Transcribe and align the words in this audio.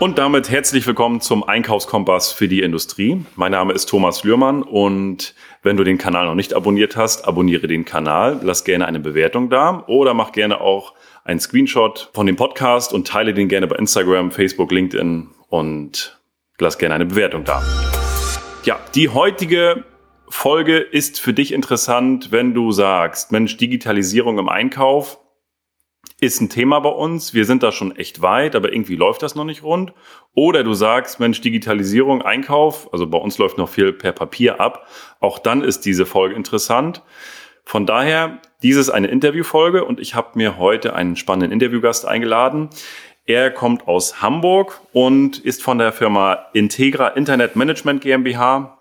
Und 0.00 0.16
damit 0.16 0.48
herzlich 0.48 0.86
willkommen 0.86 1.20
zum 1.20 1.44
Einkaufskompass 1.44 2.32
für 2.32 2.48
die 2.48 2.62
Industrie. 2.62 3.22
Mein 3.36 3.52
Name 3.52 3.74
ist 3.74 3.84
Thomas 3.84 4.24
Lührmann 4.24 4.62
und 4.62 5.34
wenn 5.62 5.76
du 5.76 5.84
den 5.84 5.98
Kanal 5.98 6.24
noch 6.24 6.34
nicht 6.34 6.54
abonniert 6.54 6.96
hast, 6.96 7.28
abonniere 7.28 7.66
den 7.66 7.84
Kanal, 7.84 8.40
lass 8.42 8.64
gerne 8.64 8.86
eine 8.86 8.98
Bewertung 8.98 9.50
da 9.50 9.84
oder 9.88 10.14
mach 10.14 10.32
gerne 10.32 10.62
auch 10.62 10.94
einen 11.24 11.38
Screenshot 11.38 12.08
von 12.14 12.24
dem 12.24 12.36
Podcast 12.36 12.94
und 12.94 13.08
teile 13.08 13.34
den 13.34 13.48
gerne 13.48 13.66
bei 13.66 13.76
Instagram, 13.76 14.30
Facebook, 14.30 14.72
LinkedIn 14.72 15.28
und 15.50 16.18
lass 16.58 16.78
gerne 16.78 16.94
eine 16.94 17.04
Bewertung 17.04 17.44
da. 17.44 17.62
Ja, 18.64 18.80
die 18.94 19.10
heutige 19.10 19.84
Folge 20.30 20.78
ist 20.78 21.20
für 21.20 21.34
dich 21.34 21.52
interessant, 21.52 22.32
wenn 22.32 22.54
du 22.54 22.72
sagst, 22.72 23.32
Mensch, 23.32 23.58
Digitalisierung 23.58 24.38
im 24.38 24.48
Einkauf, 24.48 25.18
ist 26.20 26.40
ein 26.40 26.50
Thema 26.50 26.80
bei 26.80 26.90
uns, 26.90 27.32
wir 27.32 27.46
sind 27.46 27.62
da 27.62 27.72
schon 27.72 27.96
echt 27.96 28.20
weit, 28.20 28.54
aber 28.54 28.72
irgendwie 28.72 28.96
läuft 28.96 29.22
das 29.22 29.34
noch 29.34 29.44
nicht 29.44 29.62
rund. 29.62 29.92
Oder 30.34 30.62
du 30.62 30.74
sagst, 30.74 31.18
Mensch, 31.18 31.40
Digitalisierung, 31.40 32.22
Einkauf, 32.22 32.92
also 32.92 33.06
bei 33.06 33.18
uns 33.18 33.38
läuft 33.38 33.56
noch 33.56 33.68
viel 33.68 33.92
per 33.92 34.12
Papier 34.12 34.60
ab, 34.60 34.86
auch 35.20 35.38
dann 35.38 35.62
ist 35.62 35.86
diese 35.86 36.04
Folge 36.04 36.34
interessant. 36.34 37.02
Von 37.64 37.86
daher, 37.86 38.40
dies 38.62 38.76
ist 38.76 38.90
eine 38.90 39.06
Interviewfolge 39.06 39.84
und 39.84 39.98
ich 39.98 40.14
habe 40.14 40.30
mir 40.34 40.58
heute 40.58 40.94
einen 40.94 41.16
spannenden 41.16 41.52
Interviewgast 41.52 42.06
eingeladen. 42.06 42.68
Er 43.24 43.50
kommt 43.50 43.88
aus 43.88 44.20
Hamburg 44.20 44.80
und 44.92 45.38
ist 45.38 45.62
von 45.62 45.78
der 45.78 45.92
Firma 45.92 46.46
Integra 46.52 47.08
Internet 47.08 47.56
Management 47.56 48.02
GmbH 48.02 48.78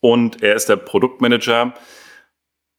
und 0.00 0.42
er 0.42 0.54
ist 0.54 0.68
der 0.68 0.76
Produktmanager. 0.76 1.74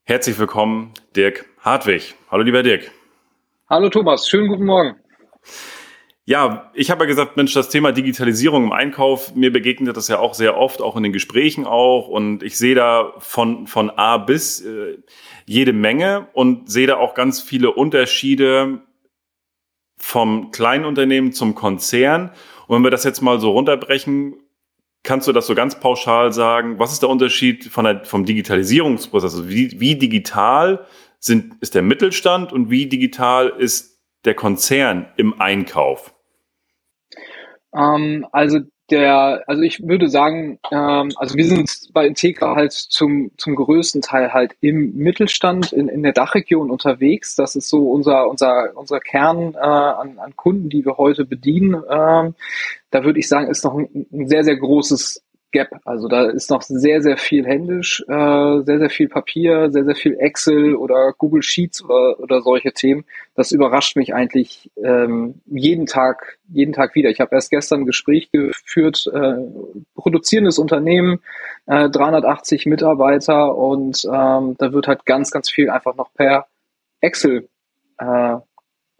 Herzlich 0.04 0.38
willkommen, 0.38 0.92
Dirk 1.14 1.44
Hartwig. 1.60 2.14
Hallo, 2.30 2.42
lieber 2.42 2.62
Dirk. 2.62 2.90
Hallo 3.66 3.88
Thomas, 3.88 4.28
schönen 4.28 4.48
guten 4.48 4.66
Morgen. 4.66 4.96
Ja, 6.26 6.70
ich 6.74 6.90
habe 6.90 7.04
ja 7.04 7.08
gesagt, 7.08 7.38
Mensch, 7.38 7.54
das 7.54 7.70
Thema 7.70 7.92
Digitalisierung 7.92 8.64
im 8.64 8.72
Einkauf, 8.72 9.34
mir 9.34 9.50
begegnet 9.50 9.96
das 9.96 10.08
ja 10.08 10.18
auch 10.18 10.34
sehr 10.34 10.58
oft, 10.58 10.82
auch 10.82 10.96
in 10.96 11.02
den 11.02 11.14
Gesprächen 11.14 11.64
auch. 11.64 12.08
Und 12.08 12.42
ich 12.42 12.58
sehe 12.58 12.74
da 12.74 13.14
von, 13.20 13.66
von 13.66 13.88
A 13.88 14.18
bis 14.18 14.60
äh, 14.60 14.98
jede 15.46 15.72
Menge 15.72 16.28
und 16.34 16.70
sehe 16.70 16.86
da 16.86 16.98
auch 16.98 17.14
ganz 17.14 17.40
viele 17.40 17.72
Unterschiede 17.72 18.82
vom 19.96 20.50
kleinen 20.50 20.84
Unternehmen 20.84 21.32
zum 21.32 21.54
Konzern. 21.54 22.32
Und 22.66 22.76
wenn 22.76 22.84
wir 22.84 22.90
das 22.90 23.04
jetzt 23.04 23.22
mal 23.22 23.40
so 23.40 23.52
runterbrechen, 23.52 24.34
kannst 25.04 25.26
du 25.26 25.32
das 25.32 25.46
so 25.46 25.54
ganz 25.54 25.80
pauschal 25.80 26.34
sagen? 26.34 26.78
Was 26.78 26.92
ist 26.92 27.00
der 27.00 27.08
Unterschied 27.08 27.64
von 27.64 27.86
der, 27.86 28.04
vom 28.04 28.26
Digitalisierungsprozess? 28.26 29.36
Also 29.36 29.48
wie, 29.48 29.80
wie 29.80 29.96
digital 29.96 30.86
sind, 31.24 31.54
ist 31.60 31.74
der 31.74 31.82
Mittelstand 31.82 32.52
und 32.52 32.70
wie 32.70 32.86
digital 32.86 33.48
ist 33.48 33.98
der 34.24 34.34
Konzern 34.34 35.08
im 35.16 35.40
Einkauf? 35.40 36.14
Ähm, 37.74 38.26
also 38.30 38.60
der, 38.90 39.42
also 39.46 39.62
ich 39.62 39.82
würde 39.82 40.08
sagen, 40.08 40.58
ähm, 40.70 41.10
also 41.16 41.34
wir 41.36 41.46
sind 41.46 41.88
bei 41.94 42.06
Integra 42.06 42.54
halt 42.54 42.72
zum, 42.72 43.30
zum 43.38 43.56
größten 43.56 44.02
Teil 44.02 44.34
halt 44.34 44.54
im 44.60 44.94
Mittelstand 44.94 45.72
in, 45.72 45.88
in 45.88 46.02
der 46.02 46.12
Dachregion 46.12 46.70
unterwegs. 46.70 47.34
Das 47.34 47.56
ist 47.56 47.70
so 47.70 47.90
unser, 47.90 48.28
unser, 48.28 48.76
unser 48.76 49.00
Kern 49.00 49.54
äh, 49.54 49.58
an, 49.58 50.18
an 50.18 50.36
Kunden, 50.36 50.68
die 50.68 50.84
wir 50.84 50.98
heute 50.98 51.24
bedienen. 51.24 51.82
Ähm, 51.88 52.34
da 52.90 53.04
würde 53.04 53.18
ich 53.18 53.28
sagen, 53.28 53.48
ist 53.48 53.64
noch 53.64 53.74
ein, 53.74 54.06
ein 54.12 54.28
sehr, 54.28 54.44
sehr 54.44 54.56
großes 54.56 55.24
Gap. 55.54 55.70
Also 55.84 56.08
da 56.08 56.24
ist 56.24 56.50
noch 56.50 56.62
sehr, 56.62 57.00
sehr 57.00 57.16
viel 57.16 57.46
händisch, 57.46 58.04
äh, 58.08 58.62
sehr, 58.64 58.78
sehr 58.80 58.90
viel 58.90 59.08
Papier, 59.08 59.70
sehr, 59.70 59.84
sehr 59.84 59.94
viel 59.94 60.16
Excel 60.18 60.74
oder 60.74 61.14
Google 61.16 61.42
Sheets 61.42 61.82
oder, 61.84 62.18
oder 62.18 62.42
solche 62.42 62.72
Themen. 62.72 63.04
Das 63.36 63.52
überrascht 63.52 63.96
mich 63.96 64.12
eigentlich 64.14 64.68
ähm, 64.76 65.40
jeden 65.46 65.86
Tag, 65.86 66.38
jeden 66.48 66.72
Tag 66.72 66.96
wieder. 66.96 67.08
Ich 67.08 67.20
habe 67.20 67.36
erst 67.36 67.50
gestern 67.50 67.82
ein 67.82 67.86
Gespräch 67.86 68.32
geführt, 68.32 69.08
äh, 69.14 69.36
produzierendes 69.94 70.58
Unternehmen, 70.58 71.20
äh, 71.66 71.88
380 71.88 72.66
Mitarbeiter 72.66 73.56
und 73.56 74.04
ähm, 74.06 74.56
da 74.58 74.72
wird 74.72 74.88
halt 74.88 75.06
ganz, 75.06 75.30
ganz 75.30 75.48
viel 75.48 75.70
einfach 75.70 75.94
noch 75.94 76.12
per 76.14 76.48
Excel 77.00 77.48
äh, 77.98 78.36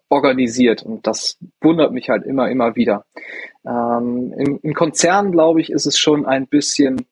organisiert 0.09 0.85
und 0.85 1.05
das 1.05 1.37
wundert 1.61 1.93
mich 1.93 2.11
halt 2.11 2.25
immer, 2.25 2.49
immer 2.49 2.77
wieder. 2.77 3.05
Ähm, 3.67 4.33
im, 4.37 4.59
Im 4.63 4.75
Konzern, 4.75 5.33
glaube 5.33 5.61
ich, 5.61 5.71
ist 5.71 5.87
es 5.87 5.99
schon 5.99 6.27
ein 6.27 6.47
bisschen 6.47 7.07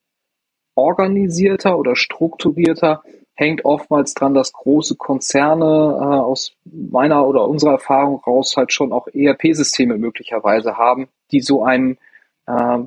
organisierter 0.75 1.79
oder 1.79 1.97
strukturierter, 1.97 3.03
hängt 3.35 3.65
oftmals 3.65 4.15
dran, 4.15 4.35
dass 4.35 4.53
große 4.53 4.97
Konzerne 4.97 5.65
äh, 5.65 6.05
aus 6.05 6.53
meiner 6.65 7.27
oder 7.27 7.49
unserer 7.49 7.73
Erfahrung 7.73 8.21
raus 8.27 8.57
halt 8.57 8.73
schon 8.73 8.93
auch 8.93 9.09
ERP-Systeme 9.13 9.99
möglicherweise 9.99 10.77
haben, 10.77 11.09
die 11.31 11.41
so 11.41 11.65
einen 11.65 11.99
äh, 12.47 12.79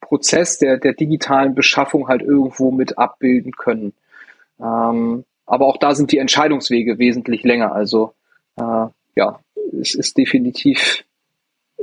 Prozess 0.00 0.58
der, 0.58 0.76
der 0.76 0.92
digitalen 0.92 1.54
Beschaffung 1.54 2.08
halt 2.08 2.22
irgendwo 2.22 2.70
mit 2.70 2.98
abbilden 2.98 3.52
können. 3.52 3.94
Ähm, 4.60 5.24
aber 5.46 5.66
auch 5.66 5.78
da 5.78 5.94
sind 5.94 6.12
die 6.12 6.18
Entscheidungswege 6.18 6.98
wesentlich 6.98 7.42
länger. 7.42 7.72
Also 7.72 8.12
äh, 8.56 8.86
ja, 9.16 9.40
es 9.80 9.94
ist 9.94 10.16
definitiv 10.16 11.04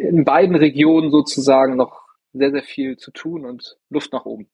in 0.09 0.25
beiden 0.25 0.55
Regionen 0.55 1.11
sozusagen 1.11 1.75
noch 1.75 2.01
sehr, 2.33 2.51
sehr 2.51 2.63
viel 2.63 2.97
zu 2.97 3.11
tun 3.11 3.45
und 3.45 3.77
Luft 3.89 4.13
nach 4.13 4.25
oben. 4.25 4.49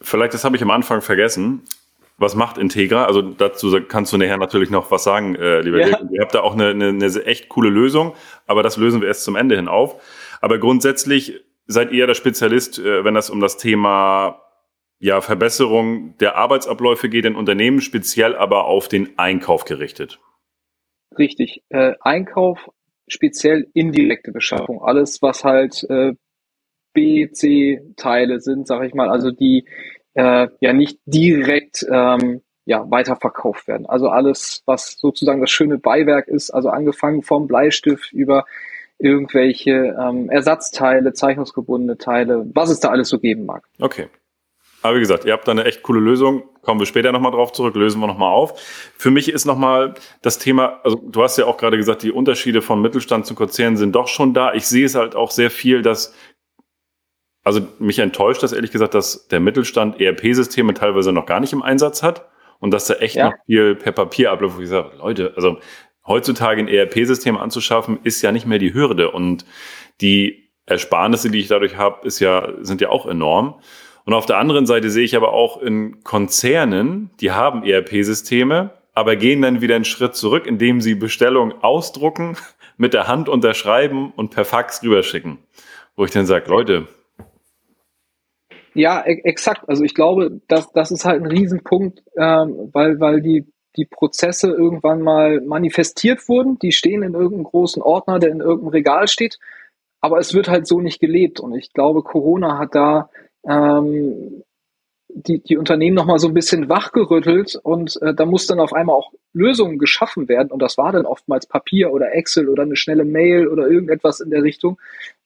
Vielleicht, 0.00 0.34
das 0.34 0.44
habe 0.44 0.56
ich 0.56 0.62
am 0.62 0.70
Anfang 0.70 1.00
vergessen. 1.00 1.62
Was 2.18 2.34
macht 2.34 2.58
Integra? 2.58 3.04
Also 3.04 3.22
dazu 3.22 3.80
kannst 3.86 4.12
du 4.12 4.16
nachher 4.16 4.38
natürlich 4.38 4.70
noch 4.70 4.90
was 4.90 5.04
sagen, 5.04 5.34
äh, 5.36 5.60
lieber 5.60 5.78
ja. 5.78 5.86
Dirk. 5.86 6.10
Ihr 6.10 6.20
habt 6.20 6.34
da 6.34 6.40
auch 6.40 6.54
eine, 6.54 6.68
eine, 6.70 6.88
eine 6.88 7.24
echt 7.24 7.48
coole 7.48 7.70
Lösung, 7.70 8.14
aber 8.46 8.62
das 8.62 8.76
lösen 8.76 9.00
wir 9.00 9.08
erst 9.08 9.24
zum 9.24 9.36
Ende 9.36 9.56
hin 9.56 9.68
auf. 9.68 10.00
Aber 10.40 10.58
grundsätzlich 10.58 11.44
seid 11.66 11.92
ihr 11.92 12.06
der 12.06 12.14
Spezialist, 12.14 12.78
äh, 12.78 13.04
wenn 13.04 13.14
das 13.14 13.30
um 13.30 13.40
das 13.40 13.56
Thema 13.56 14.42
ja, 14.98 15.20
Verbesserung 15.20 16.16
der 16.18 16.36
Arbeitsabläufe 16.36 17.08
geht 17.08 17.24
in 17.24 17.36
Unternehmen, 17.36 17.80
speziell 17.80 18.34
aber 18.34 18.64
auf 18.64 18.88
den 18.88 19.16
Einkauf 19.16 19.64
gerichtet. 19.64 20.18
Richtig. 21.16 21.62
Äh, 21.68 21.94
Einkauf, 22.00 22.68
speziell 23.12 23.66
indirekte 23.74 24.32
Beschaffung. 24.32 24.82
Alles, 24.82 25.22
was 25.22 25.44
halt 25.44 25.84
äh, 25.88 26.12
B, 26.92 27.30
C-Teile 27.30 28.40
sind, 28.40 28.66
sage 28.66 28.86
ich 28.86 28.94
mal, 28.94 29.08
also 29.08 29.30
die 29.30 29.66
äh, 30.14 30.48
ja 30.60 30.72
nicht 30.72 30.98
direkt 31.06 31.86
ähm, 31.90 32.42
ja, 32.64 32.84
weiterverkauft 32.90 33.66
werden. 33.66 33.86
Also 33.86 34.08
alles, 34.08 34.62
was 34.66 34.98
sozusagen 34.98 35.40
das 35.40 35.50
schöne 35.50 35.78
Beiwerk 35.78 36.28
ist, 36.28 36.50
also 36.50 36.68
angefangen 36.68 37.22
vom 37.22 37.46
Bleistift 37.46 38.12
über 38.12 38.44
irgendwelche 38.98 39.96
ähm, 39.98 40.28
Ersatzteile, 40.28 41.12
zeichnungsgebundene 41.12 41.96
Teile, 41.98 42.46
was 42.52 42.68
es 42.68 42.80
da 42.80 42.90
alles 42.90 43.08
so 43.08 43.18
geben 43.18 43.46
mag. 43.46 43.64
Okay. 43.80 44.08
Aber 44.82 44.96
wie 44.96 45.00
gesagt, 45.00 45.24
ihr 45.24 45.32
habt 45.32 45.48
da 45.48 45.52
eine 45.52 45.64
echt 45.64 45.82
coole 45.82 46.00
Lösung. 46.00 46.44
Kommen 46.62 46.80
wir 46.80 46.86
später 46.86 47.10
nochmal 47.10 47.32
drauf 47.32 47.52
zurück, 47.52 47.74
lösen 47.74 48.00
wir 48.00 48.06
nochmal 48.06 48.32
auf. 48.32 48.60
Für 48.96 49.10
mich 49.10 49.28
ist 49.28 49.44
nochmal 49.44 49.94
das 50.22 50.38
Thema, 50.38 50.80
also 50.84 50.96
du 50.96 51.22
hast 51.22 51.36
ja 51.36 51.46
auch 51.46 51.56
gerade 51.56 51.76
gesagt, 51.76 52.02
die 52.02 52.12
Unterschiede 52.12 52.62
von 52.62 52.80
Mittelstand 52.80 53.26
zu 53.26 53.34
Konzernen 53.34 53.76
sind 53.76 53.94
doch 53.94 54.08
schon 54.08 54.34
da. 54.34 54.54
Ich 54.54 54.66
sehe 54.66 54.86
es 54.86 54.94
halt 54.94 55.16
auch 55.16 55.30
sehr 55.30 55.50
viel, 55.50 55.82
dass, 55.82 56.14
also 57.42 57.60
mich 57.78 57.98
enttäuscht 57.98 58.42
das 58.42 58.52
ehrlich 58.52 58.70
gesagt, 58.70 58.94
dass 58.94 59.26
der 59.28 59.40
Mittelstand 59.40 60.00
ERP-Systeme 60.00 60.74
teilweise 60.74 61.12
noch 61.12 61.26
gar 61.26 61.40
nicht 61.40 61.52
im 61.52 61.62
Einsatz 61.62 62.02
hat 62.02 62.28
und 62.60 62.70
dass 62.72 62.86
da 62.86 62.94
echt 62.94 63.16
ja. 63.16 63.30
noch 63.30 63.36
viel 63.46 63.74
per 63.74 63.92
Papier 63.92 64.30
abläuft, 64.30 64.58
wo 64.58 64.60
ich 64.60 64.68
sage, 64.68 64.92
Leute, 64.98 65.32
also 65.34 65.58
heutzutage 66.06 66.60
ein 66.60 66.68
ERP-System 66.68 67.36
anzuschaffen, 67.36 67.98
ist 68.04 68.22
ja 68.22 68.30
nicht 68.30 68.46
mehr 68.46 68.58
die 68.58 68.74
Hürde 68.74 69.10
und 69.10 69.44
die 70.00 70.50
Ersparnisse, 70.66 71.30
die 71.30 71.40
ich 71.40 71.48
dadurch 71.48 71.76
habe, 71.76 72.06
ist 72.06 72.20
ja, 72.20 72.48
sind 72.60 72.80
ja 72.80 72.90
auch 72.90 73.06
enorm. 73.06 73.60
Und 74.08 74.14
auf 74.14 74.24
der 74.24 74.38
anderen 74.38 74.64
Seite 74.64 74.88
sehe 74.88 75.04
ich 75.04 75.14
aber 75.16 75.34
auch 75.34 75.60
in 75.60 76.02
Konzernen, 76.02 77.10
die 77.20 77.32
haben 77.32 77.62
ERP-Systeme, 77.62 78.70
aber 78.94 79.16
gehen 79.16 79.42
dann 79.42 79.60
wieder 79.60 79.76
einen 79.76 79.84
Schritt 79.84 80.14
zurück, 80.14 80.46
indem 80.46 80.80
sie 80.80 80.94
Bestellungen 80.94 81.52
ausdrucken, 81.60 82.34
mit 82.78 82.94
der 82.94 83.06
Hand 83.06 83.28
unterschreiben 83.28 84.10
und 84.16 84.30
per 84.30 84.46
Fax 84.46 84.82
rüberschicken. 84.82 85.36
Wo 85.94 86.06
ich 86.06 86.10
dann 86.10 86.24
sage, 86.24 86.48
Leute. 86.48 86.88
Ja, 88.72 89.04
e 89.06 89.20
exakt. 89.24 89.68
Also 89.68 89.84
ich 89.84 89.94
glaube, 89.94 90.40
das, 90.48 90.72
das 90.72 90.90
ist 90.90 91.04
halt 91.04 91.20
ein 91.20 91.26
Riesenpunkt, 91.26 92.02
ähm, 92.16 92.70
weil, 92.72 93.00
weil 93.00 93.20
die, 93.20 93.44
die 93.76 93.84
Prozesse 93.84 94.50
irgendwann 94.50 95.02
mal 95.02 95.42
manifestiert 95.42 96.26
wurden. 96.30 96.58
Die 96.60 96.72
stehen 96.72 97.02
in 97.02 97.12
irgendeinem 97.12 97.44
großen 97.44 97.82
Ordner, 97.82 98.18
der 98.18 98.30
in 98.30 98.40
irgendeinem 98.40 98.68
Regal 98.70 99.06
steht. 99.06 99.38
Aber 100.00 100.18
es 100.18 100.32
wird 100.32 100.48
halt 100.48 100.66
so 100.66 100.80
nicht 100.80 100.98
gelebt. 100.98 101.40
Und 101.40 101.54
ich 101.54 101.74
glaube, 101.74 102.02
Corona 102.02 102.56
hat 102.56 102.74
da 102.74 103.10
ähm, 103.48 104.42
die, 105.08 105.42
die 105.42 105.56
Unternehmen 105.56 105.96
nochmal 105.96 106.18
so 106.18 106.28
ein 106.28 106.34
bisschen 106.34 106.68
wachgerüttelt 106.68 107.56
und 107.56 108.00
äh, 108.02 108.14
da 108.14 108.26
muss 108.26 108.46
dann 108.46 108.60
auf 108.60 108.72
einmal 108.74 108.94
auch 108.94 109.12
Lösungen 109.32 109.78
geschaffen 109.78 110.28
werden 110.28 110.50
und 110.52 110.60
das 110.60 110.76
war 110.76 110.92
dann 110.92 111.06
oftmals 111.06 111.46
Papier 111.46 111.92
oder 111.92 112.14
Excel 112.14 112.48
oder 112.48 112.62
eine 112.62 112.76
schnelle 112.76 113.04
Mail 113.04 113.48
oder 113.48 113.68
irgendetwas 113.68 114.20
in 114.20 114.30
der 114.30 114.42
Richtung, 114.42 114.78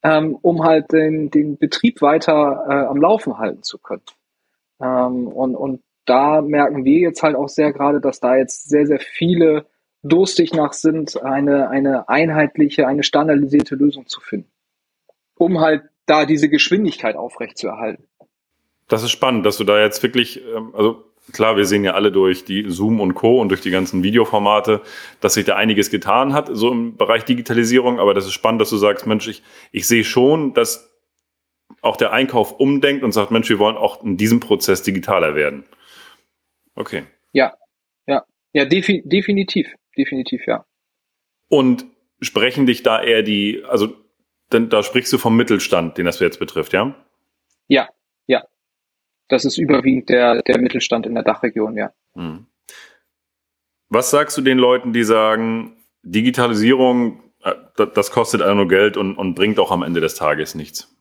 ähm, 0.02 0.38
um 0.40 0.62
halt 0.62 0.92
den, 0.92 1.30
den 1.30 1.58
Betrieb 1.58 2.00
weiter 2.00 2.64
äh, 2.69 2.86
am 2.86 3.00
Laufen 3.00 3.38
halten 3.38 3.62
zu 3.62 3.78
können. 3.78 4.02
Ähm, 4.80 5.26
und, 5.26 5.56
und 5.56 5.82
da 6.04 6.40
merken 6.42 6.84
wir 6.84 7.00
jetzt 7.00 7.22
halt 7.22 7.36
auch 7.36 7.48
sehr 7.48 7.72
gerade, 7.72 8.00
dass 8.00 8.20
da 8.20 8.36
jetzt 8.36 8.68
sehr, 8.68 8.86
sehr 8.86 9.00
viele 9.00 9.66
durstig 10.04 10.52
nach 10.52 10.72
sind, 10.72 11.22
eine, 11.22 11.70
eine 11.70 12.08
einheitliche, 12.08 12.86
eine 12.86 13.02
standardisierte 13.02 13.75
Lösung 13.75 14.06
zu 14.06 14.20
finden 14.20 14.52
um 15.42 15.60
halt 15.60 15.82
da 16.06 16.25
diese 16.25 16.48
Geschwindigkeit 16.48 17.16
aufrechtzuerhalten. 17.16 18.04
Das 18.88 19.02
ist 19.02 19.11
spannend, 19.11 19.46
dass 19.46 19.56
du 19.56 19.64
da 19.64 19.81
jetzt 19.81 20.02
wirklich, 20.02 20.43
ähm, 20.55 20.75
also 20.75 21.05
klar, 21.32 21.56
wir 21.56 21.64
sehen 21.64 21.84
ja 21.84 21.94
alle 21.94 22.12
durch 22.12 22.44
die 22.44 22.69
Zoom 22.69 23.00
und 23.00 23.14
Co. 23.14 23.40
und 23.40 23.49
durch 23.49 23.61
die 23.61 23.70
ganzen 23.70 24.02
Videoformate, 24.02 24.82
dass 25.20 25.34
sich 25.34 25.44
da 25.44 25.56
einiges 25.56 25.90
getan 25.90 26.32
hat, 26.32 26.49
so 26.52 26.70
im 26.70 26.96
Bereich 26.96 27.25
Digitalisierung. 27.25 28.00
Aber 28.00 28.14
das 28.14 28.26
ist 28.26 28.32
spannend, 28.32 28.61
dass 28.61 28.70
du 28.70 28.76
sagst, 28.76 29.06
Mensch, 29.06 29.29
ich, 29.29 29.43
ich 29.70 29.87
sehe 29.87 30.05
schon, 30.05 30.55
dass 30.55 30.90
auch 31.81 31.96
der 31.96 32.12
Einkauf 32.12 32.52
umdenkt 32.61 33.02
und 33.02 33.12
sagt, 33.12 33.31
Mensch, 33.31 33.49
wir 33.49 33.58
wollen 33.58 33.76
auch 33.76 34.02
in 34.05 34.17
diesem 34.17 34.40
Prozess 34.40 34.82
digitaler 34.82 35.35
werden. 35.35 35.64
Okay. 36.75 37.05
Ja, 37.32 37.55
ja, 38.06 38.25
ja, 38.52 38.64
defi 38.64 39.02
definitiv, 39.05 39.69
definitiv, 39.96 40.43
ja. 40.46 40.64
Und 41.49 41.87
sprechen 42.20 42.67
dich 42.67 42.82
da 42.82 43.02
eher 43.02 43.23
die, 43.23 43.62
also 43.69 43.94
denn 44.52 44.69
da 44.69 44.82
sprichst 44.82 45.12
du 45.12 45.19
vom 45.19 45.37
Mittelstand, 45.37 45.99
den 45.99 46.06
das 46.06 46.20
jetzt 46.20 46.38
betrifft, 46.38 46.73
ja? 46.73 46.94
Ja, 47.69 47.82
ja. 47.82 47.88
Das 49.28 49.44
ist 49.44 49.58
überwiegend 49.58 50.08
der, 50.08 50.42
der 50.42 50.58
Mittelstand 50.58 51.06
in 51.06 51.14
der 51.14 51.22
Dachregion, 51.22 51.76
ja. 51.76 51.92
Hm. 52.14 52.46
Was 53.88 54.10
sagst 54.10 54.36
du 54.38 54.42
den 54.42 54.58
Leuten, 54.58 54.92
die 54.92 55.04
sagen, 55.04 55.76
Digitalisierung, 56.02 57.22
äh, 57.42 57.54
das 57.94 58.10
kostet 58.10 58.42
einfach 58.42 58.56
nur 58.56 58.69
Geld 58.69 58.96
und, 58.96 59.16
und 59.16 59.34
bringt 59.34 59.58
auch 59.58 59.70
am 59.70 59.82
Ende 59.82 60.00
des 60.00 60.14
Tages 60.14 60.54
nichts? 60.54 60.92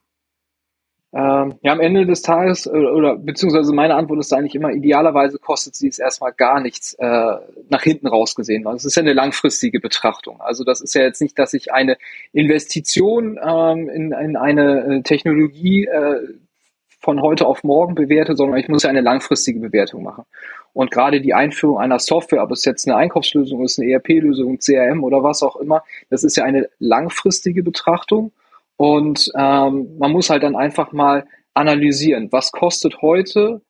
Ähm, 1.14 1.56
ja, 1.62 1.74
am 1.74 1.82
Ende 1.82 2.06
des 2.06 2.22
Tages, 2.22 2.68
äh, 2.68 2.70
oder 2.70 3.18
beziehungsweise 3.18 3.74
meine 3.74 3.96
Antwort 3.96 4.20
ist 4.22 4.32
eigentlich 4.32 4.56
immer, 4.56 4.72
idealerweise 4.72 5.40
kostet 5.40 5.76
sie 5.76 5.90
es 5.90 6.00
erstmal 6.00 6.32
gar 6.32 6.62
nichts 6.62 6.94
äh, 6.94 7.36
nach 7.70 7.84
hinten 7.84 8.08
raus 8.08 8.34
gesehen. 8.34 8.66
Also 8.66 8.78
es 8.78 8.86
ist 8.86 8.96
ja 8.96 9.02
eine 9.02 9.12
langfristige 9.12 9.82
Betrachtung. 9.82 10.40
Also 10.40 10.64
das 10.64 10.80
ist 10.80 10.94
ja 10.94 11.02
jetzt 11.02 11.22
nicht, 11.22 11.38
dass 11.38 11.54
ich 11.54 11.74
eine 11.74 11.98
Investition 12.32 13.38
ähm, 13.44 13.90
in, 13.90 14.14
in 14.14 14.38
eine 14.38 15.00
äh, 15.00 15.02
Technologie 15.02 15.86
äh, 15.86 16.28
von 17.02 17.22
heute 17.22 17.48
auf 17.48 17.64
morgen 17.64 17.96
bewerte, 17.96 18.36
sondern 18.36 18.60
ich 18.60 18.68
muss 18.68 18.84
ja 18.84 18.90
eine 18.90 19.02
langfristige 19.02 19.60
Bewertung 19.60 20.04
machen. 20.04 20.24
Und 20.74 20.92
gerade 20.92 21.20
die 21.20 21.34
Einführung 21.34 21.80
einer 21.80 22.00
Software, 22.00 22.44
ob 22.44 22.52
es 22.52 22.64
jetzt 22.64 22.88
eine 22.88 22.96
Einkaufslösung 22.96 23.64
ist, 23.64 23.80
eine 23.80 23.92
ERP-Lösung, 23.92 24.60
CRM 24.60 25.04
oder 25.04 25.24
was 25.24 25.44
auch 25.44 25.56
immer, 25.56 25.84
das 26.10 26.24
ist 26.24 26.38
ja 26.38 26.44
eine 26.44 26.70
langfristige 26.80 27.64
Betrachtung. 27.64 28.32
Und 28.78 29.32
ähm, 29.36 29.98
man 29.98 30.12
muss 30.12 30.30
halt 30.30 30.44
dann 30.44 30.56
einfach 30.56 30.92
mal 30.92 31.26
analysieren, 31.54 32.32
was 32.32 32.52
kostet 32.52 33.02
heute 33.02 33.62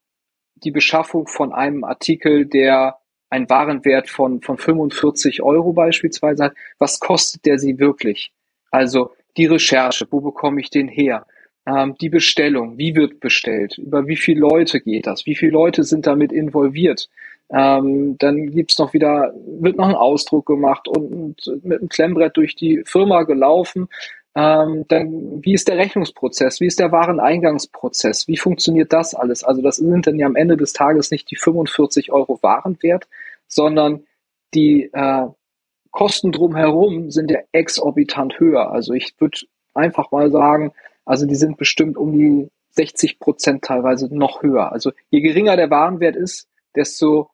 die 0.56 0.72
Beschaffung 0.72 1.28
von 1.28 1.54
einem 1.54 1.84
Artikel, 1.84 2.46
der 2.46 2.98
einen 3.30 3.50
Warenwert 3.50 4.10
von, 4.10 4.42
von 4.42 4.58
45 4.58 5.42
Euro 5.42 5.74
beispielsweise 5.74 6.46
hat, 6.46 6.54
was 6.78 7.00
kostet 7.00 7.46
der 7.46 7.58
sie 7.58 7.80
wirklich? 7.80 8.32
Also 8.70 9.12
die 9.38 9.46
Recherche, 9.46 10.06
wo 10.12 10.20
bekomme 10.20 10.62
ich 10.62 10.70
den 10.70 10.88
her? 10.88 11.26
Ähm, 11.66 11.96
die 12.02 12.10
Bestellung, 12.10 12.78
wie 12.78 12.96
wird 12.96 13.20
bestellt? 13.20 13.78
Über 13.78 14.08
wie 14.08 14.18
viele 14.18 14.40
Leute 14.42 14.82
geht 14.82 15.08
das? 15.08 15.26
Wie 15.26 15.36
viele 15.36 15.52
Leute 15.52 15.84
sind 15.84 16.08
damit 16.08 16.32
involviert? 16.32 17.10
Ähm, 17.54 18.18
dann 18.18 18.52
gibt's 18.52 18.80
noch 18.80 18.94
wieder, 18.94 19.34
wird 19.60 19.78
noch 19.78 19.90
ein 19.90 19.96
Ausdruck 19.96 20.46
gemacht 20.46 20.88
und, 20.88 21.36
und 21.48 21.66
mit 21.66 21.80
einem 21.80 21.90
Klemmbrett 21.90 22.38
durch 22.38 22.56
die 22.56 22.82
Firma 22.86 23.24
gelaufen. 23.24 23.90
Ähm, 24.34 24.86
dann, 24.88 25.44
wie 25.44 25.54
ist 25.54 25.68
der 25.68 25.78
Rechnungsprozess? 25.78 26.62
Wie 26.62 26.66
ist 26.66 26.80
der 26.80 26.92
Wareneingangsprozess? 26.92 28.28
Wie 28.30 28.38
funktioniert 28.38 28.94
das 28.94 29.14
alles? 29.14 29.44
Also 29.44 29.62
das 29.62 29.76
sind 29.76 30.08
dann 30.08 30.18
ja 30.18 30.26
am 30.26 30.38
Ende 30.38 30.56
des 30.56 30.72
Tages 30.72 31.12
nicht 31.12 31.30
die 31.30 31.36
45 31.36 32.12
Euro 32.14 32.40
Warenwert, 32.42 33.08
sondern 33.48 34.06
die 34.54 34.90
äh, 34.94 35.28
Kosten 35.92 36.32
drumherum 36.32 37.12
sind 37.12 37.30
ja 37.30 37.40
exorbitant 37.52 38.40
höher. 38.40 38.72
Also 38.72 38.94
ich 38.94 39.14
würde 39.20 39.40
einfach 39.74 40.12
mal 40.12 40.32
sagen, 40.32 40.72
also 41.06 41.26
die 41.26 41.36
sind 41.36 41.58
bestimmt 41.58 41.98
um 41.98 42.18
die 42.18 42.50
60 42.72 43.20
Prozent 43.20 43.64
teilweise 43.64 44.14
noch 44.16 44.42
höher. 44.44 44.72
Also 44.72 44.92
je 45.10 45.22
geringer 45.22 45.56
der 45.56 45.70
Warenwert 45.70 46.16
ist, 46.16 46.48
desto 46.76 47.30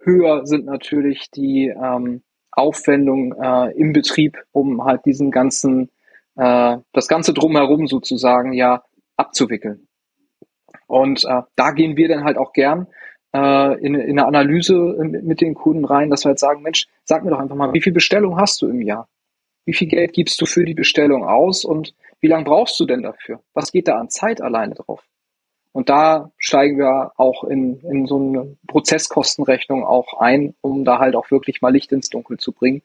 höher 0.00 0.46
sind 0.46 0.66
natürlich 0.66 1.30
die 1.30 1.68
ähm, 1.68 2.22
Aufwendungen 2.50 3.32
äh, 3.40 3.72
im 3.72 3.92
Betrieb, 3.92 4.36
um 4.52 4.84
halt 4.84 5.06
diesen 5.06 5.30
ganzen 5.30 5.90
äh, 6.36 6.78
das 6.92 7.08
Ganze 7.08 7.32
drumherum 7.32 7.86
sozusagen 7.86 8.52
ja 8.52 8.84
abzuwickeln. 9.16 9.88
Und 10.86 11.24
äh, 11.24 11.42
da 11.56 11.70
gehen 11.70 11.96
wir 11.96 12.08
dann 12.08 12.24
halt 12.24 12.36
auch 12.36 12.52
gern 12.52 12.86
äh, 13.34 13.80
in, 13.80 13.94
in 13.94 14.18
eine 14.18 14.26
Analyse 14.26 14.74
mit 14.74 15.40
den 15.40 15.54
Kunden 15.54 15.84
rein, 15.84 16.10
dass 16.10 16.24
wir 16.24 16.30
halt 16.30 16.38
sagen, 16.38 16.62
Mensch, 16.62 16.86
sag 17.04 17.24
mir 17.24 17.30
doch 17.30 17.38
einfach 17.38 17.56
mal, 17.56 17.72
wie 17.72 17.80
viel 17.80 17.92
Bestellung 17.92 18.38
hast 18.38 18.60
du 18.62 18.68
im 18.68 18.82
Jahr? 18.82 19.08
Wie 19.64 19.74
viel 19.74 19.88
Geld 19.88 20.12
gibst 20.12 20.40
du 20.40 20.46
für 20.46 20.64
die 20.64 20.74
Bestellung 20.74 21.24
aus 21.24 21.64
und 21.64 21.94
wie 22.22 22.28
lange 22.28 22.44
brauchst 22.44 22.80
du 22.80 22.86
denn 22.86 23.02
dafür? 23.02 23.40
Was 23.52 23.70
geht 23.70 23.88
da 23.88 23.98
an 23.98 24.08
Zeit 24.08 24.40
alleine 24.40 24.74
drauf? 24.74 25.02
Und 25.72 25.88
da 25.88 26.30
steigen 26.38 26.78
wir 26.78 27.12
auch 27.16 27.44
in, 27.44 27.80
in 27.80 28.06
so 28.06 28.16
eine 28.16 28.56
Prozesskostenrechnung 28.66 29.84
auch 29.84 30.20
ein, 30.20 30.54
um 30.60 30.84
da 30.84 30.98
halt 30.98 31.16
auch 31.16 31.30
wirklich 31.30 31.62
mal 31.62 31.72
Licht 31.72 31.92
ins 31.92 32.08
Dunkel 32.08 32.38
zu 32.38 32.52
bringen 32.52 32.82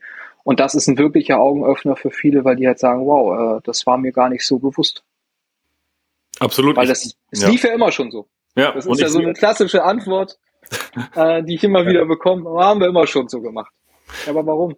und 0.48 0.62
das 0.62 0.76
ist 0.76 0.88
ein 0.88 0.98
wirklicher 0.98 1.42
Augenöffner 1.42 1.98
für 1.98 2.10
viele, 2.10 2.46
weil 2.46 2.56
die 2.56 2.66
halt 2.66 2.80
sagen, 2.80 3.06
wow, 3.06 3.58
äh, 3.58 3.62
das 3.66 3.86
war 3.86 3.98
mir 3.98 4.14
gar 4.14 4.30
nicht 4.30 4.48
so 4.48 4.60
bewusst. 4.60 5.04
Absolut. 6.40 6.78
Weil 6.78 6.88
das, 6.88 7.18
es 7.32 7.42
ja. 7.42 7.50
lief 7.50 7.66
ja 7.66 7.74
immer 7.74 7.92
schon 7.92 8.12
so. 8.12 8.30
Ja, 8.56 8.72
das 8.72 8.86
ist 8.86 9.02
ja 9.02 9.10
so 9.10 9.20
eine 9.20 9.34
klassische 9.34 9.84
Antwort, 9.84 10.40
äh, 11.16 11.44
die 11.44 11.56
ich 11.56 11.66
immer 11.66 11.86
wieder 11.86 12.06
bekomme. 12.06 12.50
Haben 12.64 12.80
wir 12.80 12.88
immer 12.88 13.06
schon 13.08 13.28
so 13.28 13.42
gemacht. 13.42 13.74
Aber 14.26 14.46
warum? 14.46 14.78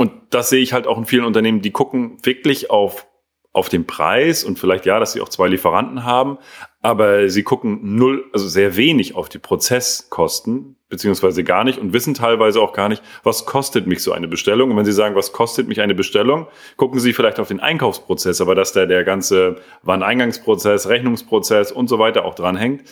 Und 0.00 0.12
das 0.30 0.48
sehe 0.48 0.62
ich 0.62 0.72
halt 0.72 0.86
auch 0.86 0.96
in 0.96 1.04
vielen 1.04 1.26
Unternehmen, 1.26 1.60
die 1.60 1.72
gucken 1.72 2.16
wirklich 2.22 2.70
auf 2.70 3.06
auf 3.52 3.68
den 3.68 3.84
Preis 3.84 4.44
und 4.44 4.58
vielleicht 4.58 4.86
ja, 4.86 4.98
dass 4.98 5.12
sie 5.12 5.20
auch 5.20 5.28
zwei 5.28 5.48
Lieferanten 5.48 6.04
haben, 6.04 6.38
aber 6.80 7.28
sie 7.28 7.42
gucken 7.42 7.96
null, 7.96 8.24
also 8.32 8.48
sehr 8.48 8.76
wenig 8.76 9.14
auf 9.14 9.28
die 9.28 9.40
Prozesskosten, 9.40 10.76
beziehungsweise 10.88 11.44
gar 11.44 11.64
nicht 11.64 11.78
und 11.78 11.92
wissen 11.92 12.14
teilweise 12.14 12.62
auch 12.62 12.72
gar 12.72 12.88
nicht, 12.88 13.02
was 13.24 13.44
kostet 13.44 13.86
mich 13.86 14.02
so 14.02 14.12
eine 14.12 14.28
Bestellung. 14.28 14.70
Und 14.70 14.76
wenn 14.78 14.84
sie 14.86 14.92
sagen, 14.92 15.16
was 15.16 15.32
kostet 15.32 15.68
mich 15.68 15.82
eine 15.82 15.94
Bestellung, 15.94 16.46
gucken 16.76 16.98
sie 16.98 17.12
vielleicht 17.12 17.38
auf 17.40 17.48
den 17.48 17.60
Einkaufsprozess, 17.60 18.40
aber 18.40 18.54
dass 18.54 18.72
da 18.72 18.86
der 18.86 19.04
ganze 19.04 19.56
Wareneingangsprozess, 19.82 20.88
Rechnungsprozess 20.88 21.72
und 21.72 21.88
so 21.88 21.98
weiter 21.98 22.24
auch 22.24 22.36
dranhängt, 22.36 22.88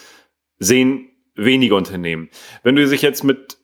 sehen 0.59 1.09
wenige 1.37 1.75
Unternehmen. 1.75 2.29
Wenn 2.65 2.77
du 2.77 2.85
dich 2.85 3.01
jetzt 3.01 3.23
mit 3.23 3.58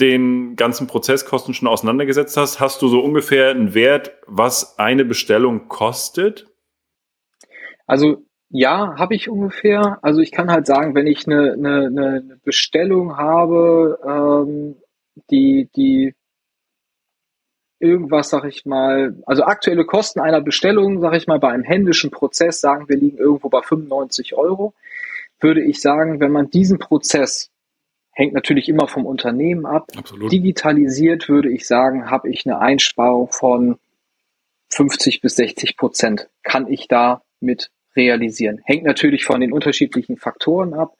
den 0.00 0.56
ganzen 0.56 0.86
Prozesskosten 0.86 1.54
schon 1.54 1.68
auseinandergesetzt 1.68 2.36
hast, 2.36 2.60
hast 2.60 2.82
du 2.82 2.88
so 2.88 3.00
ungefähr 3.00 3.50
einen 3.50 3.74
Wert, 3.74 4.12
was 4.26 4.78
eine 4.78 5.04
Bestellung 5.04 5.68
kostet? 5.68 6.46
Also 7.86 8.24
ja, 8.50 8.96
habe 8.98 9.14
ich 9.14 9.28
ungefähr. 9.28 9.98
Also 10.02 10.20
ich 10.20 10.32
kann 10.32 10.50
halt 10.50 10.66
sagen, 10.66 10.94
wenn 10.94 11.06
ich 11.06 11.26
eine, 11.26 11.52
eine, 11.52 11.86
eine 11.86 12.40
Bestellung 12.44 13.16
habe, 13.16 13.98
ähm, 14.04 14.76
die, 15.30 15.68
die 15.76 16.14
irgendwas, 17.78 18.28
sag 18.28 18.44
ich 18.44 18.66
mal, 18.66 19.16
also 19.26 19.44
aktuelle 19.44 19.86
Kosten 19.86 20.20
einer 20.20 20.40
Bestellung, 20.40 21.00
sag 21.00 21.14
ich 21.14 21.26
mal, 21.26 21.38
bei 21.38 21.50
einem 21.50 21.62
händischen 21.62 22.10
Prozess, 22.10 22.60
sagen 22.60 22.88
wir 22.88 22.96
liegen 22.96 23.18
irgendwo 23.18 23.48
bei 23.48 23.62
95 23.62 24.34
Euro, 24.34 24.74
würde 25.40 25.62
ich 25.62 25.80
sagen, 25.80 26.20
wenn 26.20 26.32
man 26.32 26.50
diesen 26.50 26.78
Prozess 26.78 27.49
hängt 28.20 28.34
natürlich 28.34 28.68
immer 28.68 28.86
vom 28.86 29.06
Unternehmen 29.06 29.64
ab. 29.64 29.86
Absolut. 29.96 30.30
Digitalisiert 30.30 31.30
würde 31.30 31.50
ich 31.50 31.66
sagen, 31.66 32.10
habe 32.10 32.28
ich 32.28 32.44
eine 32.44 32.60
Einsparung 32.60 33.32
von 33.32 33.78
50 34.68 35.22
bis 35.22 35.36
60 35.36 35.78
Prozent. 35.78 36.28
Kann 36.42 36.70
ich 36.70 36.86
da 36.86 37.22
mit 37.40 37.70
realisieren? 37.96 38.60
Hängt 38.64 38.84
natürlich 38.84 39.24
von 39.24 39.40
den 39.40 39.52
unterschiedlichen 39.52 40.18
Faktoren 40.18 40.74
ab, 40.74 40.96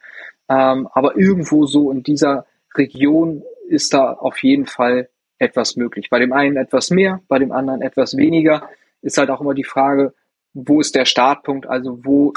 ähm, 0.49 0.89
aber 0.93 1.17
irgendwo 1.17 1.67
so 1.67 1.91
in 1.91 2.03
dieser 2.03 2.47
Region 2.75 3.43
ist 3.69 3.93
da 3.93 4.15
auf 4.15 4.43
jeden 4.43 4.65
Fall 4.65 5.11
etwas 5.39 5.77
möglich. 5.77 6.09
Bei 6.09 6.19
dem 6.21 6.33
einen 6.33 6.57
etwas 6.57 6.89
mehr, 6.91 7.21
bei 7.29 7.39
dem 7.39 7.53
anderen 7.53 7.83
etwas 7.83 8.17
weniger. 8.17 8.71
Ist 9.03 9.19
halt 9.19 9.29
auch 9.29 9.43
immer 9.43 9.55
die 9.55 9.65
Frage, 9.65 10.15
wo 10.55 10.81
ist 10.81 10.95
der 10.95 11.05
Startpunkt? 11.05 11.67
Also 11.67 12.03
wo 12.03 12.33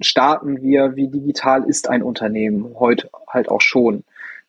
starten 0.00 0.60
wir? 0.60 0.94
Wie 0.94 1.08
digital 1.08 1.64
ist 1.64 1.88
ein 1.88 2.02
Unternehmen 2.02 2.74
heute 2.78 3.08
halt 3.28 3.48
auch 3.48 3.62
schon? 3.62 4.04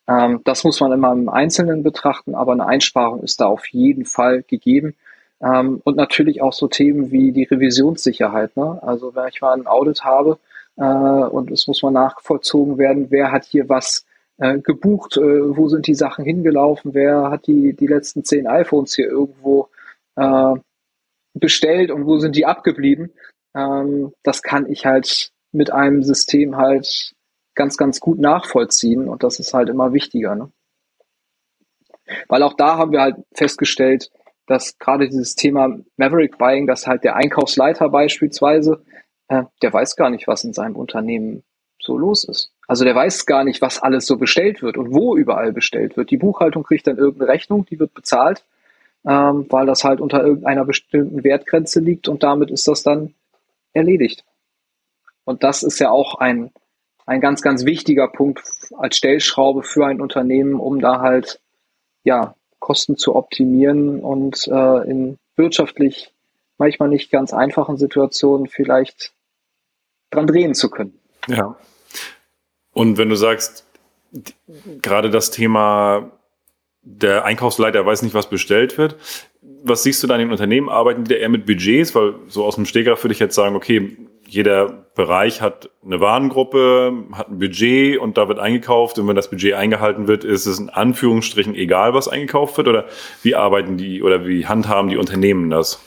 Ähm, 0.07 0.41
das 0.43 0.63
muss 0.63 0.79
man 0.79 0.91
immer 0.91 1.11
im 1.11 1.29
Einzelnen 1.29 1.83
betrachten, 1.83 2.35
aber 2.35 2.53
eine 2.53 2.65
Einsparung 2.65 3.21
ist 3.23 3.41
da 3.41 3.47
auf 3.47 3.67
jeden 3.67 4.05
Fall 4.05 4.43
gegeben. 4.43 4.95
Ähm, 5.41 5.81
und 5.83 5.97
natürlich 5.97 6.41
auch 6.41 6.53
so 6.53 6.67
Themen 6.67 7.11
wie 7.11 7.31
die 7.31 7.43
Revisionssicherheit. 7.43 8.55
Ne? 8.57 8.79
Also 8.81 9.15
wenn 9.15 9.27
ich 9.27 9.41
mal 9.41 9.53
ein 9.53 9.67
Audit 9.67 10.03
habe 10.03 10.39
äh, 10.77 10.83
und 10.83 11.51
es 11.51 11.67
muss 11.67 11.83
mal 11.83 11.91
nachvollzogen 11.91 12.77
werden, 12.77 13.07
wer 13.09 13.31
hat 13.31 13.45
hier 13.45 13.69
was 13.69 14.05
äh, 14.37 14.59
gebucht, 14.59 15.17
äh, 15.17 15.57
wo 15.57 15.67
sind 15.67 15.87
die 15.87 15.95
Sachen 15.95 16.25
hingelaufen, 16.25 16.93
wer 16.93 17.29
hat 17.29 17.47
die, 17.47 17.73
die 17.73 17.87
letzten 17.87 18.23
zehn 18.23 18.47
iPhones 18.47 18.95
hier 18.95 19.07
irgendwo 19.07 19.69
äh, 20.15 20.55
bestellt 21.33 21.91
und 21.91 22.05
wo 22.05 22.17
sind 22.17 22.35
die 22.35 22.45
abgeblieben. 22.45 23.11
Ähm, 23.55 24.13
das 24.23 24.41
kann 24.41 24.67
ich 24.67 24.85
halt 24.85 25.31
mit 25.51 25.71
einem 25.71 26.03
System 26.03 26.57
halt 26.57 27.13
ganz, 27.57 27.75
ganz 27.75 27.99
gut 27.99 28.19
nachvollziehen 28.19 29.09
und 29.09 29.23
das 29.23 29.39
ist 29.39 29.53
halt 29.53 29.67
immer 29.67 29.91
wichtiger. 29.91 30.35
Ne? 30.35 30.49
Weil 32.29 32.43
auch 32.43 32.53
da 32.53 32.77
haben 32.77 32.93
wir 32.93 33.01
halt 33.01 33.17
festgestellt, 33.33 34.09
dass 34.45 34.77
gerade 34.79 35.09
dieses 35.09 35.35
Thema 35.35 35.77
Maverick 35.97 36.37
Buying, 36.37 36.67
dass 36.67 36.87
halt 36.87 37.03
der 37.03 37.17
Einkaufsleiter 37.17 37.89
beispielsweise, 37.89 38.81
äh, 39.27 39.43
der 39.61 39.73
weiß 39.73 39.97
gar 39.97 40.09
nicht, 40.09 40.27
was 40.27 40.45
in 40.45 40.53
seinem 40.53 40.77
Unternehmen 40.77 41.43
so 41.81 41.97
los 41.97 42.23
ist. 42.23 42.53
Also 42.67 42.85
der 42.85 42.95
weiß 42.95 43.25
gar 43.25 43.43
nicht, 43.43 43.61
was 43.61 43.81
alles 43.81 44.05
so 44.05 44.17
bestellt 44.17 44.61
wird 44.61 44.77
und 44.77 44.93
wo 44.93 45.17
überall 45.17 45.51
bestellt 45.51 45.97
wird. 45.97 46.11
Die 46.11 46.17
Buchhaltung 46.17 46.63
kriegt 46.63 46.87
dann 46.87 46.97
irgendeine 46.97 47.31
Rechnung, 47.31 47.65
die 47.65 47.79
wird 47.79 47.93
bezahlt, 47.93 48.45
ähm, 49.05 49.45
weil 49.49 49.65
das 49.65 49.83
halt 49.83 49.99
unter 49.99 50.23
irgendeiner 50.23 50.65
bestimmten 50.65 51.23
Wertgrenze 51.23 51.79
liegt 51.79 52.07
und 52.07 52.23
damit 52.23 52.49
ist 52.49 52.67
das 52.67 52.83
dann 52.83 53.13
erledigt. 53.73 54.23
Und 55.25 55.43
das 55.43 55.63
ist 55.63 55.79
ja 55.79 55.91
auch 55.91 56.15
ein, 56.15 56.51
ein 57.07 57.21
ganz, 57.21 57.41
ganz 57.41 57.65
wichtiger 57.65 58.07
Punkt 58.07 58.43
als 58.77 58.97
Stellschraube 58.97 59.63
für 59.63 59.87
ein 59.87 60.01
Unternehmen, 60.01 60.59
um 60.59 60.79
da 60.79 60.99
halt 60.99 61.39
ja 62.03 62.35
Kosten 62.59 62.97
zu 62.97 63.15
optimieren 63.15 64.01
und 64.01 64.47
äh, 64.47 64.89
in 64.89 65.17
wirtschaftlich 65.35 66.13
manchmal 66.57 66.89
nicht 66.89 67.09
ganz 67.09 67.33
einfachen 67.33 67.77
Situationen 67.77 68.47
vielleicht 68.47 69.13
dran 70.09 70.27
drehen 70.27 70.53
zu 70.53 70.69
können. 70.69 70.99
Ja. 71.27 71.55
Und 72.73 72.97
wenn 72.97 73.09
du 73.09 73.15
sagst, 73.15 73.65
gerade 74.81 75.09
das 75.09 75.31
Thema, 75.31 76.11
der 76.81 77.25
Einkaufsleiter 77.25 77.85
weiß 77.85 78.01
nicht, 78.01 78.15
was 78.15 78.29
bestellt 78.29 78.77
wird, 78.77 78.97
was 79.63 79.83
siehst 79.83 80.03
du 80.03 80.07
da 80.07 80.15
in 80.15 80.21
den 80.21 80.31
Unternehmen? 80.31 80.69
Arbeiten 80.69 81.05
die 81.05 81.13
da 81.13 81.15
eher 81.15 81.29
mit 81.29 81.45
Budgets? 81.45 81.95
Weil 81.95 82.15
so 82.27 82.43
aus 82.43 82.55
dem 82.55 82.65
Stegreif 82.65 83.03
würde 83.03 83.13
ich 83.13 83.19
jetzt 83.19 83.35
sagen, 83.35 83.55
okay, 83.55 83.97
jeder 84.25 84.86
Bereich 84.97 85.41
hat 85.41 85.69
eine 85.85 86.01
Warengruppe, 86.01 87.05
hat 87.13 87.29
ein 87.29 87.39
Budget 87.39 87.97
und 87.97 88.17
da 88.17 88.27
wird 88.27 88.39
eingekauft. 88.39 88.99
Und 88.99 89.07
wenn 89.07 89.15
das 89.15 89.29
Budget 89.29 89.53
eingehalten 89.53 90.07
wird, 90.07 90.25
ist 90.25 90.45
es 90.45 90.59
in 90.59 90.69
Anführungsstrichen 90.69 91.55
egal, 91.55 91.93
was 91.93 92.09
eingekauft 92.09 92.57
wird? 92.57 92.67
Oder 92.67 92.85
wie 93.23 93.35
arbeiten 93.35 93.77
die 93.77 94.03
oder 94.03 94.27
wie 94.27 94.45
handhaben 94.47 94.89
die 94.89 94.97
Unternehmen 94.97 95.49
das? 95.49 95.79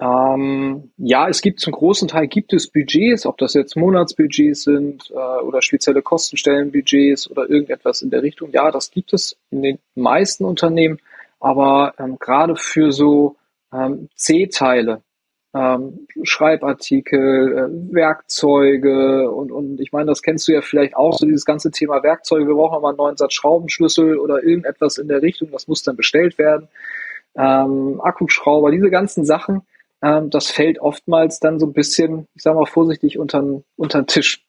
Ähm, 0.00 0.90
ja, 0.96 1.28
es 1.28 1.40
gibt 1.40 1.60
zum 1.60 1.72
großen 1.72 2.08
Teil 2.08 2.26
gibt 2.26 2.52
es 2.52 2.70
Budgets, 2.70 3.24
ob 3.24 3.38
das 3.38 3.54
jetzt 3.54 3.76
Monatsbudgets 3.76 4.64
sind 4.64 5.10
äh, 5.10 5.14
oder 5.14 5.62
spezielle 5.62 6.02
Kostenstellenbudgets 6.02 7.30
oder 7.30 7.48
irgendetwas 7.48 8.02
in 8.02 8.10
der 8.10 8.22
Richtung. 8.22 8.50
Ja, 8.52 8.70
das 8.72 8.90
gibt 8.90 9.12
es 9.14 9.36
in 9.50 9.62
den 9.62 9.78
meisten 9.94 10.44
Unternehmen, 10.44 10.98
aber 11.38 11.94
ähm, 11.98 12.18
gerade 12.18 12.56
für 12.56 12.90
so 12.90 13.36
ähm, 13.72 14.08
C-Teile, 14.16 15.02
ähm, 15.54 16.06
Schreibartikel, 16.24 17.56
äh, 17.56 17.94
Werkzeuge 17.94 19.30
und, 19.30 19.52
und 19.52 19.80
ich 19.80 19.92
meine, 19.92 20.06
das 20.06 20.22
kennst 20.22 20.48
du 20.48 20.52
ja 20.52 20.62
vielleicht 20.62 20.96
auch, 20.96 21.16
so 21.16 21.26
dieses 21.26 21.44
ganze 21.44 21.70
Thema 21.70 22.02
Werkzeuge, 22.02 22.48
wir 22.48 22.54
brauchen 22.54 22.82
mal 22.82 22.88
einen 22.88 22.98
neuen 22.98 23.16
Satz 23.16 23.34
Schraubenschlüssel 23.34 24.18
oder 24.18 24.42
irgendetwas 24.42 24.98
in 24.98 25.06
der 25.06 25.22
Richtung, 25.22 25.50
das 25.52 25.68
muss 25.68 25.84
dann 25.84 25.96
bestellt 25.96 26.38
werden. 26.38 26.68
Ähm, 27.36 28.00
Akkuschrauber, 28.00 28.72
diese 28.72 28.90
ganzen 28.90 29.24
Sachen, 29.24 29.62
ähm, 30.02 30.28
das 30.30 30.50
fällt 30.50 30.80
oftmals 30.80 31.38
dann 31.38 31.60
so 31.60 31.66
ein 31.66 31.72
bisschen, 31.72 32.26
ich 32.34 32.42
sage 32.42 32.58
mal 32.58 32.66
vorsichtig, 32.66 33.18
unter 33.18 33.40
den 33.42 34.06
Tisch. 34.06 34.44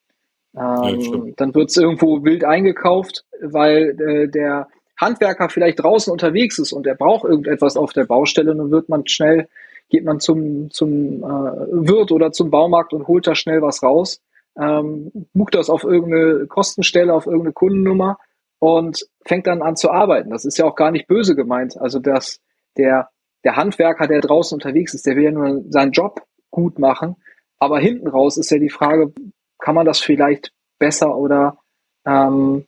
Ähm, 0.58 1.00
ja, 1.00 1.34
dann 1.38 1.54
wird 1.54 1.70
es 1.70 1.78
irgendwo 1.78 2.24
wild 2.24 2.44
eingekauft, 2.44 3.26
weil 3.42 4.00
äh, 4.00 4.28
der 4.28 4.70
Handwerker 4.98 5.50
vielleicht 5.50 5.84
draußen 5.84 6.12
unterwegs 6.12 6.58
ist 6.58 6.72
und 6.72 6.88
er 6.88 6.96
braucht 6.96 7.26
irgendetwas 7.26 7.78
auf 7.78 7.94
der 7.94 8.06
Baustelle, 8.06 8.56
dann 8.56 8.72
wird 8.72 8.90
man 8.90 9.06
schnell, 9.08 9.50
geht 9.96 10.04
man 10.04 10.20
zum, 10.20 10.70
zum 10.72 11.24
äh, 11.24 11.88
Wirt 11.88 12.12
oder 12.12 12.34
zum 12.34 12.50
Baumarkt 12.52 12.92
und 12.92 13.08
holt 13.08 13.28
da 13.28 13.34
schnell 13.34 13.62
was 13.62 13.82
raus, 13.82 14.22
ähm, 14.60 15.12
bucht 15.34 15.56
das 15.56 15.70
auf 15.70 15.86
irgendeine 15.86 16.48
Kostenstelle, 16.48 17.14
auf 17.14 17.28
irgendeine 17.28 17.54
Kundennummer 17.54 18.18
und 18.60 19.08
fängt 19.26 19.48
dann 19.48 19.62
an 19.62 19.78
zu 19.78 19.90
arbeiten. 19.90 20.32
Das 20.32 20.44
ist 20.44 20.58
ja 20.58 20.66
auch 20.66 20.76
gar 20.76 20.92
nicht 20.92 21.08
böse 21.08 21.34
gemeint. 21.34 21.78
Also 21.80 22.00
dass 22.00 22.42
der 22.78 23.10
der 23.46 23.56
Handwerker, 23.56 24.08
der 24.08 24.20
draußen 24.20 24.56
unterwegs 24.56 24.94
ist, 24.94 25.06
der 25.06 25.16
will 25.16 25.24
ja 25.24 25.32
nur 25.32 25.64
seinen 25.70 25.92
Job 25.92 26.22
gut 26.50 26.80
machen. 26.80 27.16
Aber 27.58 27.80
hinten 27.80 28.08
raus 28.08 28.38
ist 28.38 28.50
ja 28.50 28.58
die 28.58 28.70
Frage, 28.70 29.14
kann 29.60 29.76
man 29.76 29.86
das 29.86 30.02
vielleicht 30.02 30.52
besser 30.78 31.16
oder 31.16 31.60
ähm, 32.06 32.66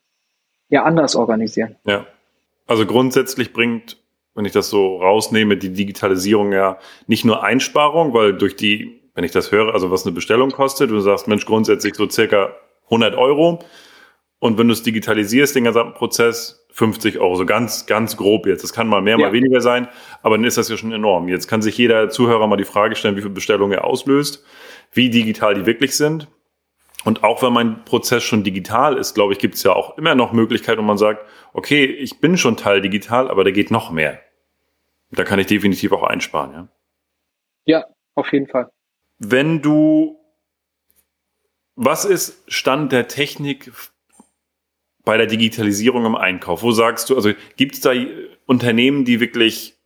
ja 0.69 0.83
anders 0.83 1.17
organisieren? 1.17 1.75
Ja. 1.83 2.05
Also 2.67 2.85
grundsätzlich 2.85 3.53
bringt, 3.53 3.97
wenn 4.37 4.45
ich 4.45 4.51
das 4.51 4.69
so 4.69 4.97
rausnehme, 4.97 5.57
die 5.57 5.73
Digitalisierung 5.73 6.53
ja 6.53 6.77
nicht 7.07 7.25
nur 7.25 7.43
Einsparung, 7.43 8.13
weil 8.13 8.33
durch 8.33 8.55
die, 8.55 9.01
wenn 9.15 9.23
ich 9.23 9.31
das 9.31 9.51
höre, 9.51 9.73
also 9.73 9.89
was 9.89 10.05
eine 10.05 10.13
Bestellung 10.13 10.51
kostet, 10.51 10.91
du 10.91 10.99
sagst, 10.99 11.27
Mensch, 11.27 11.45
grundsätzlich 11.45 11.95
so 11.95 12.07
circa 12.07 12.55
100 12.85 13.15
Euro. 13.15 13.59
Und 14.39 14.59
wenn 14.59 14.67
du 14.67 14.73
es 14.73 14.83
digitalisierst, 14.83 15.55
den 15.55 15.63
gesamten 15.63 15.95
Prozess, 15.95 16.67
50 16.69 17.17
Euro, 17.17 17.35
so 17.35 17.47
ganz, 17.47 17.87
ganz 17.87 18.15
grob 18.15 18.45
jetzt. 18.45 18.63
Das 18.63 18.71
kann 18.71 18.87
mal 18.87 19.01
mehr, 19.01 19.17
ja. 19.17 19.25
mal 19.25 19.33
weniger 19.33 19.59
sein, 19.61 19.87
aber 20.21 20.37
dann 20.37 20.45
ist 20.45 20.59
das 20.59 20.69
ja 20.69 20.77
schon 20.77 20.91
enorm. 20.91 21.27
Jetzt 21.27 21.47
kann 21.47 21.63
sich 21.63 21.75
jeder 21.75 22.09
Zuhörer 22.09 22.45
mal 22.45 22.57
die 22.57 22.65
Frage 22.65 22.95
stellen, 22.95 23.15
wie 23.15 23.21
viele 23.21 23.33
Bestellungen 23.33 23.75
er 23.75 23.85
auslöst, 23.85 24.45
wie 24.93 25.09
digital 25.09 25.55
die 25.55 25.65
wirklich 25.65 25.97
sind. 25.97 26.27
Und 27.03 27.23
auch 27.23 27.41
wenn 27.41 27.53
mein 27.53 27.85
Prozess 27.85 28.21
schon 28.21 28.43
digital 28.43 28.97
ist, 28.97 29.15
glaube 29.15 29.33
ich, 29.33 29.39
gibt 29.39 29.55
es 29.55 29.63
ja 29.63 29.73
auch 29.73 29.97
immer 29.97 30.13
noch 30.13 30.33
Möglichkeiten, 30.33 30.79
wo 30.79 30.85
man 30.85 30.99
sagt, 30.99 31.25
okay, 31.53 31.85
ich 31.85 32.19
bin 32.19 32.37
schon 32.37 32.57
Teil 32.57 32.81
digital, 32.81 33.31
aber 33.31 33.43
da 33.43 33.49
geht 33.49 33.71
noch 33.71 33.89
mehr. 33.89 34.19
Da 35.11 35.23
kann 35.23 35.39
ich 35.39 35.47
definitiv 35.47 35.91
auch 35.91 36.03
einsparen, 36.03 36.53
ja. 36.53 36.67
Ja, 37.65 37.85
auf 38.15 38.31
jeden 38.31 38.47
Fall. 38.47 38.69
Wenn 39.19 39.61
du, 39.61 40.19
was 41.75 42.05
ist 42.05 42.43
Stand 42.47 42.91
der 42.91 43.07
Technik 43.07 43.71
bei 45.03 45.17
der 45.17 45.27
Digitalisierung 45.27 46.05
im 46.05 46.15
Einkauf? 46.15 46.63
Wo 46.63 46.71
sagst 46.71 47.09
du, 47.09 47.15
also 47.15 47.31
gibt 47.55 47.75
es 47.75 47.81
da 47.81 47.91
Unternehmen, 48.45 49.05
die 49.05 49.19
wirklich 49.19 49.77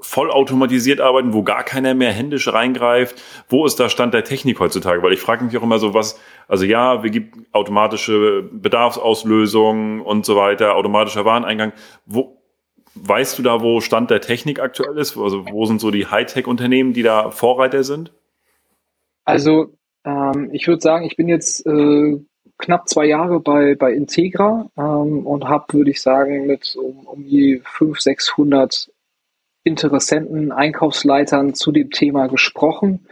vollautomatisiert 0.00 1.00
arbeiten, 1.00 1.32
wo 1.32 1.42
gar 1.42 1.64
keiner 1.64 1.94
mehr 1.94 2.12
händisch 2.12 2.48
reingreift? 2.52 3.22
Wo 3.48 3.64
ist 3.64 3.80
da 3.80 3.88
Stand 3.88 4.12
der 4.12 4.24
Technik 4.24 4.60
heutzutage? 4.60 5.02
Weil 5.02 5.12
ich 5.12 5.20
frage 5.20 5.44
mich 5.44 5.56
auch 5.56 5.62
immer 5.62 5.78
so, 5.78 5.94
was, 5.94 6.20
also 6.46 6.64
ja, 6.64 7.02
wir 7.02 7.10
gibt 7.10 7.36
automatische 7.52 8.42
Bedarfsauslösung 8.52 10.00
und 10.00 10.26
so 10.26 10.36
weiter, 10.36 10.76
automatischer 10.76 11.24
Wareneingang. 11.24 11.72
Wo, 12.06 12.33
weißt 12.94 13.38
du 13.38 13.42
da, 13.42 13.60
wo 13.62 13.80
Stand 13.80 14.10
der 14.10 14.20
Technik 14.20 14.60
aktuell 14.60 14.96
ist? 14.98 15.16
Also 15.16 15.44
wo 15.50 15.66
sind 15.66 15.80
so 15.80 15.90
die 15.90 16.06
Hightech-Unternehmen, 16.06 16.92
die 16.92 17.02
da 17.02 17.30
Vorreiter 17.30 17.84
sind? 17.84 18.12
Also 19.24 19.74
ähm, 20.04 20.50
ich 20.52 20.66
würde 20.66 20.80
sagen, 20.80 21.04
ich 21.04 21.16
bin 21.16 21.28
jetzt 21.28 21.66
äh, 21.66 22.20
knapp 22.58 22.88
zwei 22.88 23.06
Jahre 23.06 23.40
bei, 23.40 23.74
bei 23.74 23.92
Integra 23.92 24.70
ähm, 24.76 25.26
und 25.26 25.48
habe, 25.48 25.72
würde 25.72 25.90
ich 25.90 26.02
sagen, 26.02 26.46
mit 26.46 26.76
um, 26.76 27.06
um 27.06 27.24
die 27.24 27.60
500, 27.64 28.02
600 28.02 28.90
Interessenten, 29.64 30.52
Einkaufsleitern 30.52 31.54
zu 31.54 31.72
dem 31.72 31.90
Thema 31.90 32.26
gesprochen. 32.28 33.06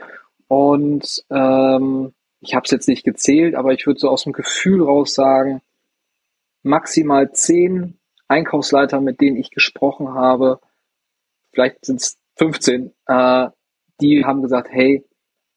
Und 0.48 1.24
ähm, 1.30 2.12
ich 2.40 2.54
habe 2.54 2.64
es 2.64 2.70
jetzt 2.70 2.88
nicht 2.88 3.04
gezählt, 3.04 3.54
aber 3.54 3.72
ich 3.72 3.86
würde 3.86 3.98
so 3.98 4.10
aus 4.10 4.24
dem 4.24 4.32
Gefühl 4.32 4.82
raus 4.82 5.14
sagen, 5.14 5.62
maximal 6.62 7.32
zehn 7.32 7.98
Einkaufsleiter, 8.28 9.00
mit 9.00 9.20
denen 9.20 9.36
ich 9.36 9.50
gesprochen 9.50 10.14
habe, 10.14 10.60
vielleicht 11.52 11.84
sind 11.84 12.00
es 12.00 12.18
15, 12.36 12.92
äh, 13.06 13.48
die 14.00 14.24
haben 14.24 14.42
gesagt, 14.42 14.68
hey, 14.70 15.04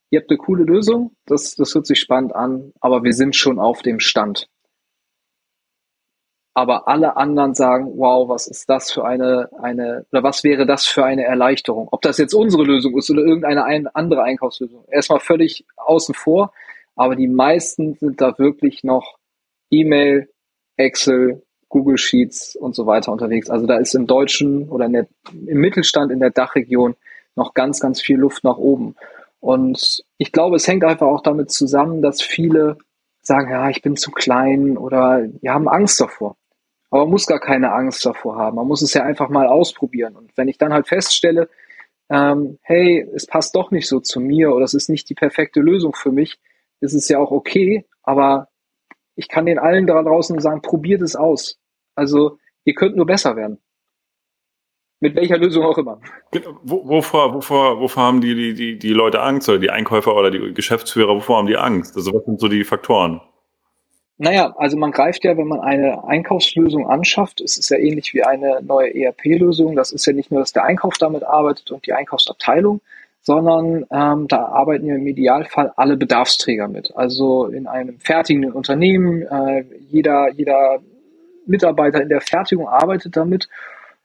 ihr 0.10 0.19
habt 0.19 0.29
eine 0.29 0.38
coole 0.38 0.63
Lösung, 0.63 1.15
das, 1.25 1.55
das 1.55 1.74
hört 1.74 1.86
sich 1.86 2.00
spannend 2.00 2.36
an, 2.36 2.74
aber 2.79 3.03
wir 3.03 3.13
sind 3.13 3.36
schon 3.36 3.60
auf 3.60 3.81
dem 3.81 4.00
Stand. 4.00 4.48
Aber 6.57 6.88
alle 6.88 7.17
anderen 7.17 7.53
sagen, 7.53 7.98
wow, 7.98 8.29
was 8.29 8.48
ist 8.48 8.69
das 8.69 8.89
für 8.89 9.03
eine, 9.03 9.50
eine, 9.62 10.05
oder 10.12 10.24
was 10.24 10.45
wäre 10.45 10.65
das 10.65 10.86
für 10.86 11.03
eine 11.03 11.25
Erleichterung? 11.25 11.89
Ob 11.91 12.01
das 12.01 12.17
jetzt 12.17 12.34
unsere 12.34 12.63
Lösung 12.63 12.98
ist 12.98 13.12
oder 13.12 13.24
irgendeine 13.24 13.65
ein, 13.65 13.88
andere 13.88 14.24
Einkaufslösung. 14.24 14.86
Erstmal 14.89 15.19
völlig 15.19 15.65
außen 15.75 16.15
vor, 16.15 16.53
aber 16.95 17.17
die 17.17 17.27
meisten 17.27 17.95
sind 17.95 18.22
da 18.22 18.38
wirklich 18.39 18.86
noch 18.86 19.17
E-Mail, 19.69 20.29
Excel, 20.77 21.44
Google 21.75 21.98
Sheets 21.98 22.55
und 22.55 22.74
so 22.74 22.86
weiter 22.86 23.12
unterwegs. 23.12 23.50
Also 23.50 23.65
da 23.65 23.75
ist 23.75 23.96
im 23.96 24.08
Deutschen 24.08 24.70
oder 24.70 24.88
der, 24.88 25.08
im 25.46 25.58
Mittelstand 25.60 26.10
in 26.10 26.22
der 26.22 26.29
Dachregion 26.29 26.96
noch 27.36 27.53
ganz, 27.53 27.82
ganz 27.82 28.00
viel 28.00 28.15
Luft 28.15 28.46
nach 28.46 28.55
oben. 28.55 28.96
Und 29.41 30.05
ich 30.17 30.32
glaube, 30.32 30.55
es 30.55 30.65
hängt 30.70 30.86
einfach 30.86 31.08
auch 31.08 31.22
damit 31.22 31.51
zusammen, 31.51 32.01
dass 32.01 32.22
viele 32.22 32.77
sagen, 33.22 33.51
ja, 33.51 33.70
ich 33.70 33.82
bin 33.82 33.98
zu 33.98 34.12
klein 34.12 34.77
oder 34.77 35.27
die 35.27 35.50
haben 35.50 35.67
Angst 35.67 36.00
davor. 36.00 36.38
Aber 36.89 37.01
man 37.01 37.12
muss 37.12 37.27
gar 37.27 37.41
keine 37.41 37.74
Angst 37.74 38.05
davor 38.05 38.38
haben. 38.38 38.55
Man 38.55 38.70
muss 38.70 38.82
es 38.82 38.94
ja 38.94 39.03
einfach 39.03 39.27
mal 39.27 39.48
ausprobieren. 39.48 40.15
Und 40.15 40.32
wenn 40.38 40.48
ich 40.48 40.58
dann 40.58 40.72
halt 40.72 40.88
feststelle, 40.88 41.50
ähm, 42.10 42.58
hey, 42.62 43.05
es 43.13 43.27
passt 43.27 43.53
doch 43.53 43.72
nicht 43.72 43.89
so 43.89 44.00
zu 44.00 44.22
mir 44.22 44.53
oder 44.53 44.63
es 44.63 44.74
ist 44.74 44.88
nicht 44.88 45.10
die 45.10 45.15
perfekte 45.15 45.60
Lösung 45.60 45.94
für 45.94 46.13
mich, 46.13 46.39
ist 46.79 46.94
es 46.94 47.10
ja 47.10 47.20
auch 47.20 47.32
okay. 47.32 47.86
Aber 48.01 48.48
ich 49.17 49.27
kann 49.27 49.46
den 49.46 49.60
allen 49.60 49.88
da 49.88 50.01
draußen 50.01 50.39
sagen, 50.39 50.62
probiert 50.62 51.01
es 51.01 51.17
aus. 51.17 51.60
Also 51.95 52.37
ihr 52.63 52.73
könnt 52.73 52.95
nur 52.95 53.05
besser 53.05 53.35
werden. 53.35 53.59
Mit 55.01 55.15
welcher 55.15 55.37
Lösung 55.37 55.65
auch 55.65 55.77
immer. 55.77 55.99
Wovor, 56.63 57.33
wovor, 57.33 57.79
wovor 57.79 58.03
haben 58.03 58.21
die, 58.21 58.33
die, 58.33 58.53
die, 58.53 58.79
die 58.79 58.93
Leute 58.93 59.21
Angst 59.21 59.49
oder 59.49 59.59
die 59.59 59.69
Einkäufer 59.69 60.15
oder 60.15 60.31
die 60.31 60.53
Geschäftsführer, 60.53 61.15
wovor 61.15 61.37
haben 61.37 61.47
die 61.47 61.57
Angst? 61.57 61.95
Also 61.95 62.13
was 62.13 62.23
sind 62.25 62.39
so 62.39 62.47
die 62.47 62.63
Faktoren? 62.63 63.21
Naja, 64.17 64.55
also 64.57 64.77
man 64.77 64.91
greift 64.91 65.25
ja, 65.25 65.35
wenn 65.35 65.47
man 65.47 65.59
eine 65.59 66.05
Einkaufslösung 66.07 66.87
anschafft, 66.89 67.41
es 67.41 67.57
ist 67.57 67.69
ja 67.69 67.77
ähnlich 67.77 68.13
wie 68.13 68.23
eine 68.23 68.61
neue 68.61 68.95
ERP-Lösung. 68.95 69.75
Das 69.75 69.91
ist 69.91 70.05
ja 70.05 70.13
nicht 70.13 70.31
nur, 70.31 70.39
dass 70.39 70.53
der 70.53 70.63
Einkauf 70.63 70.97
damit 70.97 71.23
arbeitet 71.23 71.71
und 71.71 71.85
die 71.85 71.91
Einkaufsabteilung, 71.91 72.79
sondern 73.21 73.85
ähm, 73.91 74.29
da 74.29 74.45
arbeiten 74.45 74.85
ja 74.85 74.95
im 74.95 75.05
Idealfall 75.05 75.73
alle 75.75 75.97
Bedarfsträger 75.97 76.69
mit. 76.69 76.95
Also 76.95 77.47
in 77.47 77.67
einem 77.67 77.99
fertigenden 77.99 78.53
Unternehmen, 78.53 79.23
äh, 79.23 79.65
jeder, 79.89 80.31
jeder 80.31 80.79
Mitarbeiter 81.47 82.01
in 82.01 82.09
der 82.09 82.21
Fertigung 82.21 82.67
arbeitet 82.67 83.15
damit, 83.15 83.47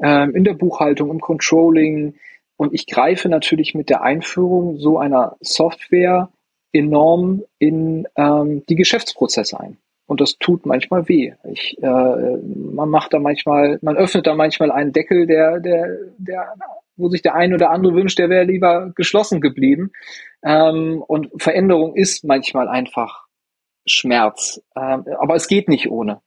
ähm, 0.02 0.34
in 0.34 0.44
der 0.44 0.54
Buchhaltung, 0.54 1.10
im 1.10 1.20
Controlling. 1.20 2.14
Und 2.56 2.74
ich 2.74 2.86
greife 2.86 3.28
natürlich 3.28 3.74
mit 3.74 3.90
der 3.90 4.02
Einführung 4.02 4.78
so 4.78 4.98
einer 4.98 5.36
Software 5.40 6.30
enorm 6.72 7.42
in 7.58 8.06
ähm, 8.16 8.64
die 8.68 8.76
Geschäftsprozesse 8.76 9.58
ein. 9.58 9.78
Und 10.06 10.20
das 10.20 10.38
tut 10.38 10.66
manchmal 10.66 11.08
weh. 11.08 11.34
Ich, 11.52 11.78
äh, 11.80 11.86
man 11.86 12.88
macht 12.88 13.12
da 13.14 13.20
manchmal, 13.20 13.78
man 13.80 13.96
öffnet 13.96 14.26
da 14.26 14.34
manchmal 14.34 14.72
einen 14.72 14.92
Deckel, 14.92 15.26
der, 15.26 15.60
der, 15.60 15.98
der 16.18 16.54
wo 17.00 17.08
sich 17.08 17.22
der 17.22 17.34
eine 17.34 17.54
oder 17.54 17.70
andere 17.70 17.94
wünscht, 17.94 18.18
der 18.18 18.28
wäre 18.28 18.44
lieber 18.44 18.92
geschlossen 18.94 19.40
geblieben. 19.40 19.92
Ähm, 20.44 21.02
und 21.06 21.30
Veränderung 21.36 21.96
ist 21.96 22.24
manchmal 22.24 22.68
einfach 22.68 23.26
Schmerz. 23.86 24.62
Ähm, 24.76 25.04
aber 25.18 25.34
es 25.34 25.48
geht 25.48 25.68
nicht 25.68 25.90
ohne. 25.90 26.20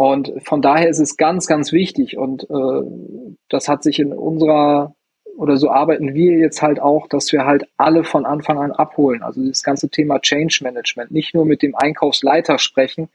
Und 0.00 0.32
von 0.46 0.62
daher 0.62 0.88
ist 0.88 0.98
es 0.98 1.18
ganz, 1.18 1.46
ganz 1.46 1.72
wichtig. 1.72 2.16
Und 2.16 2.44
äh, 2.44 3.36
das 3.50 3.68
hat 3.68 3.82
sich 3.82 3.98
in 3.98 4.14
unserer, 4.14 4.94
oder 5.36 5.58
so 5.58 5.68
arbeiten 5.70 6.14
wir 6.14 6.38
jetzt 6.38 6.62
halt 6.62 6.80
auch, 6.80 7.06
dass 7.06 7.30
wir 7.32 7.44
halt 7.44 7.68
alle 7.76 8.02
von 8.02 8.24
Anfang 8.24 8.58
an 8.58 8.72
abholen. 8.72 9.22
Also 9.22 9.46
das 9.46 9.62
ganze 9.62 9.90
Thema 9.90 10.18
Change 10.18 10.60
Management. 10.62 11.10
Nicht 11.10 11.34
nur 11.34 11.44
mit 11.44 11.60
dem 11.60 11.74
Einkaufsleiter 11.74 12.58
sprechen, 12.58 13.10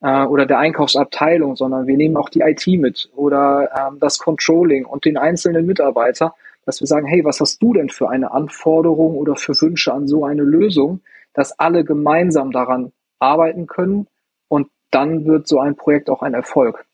äh, 0.00 0.24
oder 0.24 0.44
der 0.44 0.58
Einkaufsabteilung, 0.58 1.54
sondern 1.54 1.86
wir 1.86 1.96
nehmen 1.96 2.16
auch 2.16 2.30
die 2.30 2.40
IT 2.40 2.66
mit 2.66 3.10
oder 3.14 3.70
ähm, 3.78 4.00
das 4.00 4.18
Controlling 4.18 4.86
und 4.86 5.04
den 5.04 5.16
einzelnen 5.16 5.64
Mitarbeiter, 5.66 6.34
dass 6.66 6.80
wir 6.80 6.88
sagen, 6.88 7.06
hey, 7.06 7.24
was 7.24 7.38
hast 7.38 7.62
du 7.62 7.74
denn 7.74 7.90
für 7.90 8.10
eine 8.10 8.32
Anforderung 8.32 9.16
oder 9.18 9.36
für 9.36 9.52
Wünsche 9.62 9.92
an 9.92 10.08
so 10.08 10.24
eine 10.24 10.42
Lösung, 10.42 11.00
dass 11.32 11.56
alle 11.60 11.84
gemeinsam 11.84 12.50
daran 12.50 12.90
arbeiten 13.20 13.68
können 13.68 14.08
dann 14.94 15.24
wird 15.26 15.48
so 15.48 15.58
ein 15.58 15.76
Projekt 15.76 16.08
auch 16.08 16.22
ein 16.22 16.34
Erfolg. 16.34 16.84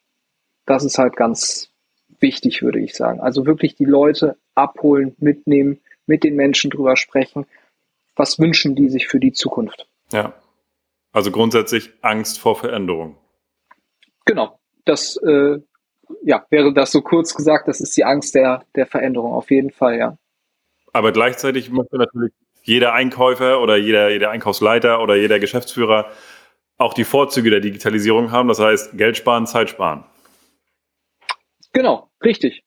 Das 0.66 0.84
ist 0.84 0.98
halt 0.98 1.16
ganz 1.16 1.70
wichtig, 2.18 2.62
würde 2.62 2.80
ich 2.80 2.94
sagen. 2.94 3.20
Also 3.20 3.46
wirklich 3.46 3.74
die 3.74 3.84
Leute 3.84 4.36
abholen, 4.54 5.14
mitnehmen, 5.18 5.80
mit 6.06 6.24
den 6.24 6.34
Menschen 6.34 6.70
drüber 6.70 6.96
sprechen. 6.96 7.46
Was 8.16 8.38
wünschen 8.38 8.74
die 8.74 8.88
sich 8.88 9.08
für 9.08 9.20
die 9.20 9.32
Zukunft? 9.32 9.86
Ja, 10.12 10.34
also 11.12 11.30
grundsätzlich 11.30 11.90
Angst 12.02 12.38
vor 12.38 12.56
Veränderung. 12.56 13.16
Genau. 14.24 14.58
Das 14.84 15.16
äh, 15.18 15.58
ja, 16.22 16.46
wäre 16.50 16.72
das 16.72 16.92
so 16.92 17.02
kurz 17.02 17.34
gesagt, 17.34 17.68
das 17.68 17.80
ist 17.80 17.96
die 17.96 18.04
Angst 18.04 18.34
der, 18.34 18.64
der 18.74 18.86
Veränderung, 18.86 19.32
auf 19.32 19.50
jeden 19.50 19.70
Fall, 19.70 19.98
ja. 19.98 20.16
Aber 20.92 21.12
gleichzeitig 21.12 21.70
möchte 21.70 21.96
natürlich 21.96 22.32
jeder 22.62 22.92
Einkäufer 22.92 23.60
oder 23.60 23.76
jeder, 23.76 24.10
jeder 24.10 24.30
Einkaufsleiter 24.30 25.00
oder 25.02 25.16
jeder 25.16 25.38
Geschäftsführer 25.38 26.10
auch 26.80 26.94
die 26.94 27.04
Vorzüge 27.04 27.50
der 27.50 27.60
Digitalisierung 27.60 28.32
haben. 28.32 28.48
Das 28.48 28.58
heißt, 28.58 28.96
Geld 28.96 29.16
sparen, 29.16 29.46
Zeit 29.46 29.70
sparen. 29.70 30.04
Genau, 31.72 32.08
richtig 32.24 32.64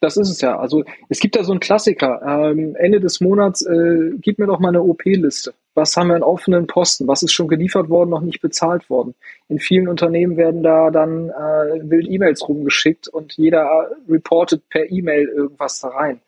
das 0.00 0.16
ist 0.16 0.30
es 0.30 0.40
ja. 0.40 0.58
Also 0.58 0.84
es 1.08 1.20
gibt 1.20 1.36
da 1.36 1.44
so 1.44 1.52
einen 1.52 1.60
Klassiker. 1.60 2.22
Ähm, 2.24 2.76
Ende 2.76 3.00
des 3.00 3.20
Monats 3.20 3.62
äh, 3.62 4.12
gib 4.20 4.38
mir 4.38 4.46
doch 4.46 4.60
mal 4.60 4.68
eine 4.68 4.82
OP-Liste. 4.82 5.54
Was 5.74 5.96
haben 5.96 6.08
wir 6.08 6.16
an 6.16 6.22
offenen 6.22 6.66
Posten? 6.66 7.06
Was 7.08 7.22
ist 7.22 7.32
schon 7.32 7.48
geliefert 7.48 7.88
worden, 7.88 8.10
noch 8.10 8.20
nicht 8.20 8.40
bezahlt 8.40 8.88
worden? 8.88 9.14
In 9.48 9.58
vielen 9.58 9.88
Unternehmen 9.88 10.36
werden 10.36 10.62
da 10.62 10.90
dann 10.90 11.30
äh, 11.30 11.90
wild 11.90 12.08
E-Mails 12.08 12.48
rumgeschickt 12.48 13.08
und 13.08 13.34
jeder 13.36 13.90
reportet 14.08 14.68
per 14.68 14.90
E-Mail 14.90 15.28
irgendwas 15.28 15.80
da 15.80 15.88
rein. 15.88 16.20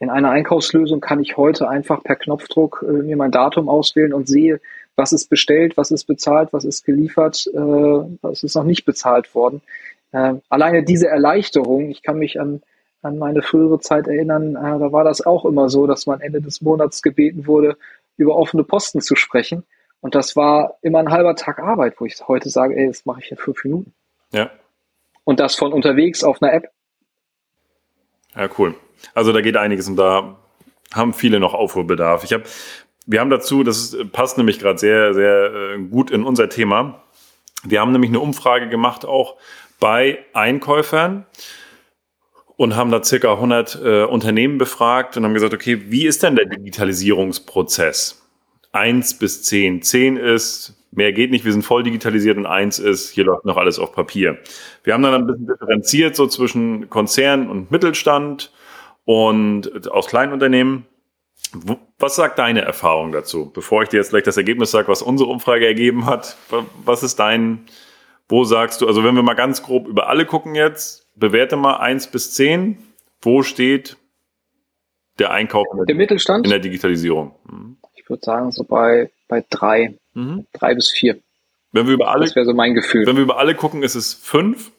In 0.00 0.10
einer 0.10 0.30
Einkaufslösung 0.30 1.00
kann 1.00 1.20
ich 1.20 1.36
heute 1.36 1.68
einfach 1.68 2.02
per 2.02 2.16
Knopfdruck 2.16 2.84
äh, 2.86 2.92
mir 2.92 3.16
mein 3.16 3.30
Datum 3.30 3.68
auswählen 3.68 4.12
und 4.12 4.28
sehe, 4.28 4.60
was 4.96 5.12
ist 5.12 5.28
bestellt, 5.28 5.76
was 5.76 5.90
ist 5.90 6.04
bezahlt, 6.04 6.52
was 6.52 6.64
ist 6.64 6.84
geliefert, 6.84 7.46
äh, 7.52 7.58
was 7.58 8.42
ist 8.42 8.54
noch 8.54 8.64
nicht 8.64 8.84
bezahlt 8.84 9.34
worden. 9.34 9.62
Äh, 10.12 10.34
alleine 10.48 10.84
diese 10.84 11.08
Erleichterung, 11.08 11.90
ich 11.90 12.02
kann 12.02 12.18
mich 12.18 12.40
an 12.40 12.62
an 13.04 13.18
meine 13.18 13.42
frühere 13.42 13.80
Zeit 13.80 14.06
erinnern, 14.06 14.56
äh, 14.56 14.78
da 14.78 14.90
war 14.90 15.04
das 15.04 15.24
auch 15.24 15.44
immer 15.44 15.68
so, 15.68 15.86
dass 15.86 16.06
man 16.06 16.20
Ende 16.20 16.40
des 16.40 16.62
Monats 16.62 17.02
gebeten 17.02 17.46
wurde, 17.46 17.76
über 18.16 18.36
offene 18.36 18.64
Posten 18.64 19.00
zu 19.00 19.14
sprechen. 19.14 19.64
Und 20.00 20.14
das 20.14 20.36
war 20.36 20.78
immer 20.82 20.98
ein 20.98 21.10
halber 21.10 21.36
Tag 21.36 21.58
Arbeit, 21.58 21.94
wo 21.98 22.06
ich 22.06 22.16
heute 22.26 22.48
sage, 22.48 22.76
ey, 22.76 22.86
das 22.86 23.06
mache 23.06 23.20
ich 23.20 23.30
in 23.30 23.36
fünf 23.36 23.62
Minuten. 23.64 23.92
Ja. 24.32 24.50
Und 25.24 25.40
das 25.40 25.54
von 25.54 25.72
unterwegs 25.72 26.24
auf 26.24 26.42
einer 26.42 26.52
App. 26.52 26.70
Ja, 28.34 28.48
cool. 28.58 28.74
Also 29.14 29.32
da 29.32 29.40
geht 29.40 29.56
einiges 29.56 29.88
und 29.88 29.96
da 29.96 30.36
haben 30.92 31.12
viele 31.12 31.40
noch 31.40 31.54
Aufholbedarf. 31.54 32.24
Ich 32.24 32.32
habe, 32.32 32.44
wir 33.06 33.20
haben 33.20 33.30
dazu, 33.30 33.62
das 33.62 33.96
passt 34.12 34.38
nämlich 34.38 34.58
gerade 34.58 34.78
sehr, 34.78 35.14
sehr 35.14 35.52
äh, 35.54 35.78
gut 35.78 36.10
in 36.10 36.24
unser 36.24 36.48
Thema. 36.48 37.02
Wir 37.62 37.80
haben 37.80 37.92
nämlich 37.92 38.10
eine 38.10 38.20
Umfrage 38.20 38.68
gemacht 38.68 39.04
auch 39.04 39.36
bei 39.80 40.18
Einkäufern 40.32 41.26
und 42.56 42.76
haben 42.76 42.90
da 42.90 43.02
circa 43.02 43.32
100 43.32 43.80
äh, 43.82 44.04
Unternehmen 44.04 44.58
befragt 44.58 45.16
und 45.16 45.24
haben 45.24 45.34
gesagt, 45.34 45.54
okay, 45.54 45.90
wie 45.90 46.06
ist 46.06 46.22
denn 46.22 46.36
der 46.36 46.46
Digitalisierungsprozess? 46.46 48.22
Eins 48.72 49.18
bis 49.18 49.42
zehn. 49.42 49.82
Zehn 49.82 50.16
ist, 50.16 50.74
mehr 50.90 51.12
geht 51.12 51.30
nicht, 51.30 51.44
wir 51.44 51.52
sind 51.52 51.62
voll 51.62 51.82
digitalisiert 51.82 52.36
und 52.36 52.46
eins 52.46 52.78
ist, 52.78 53.10
hier 53.10 53.24
läuft 53.24 53.44
noch 53.44 53.56
alles 53.56 53.78
auf 53.78 53.92
Papier. 53.92 54.38
Wir 54.82 54.94
haben 54.94 55.02
dann 55.02 55.14
ein 55.14 55.26
bisschen 55.26 55.46
differenziert 55.46 56.16
so 56.16 56.26
zwischen 56.26 56.88
Konzern 56.90 57.48
und 57.48 57.70
Mittelstand 57.70 58.52
und 59.04 59.90
aus 59.90 60.06
Kleinunternehmen. 60.06 60.86
Was 61.98 62.16
sagt 62.16 62.38
deine 62.38 62.62
Erfahrung 62.62 63.12
dazu? 63.12 63.50
Bevor 63.52 63.82
ich 63.82 63.88
dir 63.88 63.98
jetzt 63.98 64.10
gleich 64.10 64.24
das 64.24 64.36
Ergebnis 64.36 64.70
sage, 64.70 64.88
was 64.88 65.00
unsere 65.00 65.30
Umfrage 65.30 65.66
ergeben 65.66 66.06
hat, 66.06 66.36
was 66.84 67.02
ist 67.02 67.18
dein, 67.20 67.66
wo 68.28 68.44
sagst 68.44 68.80
du, 68.80 68.86
also 68.86 69.04
wenn 69.04 69.14
wir 69.14 69.22
mal 69.22 69.34
ganz 69.34 69.62
grob 69.62 69.86
über 69.86 70.08
alle 70.08 70.26
gucken 70.26 70.54
jetzt, 70.54 71.08
bewerte 71.14 71.56
mal 71.56 71.76
eins 71.76 72.08
bis 72.08 72.32
zehn. 72.32 72.78
Wo 73.22 73.42
steht 73.42 73.96
der 75.18 75.30
Einkauf 75.30 75.66
in 75.70 75.78
der, 75.78 75.86
der 75.86 75.94
Mittelstand? 75.94 76.44
in 76.44 76.50
der 76.50 76.58
Digitalisierung? 76.58 77.36
Mhm. 77.48 77.76
Ich 77.94 78.10
würde 78.10 78.22
sagen, 78.24 78.50
so 78.50 78.64
bei, 78.64 79.10
bei 79.28 79.44
drei. 79.48 79.96
Mhm. 80.14 80.46
Drei 80.52 80.74
bis 80.74 80.90
vier. 80.90 81.20
Wenn 81.72 81.86
wir 81.86 81.94
über 81.94 82.08
alle, 82.08 82.24
das 82.26 82.36
wäre 82.36 82.44
so 82.44 82.54
mein 82.54 82.74
Gefühl. 82.74 83.06
Wenn 83.06 83.16
wir 83.16 83.22
über 83.22 83.38
alle 83.38 83.54
gucken, 83.54 83.82
ist 83.82 83.94
es 83.94 84.14
fünf. 84.14 84.72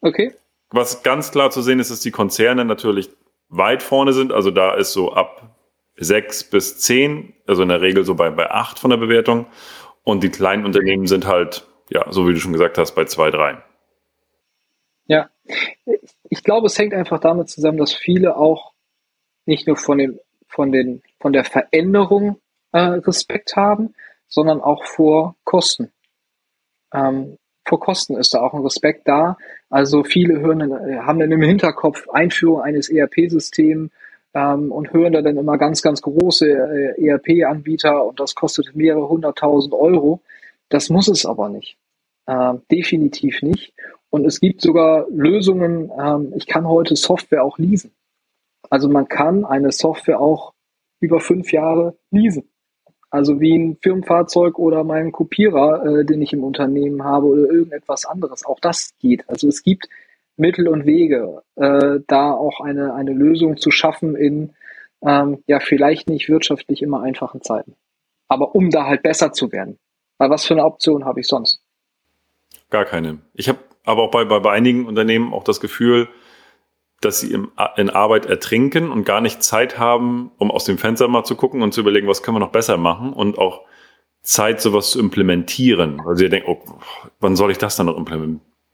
Okay. 0.00 0.32
Was 0.70 1.02
ganz 1.02 1.32
klar 1.32 1.50
zu 1.50 1.60
sehen 1.60 1.80
ist, 1.80 1.90
dass 1.90 2.00
die 2.00 2.10
Konzerne 2.10 2.64
natürlich 2.64 3.10
weit 3.48 3.82
vorne 3.82 4.12
sind. 4.12 4.32
Also 4.32 4.50
da 4.50 4.74
ist 4.74 4.92
so 4.92 5.12
ab 5.12 5.54
sechs 6.02 6.44
bis 6.44 6.78
zehn, 6.78 7.34
also 7.46 7.62
in 7.62 7.68
der 7.68 7.80
Regel 7.80 8.04
so 8.04 8.14
bei, 8.14 8.30
bei 8.30 8.50
acht 8.50 8.78
von 8.78 8.90
der 8.90 8.96
Bewertung. 8.96 9.46
Und 10.04 10.22
die 10.22 10.30
kleinen 10.30 10.64
Unternehmen 10.64 11.06
sind 11.06 11.26
halt, 11.26 11.66
ja, 11.90 12.10
so 12.10 12.26
wie 12.28 12.34
du 12.34 12.40
schon 12.40 12.52
gesagt 12.52 12.78
hast, 12.78 12.94
bei 12.94 13.04
zwei, 13.04 13.30
drei. 13.30 13.62
Ja, 15.06 15.30
ich 16.28 16.42
glaube, 16.42 16.66
es 16.66 16.78
hängt 16.78 16.94
einfach 16.94 17.20
damit 17.20 17.48
zusammen, 17.48 17.78
dass 17.78 17.92
viele 17.92 18.36
auch 18.36 18.72
nicht 19.46 19.66
nur 19.66 19.76
von 19.76 19.98
den, 19.98 20.18
von 20.46 20.72
den, 20.72 21.02
von 21.20 21.32
der 21.32 21.44
Veränderung 21.44 22.40
äh, 22.72 22.78
Respekt 22.78 23.56
haben, 23.56 23.94
sondern 24.28 24.60
auch 24.60 24.84
vor 24.84 25.36
Kosten. 25.44 25.92
Ähm, 26.92 27.38
vor 27.64 27.80
Kosten 27.80 28.16
ist 28.16 28.34
da 28.34 28.40
auch 28.40 28.54
ein 28.54 28.62
Respekt 28.62 29.06
da. 29.06 29.36
Also 29.70 30.04
viele 30.04 30.40
hören, 30.40 30.72
haben 31.06 31.18
dann 31.18 31.30
im 31.30 31.42
Hinterkopf 31.42 32.08
Einführung 32.10 32.60
eines 32.60 32.88
ERP-Systems 32.88 33.90
ähm, 34.34 34.72
und 34.72 34.92
hören 34.92 35.12
da 35.12 35.22
dann 35.22 35.36
immer 35.36 35.58
ganz, 35.58 35.82
ganz 35.82 36.02
große 36.02 36.48
äh, 36.48 37.06
ERP-Anbieter 37.06 38.04
und 38.04 38.20
das 38.20 38.34
kostet 38.34 38.74
mehrere 38.74 39.08
hunderttausend 39.08 39.74
Euro. 39.74 40.20
Das 40.68 40.90
muss 40.90 41.08
es 41.08 41.26
aber 41.26 41.48
nicht. 41.48 41.76
Äh, 42.26 42.54
definitiv 42.70 43.42
nicht. 43.42 43.74
Und 44.10 44.26
es 44.26 44.40
gibt 44.40 44.60
sogar 44.60 45.06
Lösungen, 45.10 45.90
ähm, 45.98 46.32
ich 46.36 46.46
kann 46.46 46.68
heute 46.68 46.96
Software 46.96 47.44
auch 47.44 47.58
leasen. 47.58 47.92
Also 48.70 48.88
man 48.88 49.08
kann 49.08 49.44
eine 49.44 49.72
Software 49.72 50.20
auch 50.20 50.52
über 51.00 51.20
fünf 51.20 51.52
Jahre 51.52 51.96
leasen. 52.10 52.48
Also 53.10 53.40
wie 53.40 53.54
ein 53.54 53.76
Firmenfahrzeug 53.82 54.58
oder 54.58 54.84
meinen 54.84 55.12
Kopierer, 55.12 55.84
äh, 55.84 56.04
den 56.06 56.22
ich 56.22 56.32
im 56.32 56.44
Unternehmen 56.44 57.04
habe 57.04 57.26
oder 57.26 57.42
irgendetwas 57.42 58.06
anderes. 58.06 58.46
Auch 58.46 58.60
das 58.60 58.94
geht. 58.98 59.28
Also 59.28 59.48
es 59.48 59.62
gibt 59.62 59.88
Mittel 60.36 60.68
und 60.68 60.86
Wege, 60.86 61.42
äh, 61.56 62.00
da 62.06 62.32
auch 62.32 62.60
eine, 62.60 62.94
eine 62.94 63.12
Lösung 63.12 63.56
zu 63.56 63.70
schaffen 63.70 64.16
in 64.16 64.54
ähm, 65.04 65.42
ja 65.46 65.60
vielleicht 65.60 66.08
nicht 66.08 66.28
wirtschaftlich 66.28 66.82
immer 66.82 67.02
einfachen 67.02 67.42
Zeiten. 67.42 67.76
Aber 68.28 68.54
um 68.54 68.70
da 68.70 68.86
halt 68.86 69.02
besser 69.02 69.32
zu 69.32 69.52
werden. 69.52 69.78
Weil 70.18 70.30
was 70.30 70.44
für 70.44 70.54
eine 70.54 70.64
Option 70.64 71.04
habe 71.04 71.20
ich 71.20 71.26
sonst? 71.26 71.60
Gar 72.70 72.84
keine. 72.84 73.18
Ich 73.34 73.48
habe 73.48 73.58
aber 73.84 74.04
auch 74.04 74.10
bei, 74.10 74.24
bei, 74.24 74.38
bei 74.38 74.52
einigen 74.52 74.86
Unternehmen 74.86 75.34
auch 75.34 75.44
das 75.44 75.60
Gefühl, 75.60 76.08
dass 77.00 77.20
sie 77.20 77.32
im, 77.32 77.50
in 77.76 77.90
Arbeit 77.90 78.26
ertrinken 78.26 78.90
und 78.90 79.04
gar 79.04 79.20
nicht 79.20 79.42
Zeit 79.42 79.78
haben, 79.78 80.30
um 80.38 80.50
aus 80.50 80.64
dem 80.64 80.78
Fenster 80.78 81.08
mal 81.08 81.24
zu 81.24 81.34
gucken 81.34 81.62
und 81.62 81.74
zu 81.74 81.80
überlegen, 81.80 82.06
was 82.06 82.22
können 82.22 82.36
wir 82.36 82.40
noch 82.40 82.52
besser 82.52 82.76
machen 82.76 83.12
und 83.12 83.38
auch 83.38 83.62
Zeit, 84.22 84.60
sowas 84.60 84.92
zu 84.92 85.00
implementieren? 85.00 86.00
Weil 86.04 86.16
sie 86.16 86.28
denken, 86.28 86.48
oh, 86.48 86.62
wann 87.18 87.34
soll 87.34 87.50
ich 87.50 87.58
das 87.58 87.76
dann 87.76 87.86
noch 87.86 87.96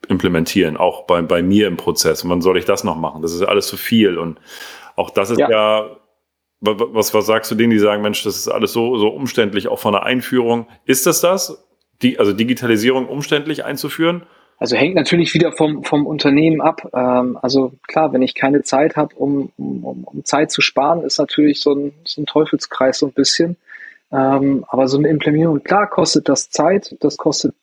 implementieren? 0.07 0.77
Auch 0.77 1.07
bei, 1.07 1.21
bei 1.23 1.43
mir 1.43 1.67
im 1.67 1.77
Prozess. 1.77 2.23
Und 2.23 2.31
wann 2.31 2.43
soll 2.43 2.59
ich 2.59 2.65
das 2.65 2.85
noch 2.85 2.97
machen? 2.97 3.23
Das 3.23 3.35
ist 3.35 3.43
alles 3.43 3.67
zu 3.67 3.77
viel. 3.77 4.19
Und 4.19 4.39
auch 4.97 5.11
das 5.11 5.31
ist 5.31 5.39
ja, 5.39 5.51
ja 5.51 5.97
was, 6.61 7.15
was 7.15 7.27
sagst 7.27 7.51
du 7.51 7.55
denen, 7.55 7.71
die 7.71 7.79
sagen, 7.79 8.03
Mensch, 8.03 8.23
das 8.25 8.37
ist 8.37 8.49
alles 8.49 8.73
so, 8.73 8.97
so 8.99 9.09
umständlich, 9.09 9.69
auch 9.69 9.79
von 9.79 9.93
der 9.93 10.03
Einführung. 10.03 10.67
Ist 10.85 11.07
das 11.07 11.21
das? 11.21 11.65
Die, 12.03 12.19
also 12.19 12.33
Digitalisierung 12.33 13.09
umständlich 13.09 13.65
einzuführen? 13.65 14.25
Also 14.59 14.77
hängt 14.77 14.97
natürlich 14.97 15.35
wieder 15.35 15.53
vom, 15.53 15.85
vom 15.85 16.05
Unternehmen 16.05 16.61
ab. 16.61 16.89
Ähm, 16.93 17.39
also 17.41 17.73
klar, 17.87 18.13
wenn 18.13 18.23
ich 18.23 18.35
keine 18.35 18.63
Zeit 18.63 18.97
habe, 18.97 19.15
um, 19.15 19.53
um, 19.57 20.05
um 20.05 20.25
Zeit 20.25 20.51
zu 20.51 20.61
sparen, 20.61 21.03
ist 21.03 21.19
natürlich 21.19 21.61
so 21.61 21.73
ein, 21.73 21.93
so 22.05 22.21
ein 22.21 22.27
Teufelskreis 22.27 22.99
so 22.99 23.07
ein 23.07 23.13
bisschen. 23.13 23.57
Ähm, 24.11 24.65
aber 24.69 24.89
so 24.89 24.99
eine 24.99 25.09
Implementierung, 25.09 25.63
klar, 25.63 25.89
kostet 25.89 26.29
das 26.29 26.51
Zeit, 26.51 26.97
das 27.01 27.19
kostet 27.19 27.55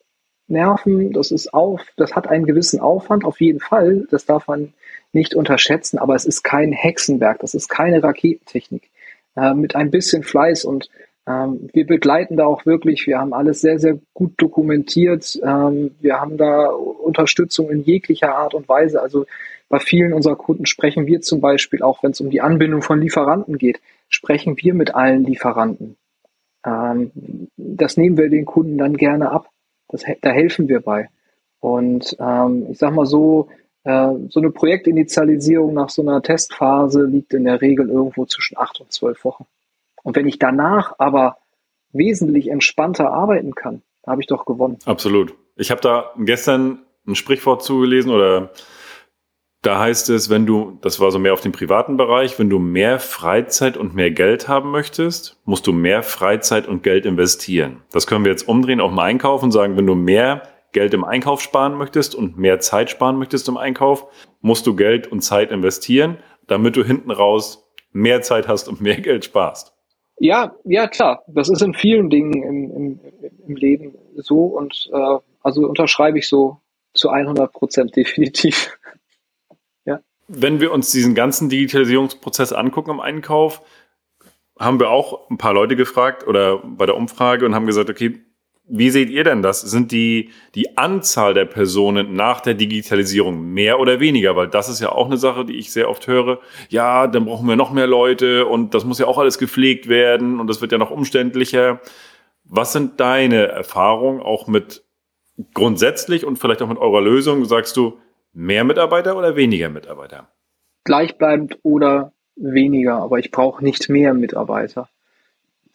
Nerven, 0.47 1.11
das 1.11 1.31
ist 1.31 1.53
auf, 1.53 1.81
das 1.97 2.15
hat 2.15 2.27
einen 2.27 2.45
gewissen 2.45 2.79
Aufwand, 2.79 3.25
auf 3.25 3.41
jeden 3.41 3.59
Fall. 3.59 4.07
Das 4.11 4.25
darf 4.25 4.47
man 4.47 4.73
nicht 5.11 5.33
unterschätzen, 5.33 5.97
aber 5.97 6.15
es 6.15 6.25
ist 6.25 6.43
kein 6.43 6.71
Hexenwerk, 6.71 7.39
das 7.39 7.53
ist 7.53 7.69
keine 7.69 8.03
Raketentechnik. 8.03 8.89
Äh, 9.35 9.53
mit 9.53 9.75
ein 9.75 9.91
bisschen 9.91 10.23
Fleiß 10.23 10.65
und 10.65 10.89
ähm, 11.27 11.69
wir 11.73 11.85
begleiten 11.87 12.37
da 12.37 12.45
auch 12.45 12.65
wirklich, 12.65 13.07
wir 13.07 13.17
haben 13.17 13.33
alles 13.33 13.61
sehr, 13.61 13.79
sehr 13.79 13.97
gut 14.13 14.33
dokumentiert. 14.37 15.39
Ähm, 15.43 15.95
wir 15.99 16.21
haben 16.21 16.37
da 16.37 16.67
Unterstützung 16.67 17.69
in 17.69 17.83
jeglicher 17.83 18.35
Art 18.35 18.53
und 18.53 18.69
Weise. 18.69 19.01
Also 19.01 19.25
bei 19.67 19.79
vielen 19.79 20.13
unserer 20.13 20.35
Kunden 20.35 20.65
sprechen 20.67 21.07
wir 21.07 21.21
zum 21.21 21.41
Beispiel, 21.41 21.81
auch 21.81 22.03
wenn 22.03 22.11
es 22.11 22.21
um 22.21 22.29
die 22.29 22.41
Anbindung 22.41 22.81
von 22.81 23.01
Lieferanten 23.01 23.57
geht, 23.57 23.81
sprechen 24.07 24.55
wir 24.57 24.73
mit 24.75 24.93
allen 24.93 25.23
Lieferanten. 25.23 25.97
Ähm, 26.65 27.11
das 27.57 27.97
nehmen 27.97 28.17
wir 28.17 28.29
den 28.29 28.45
Kunden 28.45 28.77
dann 28.77 28.95
gerne 28.95 29.31
ab. 29.31 29.49
Das, 29.87 30.03
da 30.21 30.29
helfen 30.31 30.67
wir 30.67 30.81
bei. 30.81 31.09
Und 31.59 32.15
ähm, 32.19 32.67
ich 32.69 32.77
sag 32.77 32.93
mal 32.93 33.05
so, 33.05 33.49
äh, 33.83 34.09
so 34.29 34.39
eine 34.39 34.51
Projektinitialisierung 34.51 35.73
nach 35.73 35.89
so 35.89 36.01
einer 36.01 36.21
Testphase 36.21 37.05
liegt 37.05 37.33
in 37.33 37.45
der 37.45 37.61
Regel 37.61 37.89
irgendwo 37.89 38.25
zwischen 38.25 38.57
acht 38.57 38.81
und 38.81 38.91
zwölf 38.91 39.23
Wochen. 39.23 39.45
Und 40.03 40.15
wenn 40.15 40.27
ich 40.27 40.39
danach 40.39 40.95
aber 40.99 41.37
wesentlich 41.91 42.49
entspannter 42.49 43.11
arbeiten 43.11 43.55
kann, 43.55 43.81
habe 44.05 44.21
ich 44.21 44.27
doch 44.27 44.45
gewonnen. 44.45 44.77
Absolut. 44.85 45.33
Ich 45.55 45.71
habe 45.71 45.81
da 45.81 46.11
gestern 46.17 46.83
ein 47.07 47.15
Sprichwort 47.15 47.63
zugelesen 47.63 48.11
oder 48.11 48.51
da 49.65 49.79
heißt 49.79 50.09
es, 50.11 50.29
wenn 50.29 50.45
du, 50.45 50.77
das 50.81 50.99
war 50.99 51.09
so 51.09 51.17
mehr 51.17 51.33
auf 51.33 51.41
den 51.41 51.51
privaten 51.51 51.97
Bereich, 51.97 52.37
wenn 52.37 52.49
du 52.49 52.59
mehr 52.59 52.99
Freizeit 52.99 53.77
und 53.77 53.95
mehr 53.95 54.11
Geld 54.11 54.47
haben 54.47 54.69
möchtest, 54.69 55.39
musst 55.45 55.65
du 55.65 55.73
mehr 55.73 56.03
Freizeit 56.03 56.67
und 56.67 56.83
Geld 56.83 57.05
investieren. 57.05 57.81
Das 57.91 58.05
können 58.05 58.25
wir 58.25 58.31
jetzt 58.31 58.47
umdrehen 58.47 58.79
auf 58.79 58.91
den 58.91 58.99
Einkauf 58.99 59.41
und 59.41 59.51
sagen, 59.51 59.75
wenn 59.75 59.87
du 59.87 59.95
mehr 59.95 60.43
Geld 60.71 60.93
im 60.93 61.03
Einkauf 61.03 61.41
sparen 61.41 61.75
möchtest 61.77 62.13
und 62.13 62.37
mehr 62.37 62.59
Zeit 62.59 62.91
sparen 62.91 63.17
möchtest 63.17 63.47
im 63.47 63.57
Einkauf, 63.57 64.07
musst 64.41 64.67
du 64.67 64.75
Geld 64.75 65.07
und 65.07 65.21
Zeit 65.21 65.49
investieren, 65.49 66.17
damit 66.45 66.75
du 66.75 66.83
hinten 66.83 67.09
raus 67.09 67.71
mehr 67.91 68.21
Zeit 68.21 68.47
hast 68.47 68.67
und 68.67 68.81
mehr 68.81 69.01
Geld 69.01 69.25
sparst. 69.25 69.73
Ja, 70.19 70.55
ja, 70.63 70.87
klar. 70.87 71.23
Das 71.27 71.49
ist 71.49 71.61
in 71.61 71.73
vielen 71.73 72.09
Dingen 72.11 72.43
im, 72.43 72.71
im, 72.71 72.99
im 73.47 73.55
Leben 73.55 73.95
so 74.15 74.45
und 74.45 74.89
äh, 74.93 75.17
also 75.41 75.67
unterschreibe 75.67 76.19
ich 76.19 76.29
so 76.29 76.57
zu 76.93 77.09
100 77.09 77.51
Prozent 77.51 77.95
definitiv. 77.95 78.77
Wenn 80.27 80.59
wir 80.59 80.71
uns 80.71 80.91
diesen 80.91 81.15
ganzen 81.15 81.49
Digitalisierungsprozess 81.49 82.51
angucken 82.51 82.91
im 82.91 82.99
Einkauf, 82.99 83.61
haben 84.59 84.79
wir 84.79 84.89
auch 84.89 85.29
ein 85.29 85.37
paar 85.37 85.53
Leute 85.53 85.75
gefragt 85.75 86.25
oder 86.27 86.59
bei 86.63 86.85
der 86.85 86.95
Umfrage 86.95 87.45
und 87.45 87.53
haben 87.53 87.65
gesagt, 87.65 87.89
okay, 87.89 88.21
wie 88.67 88.89
seht 88.89 89.09
ihr 89.09 89.23
denn 89.23 89.43
das? 89.43 89.61
Sind 89.61 89.91
die, 89.91 90.31
die 90.55 90.75
Anzahl 90.77 91.35
der 91.35 91.45
Personen 91.45 92.15
nach 92.15 92.41
der 92.41 92.55
Digitalisierung 92.55 93.53
mehr 93.53 93.79
oder 93.79 93.99
weniger? 93.99 94.35
Weil 94.35 94.47
das 94.47 94.69
ist 94.69 94.79
ja 94.79 94.91
auch 94.91 95.05
eine 95.05 95.17
Sache, 95.17 95.45
die 95.45 95.57
ich 95.57 95.71
sehr 95.71 95.89
oft 95.89 96.07
höre. 96.07 96.39
Ja, 96.69 97.05
dann 97.05 97.25
brauchen 97.25 97.47
wir 97.47 97.55
noch 97.55 97.71
mehr 97.71 97.85
Leute 97.85 98.47
und 98.47 98.73
das 98.73 98.83
muss 98.83 98.97
ja 98.97 99.05
auch 99.05 99.19
alles 99.19 99.37
gepflegt 99.37 99.87
werden 99.87 100.39
und 100.39 100.47
das 100.47 100.61
wird 100.61 100.71
ja 100.71 100.79
noch 100.79 100.89
umständlicher. 100.89 101.79
Was 102.43 102.73
sind 102.73 102.99
deine 102.99 103.47
Erfahrungen 103.47 104.21
auch 104.21 104.47
mit 104.47 104.83
grundsätzlich 105.53 106.25
und 106.25 106.39
vielleicht 106.39 106.63
auch 106.63 106.69
mit 106.69 106.79
eurer 106.79 107.01
Lösung? 107.01 107.45
Sagst 107.45 107.77
du, 107.77 107.99
Mehr 108.37 108.65
Mitarbeiter 108.65 109.17
oder 109.17 109.37
weniger 109.37 109.69
Mitarbeiter? 109.69 110.27
Gleichbleibend 110.83 111.57
oder 111.63 112.11
weniger, 112.35 112.95
aber 112.95 113.17
ich 113.17 113.31
brauche 113.31 113.63
nicht 113.63 113.87
mehr 113.87 114.13
Mitarbeiter. 114.13 114.89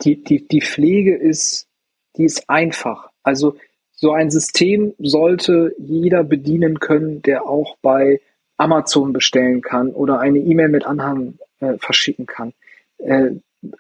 Die, 0.03 0.23
die, 0.23 0.47
die 0.47 0.61
Pflege 0.61 1.17
ist, 1.17 1.69
die 2.17 2.25
ist 2.25 2.51
einfach. 2.51 3.09
Also 3.23 3.57
so 3.93 4.13
ein 4.13 4.31
System 4.31 4.93
sollte 4.99 5.75
jeder 5.79 6.23
bedienen 6.23 6.81
können, 6.81 7.23
der 7.23 7.47
auch 7.47 7.79
bei 7.81 8.21
Amazon 8.59 9.15
bestellen 9.15 9.63
kann 9.63 9.93
oder 9.93 10.21
eine 10.21 10.39
E-Mail 10.39 10.69
mit 10.69 10.85
Anhang 10.85 11.39
äh, 11.61 11.79
verschicken 11.79 12.27
kann. 12.27 12.53
Äh, 12.99 13.37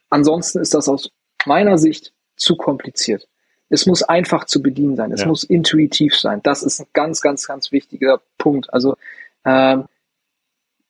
ansonsten 0.08 0.58
ist 0.58 0.72
das 0.72 0.88
aus 0.88 1.10
meiner 1.44 1.76
Sicht 1.76 2.14
zu 2.34 2.56
kompliziert. 2.56 3.28
Es 3.70 3.86
muss 3.86 4.02
einfach 4.02 4.44
zu 4.44 4.62
bedienen 4.62 4.96
sein. 4.96 5.12
Es 5.12 5.22
ja. 5.22 5.28
muss 5.28 5.44
intuitiv 5.44 6.16
sein. 6.16 6.40
Das 6.42 6.62
ist 6.62 6.80
ein 6.80 6.86
ganz, 6.92 7.20
ganz, 7.20 7.46
ganz 7.46 7.72
wichtiger 7.72 8.20
Punkt. 8.36 8.72
Also 8.74 8.96
ähm, 9.44 9.84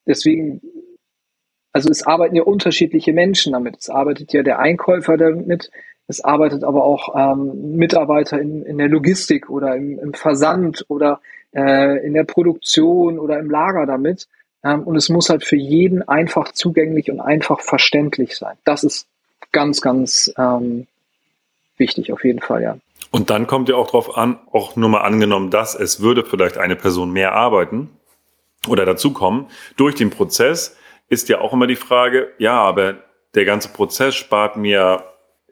deswegen, 0.07 0.63
also 1.73 1.91
es 1.91 2.05
arbeiten 2.05 2.35
ja 2.35 2.43
unterschiedliche 2.43 3.13
Menschen 3.13 3.53
damit. 3.53 3.77
Es 3.79 3.91
arbeitet 3.91 4.33
ja 4.33 4.43
der 4.43 4.59
Einkäufer 4.59 5.17
damit. 5.19 5.71
Es 6.09 6.25
arbeitet 6.25 6.65
aber 6.65 6.85
auch 6.85 7.15
ähm, 7.15 7.77
Mitarbeiter 7.77 8.41
in, 8.41 8.65
in 8.65 8.79
der 8.79 8.89
Logistik 8.89 9.51
oder 9.51 9.77
im, 9.77 9.99
im 9.99 10.15
Versand 10.15 10.85
oder 10.89 11.21
äh, 11.53 12.05
in 12.05 12.15
der 12.15 12.25
Produktion 12.25 13.19
oder 13.19 13.39
im 13.39 13.51
Lager 13.51 13.87
damit. 13.87 14.27
Ähm, 14.65 14.83
und 14.85 14.97
es 14.97 15.09
muss 15.09 15.31
halt 15.31 15.45
für 15.45 15.57
jeden 15.57 16.07
einfach 16.09 16.53
zugänglich 16.53 17.11
und 17.11 17.21
einfach 17.21 17.61
verständlich 17.61 18.37
sein. 18.37 18.57
Das 18.65 18.85
ist 18.85 19.07
ganz, 19.53 19.81
ganz 19.81 20.33
ähm, 20.37 20.87
wichtig, 21.81 22.13
auf 22.13 22.25
jeden 22.25 22.41
Fall, 22.41 22.63
ja. 22.63 22.77
Und 23.11 23.31
dann 23.31 23.49
kommt 23.49 23.69
ja 23.69 23.75
auch 23.75 23.91
drauf 23.91 24.17
an, 24.17 24.39
auch 24.53 24.77
nur 24.77 24.89
mal 24.89 25.01
angenommen, 25.01 25.51
dass 25.51 25.75
es 25.75 26.01
würde 26.01 26.25
vielleicht 26.25 26.59
eine 26.59 26.77
Person 26.77 27.11
mehr 27.11 27.33
arbeiten 27.33 27.91
oder 28.69 28.85
dazukommen. 28.85 29.47
Durch 29.77 29.97
den 29.97 30.11
Prozess 30.11 30.77
ist 31.09 31.29
ja 31.29 31.41
auch 31.41 31.53
immer 31.53 31.67
die 31.67 31.77
Frage, 31.77 32.29
ja, 32.39 32.61
aber 32.61 32.99
der 33.35 33.45
ganze 33.45 33.71
Prozess 33.71 34.15
spart 34.15 34.57
mir 34.57 35.03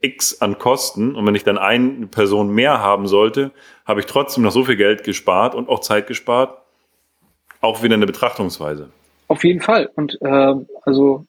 X 0.00 0.40
an 0.40 0.58
Kosten 0.58 1.16
und 1.16 1.26
wenn 1.26 1.34
ich 1.34 1.42
dann 1.42 1.58
eine 1.58 2.06
Person 2.06 2.50
mehr 2.50 2.80
haben 2.80 3.08
sollte, 3.08 3.50
habe 3.84 4.00
ich 4.00 4.06
trotzdem 4.06 4.44
noch 4.44 4.52
so 4.52 4.64
viel 4.64 4.76
Geld 4.76 5.02
gespart 5.02 5.56
und 5.56 5.68
auch 5.68 5.80
Zeit 5.80 6.06
gespart. 6.06 6.56
Auch 7.60 7.82
wieder 7.82 7.94
eine 7.94 8.06
Betrachtungsweise. 8.06 8.90
Auf 9.26 9.42
jeden 9.42 9.60
Fall. 9.60 9.90
Und 9.96 10.16
äh, 10.22 10.54
also 10.84 11.26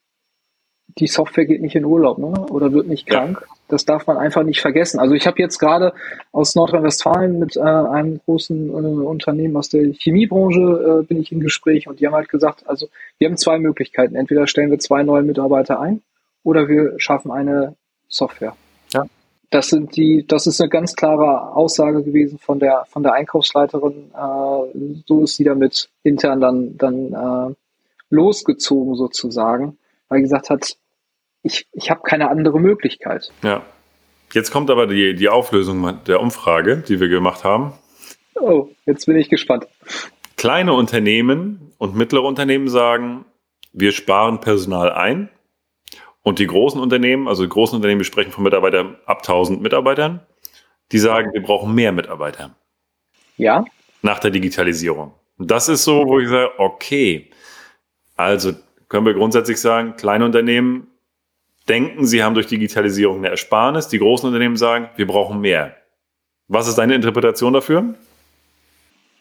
die 0.98 1.08
Software 1.08 1.46
geht 1.46 1.62
nicht 1.62 1.76
in 1.76 1.86
Urlaub 1.86 2.18
ne? 2.18 2.28
oder 2.50 2.74
wird 2.74 2.88
nicht 2.88 3.08
krank. 3.08 3.40
Ja. 3.42 3.48
Das 3.68 3.86
darf 3.86 4.08
man 4.08 4.18
einfach 4.18 4.44
nicht 4.44 4.62
vergessen. 4.62 5.00
Also 5.00 5.14
ich 5.14 5.28
habe 5.28 5.40
jetzt 5.40 5.60
gerade 5.60 5.94
aus 6.32 6.56
Nordrhein-Westfalen 6.56 7.38
mit 7.38 7.56
äh, 7.56 7.62
einem 7.62 8.20
großen 8.26 8.70
äh, 8.70 8.72
Unternehmen 8.72 9.56
aus 9.58 9.70
der 9.70 9.94
Chemiebranche 9.94 11.02
äh, 11.02 11.04
bin 11.06 11.22
ich 11.22 11.32
im 11.32 11.40
Gespräch 11.40 11.88
und 11.88 12.00
die 12.00 12.08
haben 12.08 12.16
halt 12.16 12.30
gesagt, 12.30 12.68
also 12.68 12.88
wir 13.20 13.28
haben 13.28 13.38
zwei 13.38 13.60
Möglichkeiten. 13.60 14.16
Entweder 14.16 14.48
stellen 14.48 14.72
wir 14.72 14.80
zwei 14.80 15.04
neue 15.04 15.22
Mitarbeiter 15.22 15.80
ein 15.80 16.02
oder 16.44 16.68
wir 16.68 17.00
schaffen 17.00 17.32
eine 17.32 17.76
Software. 18.08 18.56
Ja. 18.94 19.06
Das 19.52 19.70
sind 19.70 19.96
die, 19.96 20.26
das 20.28 20.48
ist 20.48 20.60
eine 20.60 20.70
ganz 20.70 20.96
klare 20.96 21.56
Aussage 21.56 22.04
gewesen 22.04 22.40
von 22.40 22.60
der 22.60 22.86
von 22.90 23.04
der 23.04 23.14
Einkaufsleiterin. 23.14 24.12
Äh, 24.16 25.00
so 25.06 25.24
ist 25.24 25.36
sie 25.36 25.44
damit 25.44 25.90
intern 26.02 26.42
dann 26.42 26.76
dann 26.78 27.14
äh, 27.14 27.56
losgezogen 28.10 28.96
sozusagen 28.96 29.78
weil 30.10 30.22
gesagt 30.22 30.50
hat, 30.50 30.78
ich, 31.42 31.68
ich 31.72 31.90
habe 31.90 32.02
keine 32.04 32.30
andere 32.30 32.60
Möglichkeit. 32.60 33.32
Ja. 33.44 33.64
Jetzt 34.34 34.52
kommt 34.52 34.70
aber 34.70 34.86
die, 34.86 35.16
die 35.16 35.30
Auflösung 35.30 36.04
der 36.06 36.22
Umfrage, 36.22 36.78
die 36.78 37.00
wir 37.00 37.08
gemacht 37.08 37.44
haben. 37.44 37.74
Oh, 38.36 38.70
jetzt 38.86 39.06
bin 39.06 39.18
ich 39.18 39.30
gespannt. 39.30 39.68
Kleine 40.38 40.74
Unternehmen 40.74 41.74
und 41.78 41.96
mittlere 41.96 42.24
Unternehmen 42.24 42.68
sagen, 42.68 43.26
wir 43.74 43.92
sparen 43.92 44.40
Personal 44.40 44.92
ein. 44.92 45.30
Und 46.22 46.40
die 46.40 46.48
großen 46.48 46.80
Unternehmen, 46.80 47.28
also 47.28 47.44
die 47.44 47.50
großen 47.50 47.76
Unternehmen, 47.76 48.02
wir 48.02 48.06
sprechen 48.06 48.32
von 48.32 48.44
Mitarbeitern 48.44 48.98
ab 49.06 49.20
1000 49.20 49.62
Mitarbeitern, 49.62 50.20
die 50.92 51.00
sagen, 51.00 51.32
wir 51.34 51.42
brauchen 51.42 51.74
mehr 51.74 51.92
Mitarbeiter. 51.92 52.56
Ja. 53.38 53.66
Nach 54.02 54.20
der 54.20 54.32
Digitalisierung. 54.32 55.14
Und 55.38 55.50
das 55.50 55.70
ist 55.70 55.86
so, 55.86 56.06
wo 56.06 56.20
ich 56.20 56.28
sage, 56.28 56.52
okay, 56.58 57.32
also 58.16 58.54
können 58.90 59.06
wir 59.06 59.14
grundsätzlich 59.14 59.62
sagen, 59.62 59.96
kleine 59.96 60.26
Unternehmen 60.26 60.88
denken, 61.70 62.06
sie 62.06 62.24
haben 62.24 62.34
durch 62.34 62.48
Digitalisierung 62.48 63.20
eine 63.20 63.30
Ersparnis. 63.30 63.88
Die 63.88 64.00
großen 64.00 64.28
Unternehmen 64.28 64.58
sagen, 64.58 64.90
wir 64.96 65.08
brauchen 65.08 65.40
mehr. 65.40 65.76
Was 66.48 66.68
ist 66.68 66.80
deine 66.80 66.96
Interpretation 66.96 67.54
dafür? 67.54 67.94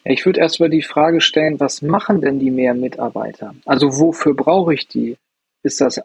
Ich 0.03 0.25
würde 0.25 0.39
erstmal 0.39 0.69
die 0.69 0.81
Frage 0.81 1.21
stellen, 1.21 1.59
was 1.59 1.83
machen 1.83 2.21
denn 2.21 2.39
die 2.39 2.49
mehr 2.49 2.73
Mitarbeiter? 2.73 3.53
Also 3.65 3.99
wofür 3.99 4.33
brauche 4.33 4.73
ich 4.73 4.87
die? 4.87 5.17
Ist 5.61 5.81
das 5.81 6.01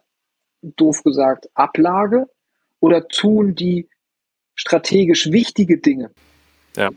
doof 0.60 1.02
gesagt 1.02 1.48
Ablage 1.54 2.28
oder 2.80 3.08
tun 3.08 3.54
die 3.54 3.88
strategisch 4.54 5.32
wichtige 5.32 5.78
Dinge? 5.78 6.10
Ja. 6.76 6.90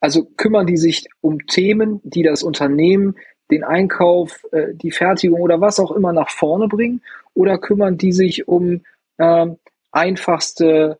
Also 0.00 0.24
kümmern 0.24 0.66
die 0.66 0.76
sich 0.76 1.06
um 1.20 1.46
Themen, 1.46 2.00
die 2.04 2.22
das 2.22 2.42
Unternehmen, 2.42 3.16
den 3.50 3.64
Einkauf, 3.64 4.44
äh, 4.52 4.74
die 4.74 4.90
Fertigung 4.90 5.40
oder 5.40 5.60
was 5.60 5.80
auch 5.80 5.92
immer 5.92 6.12
nach 6.12 6.30
vorne 6.30 6.68
bringen? 6.68 7.02
Oder 7.34 7.58
kümmern 7.58 7.98
die 7.98 8.12
sich 8.12 8.48
um 8.48 8.82
äh, 9.18 9.46
einfachste 9.92 10.98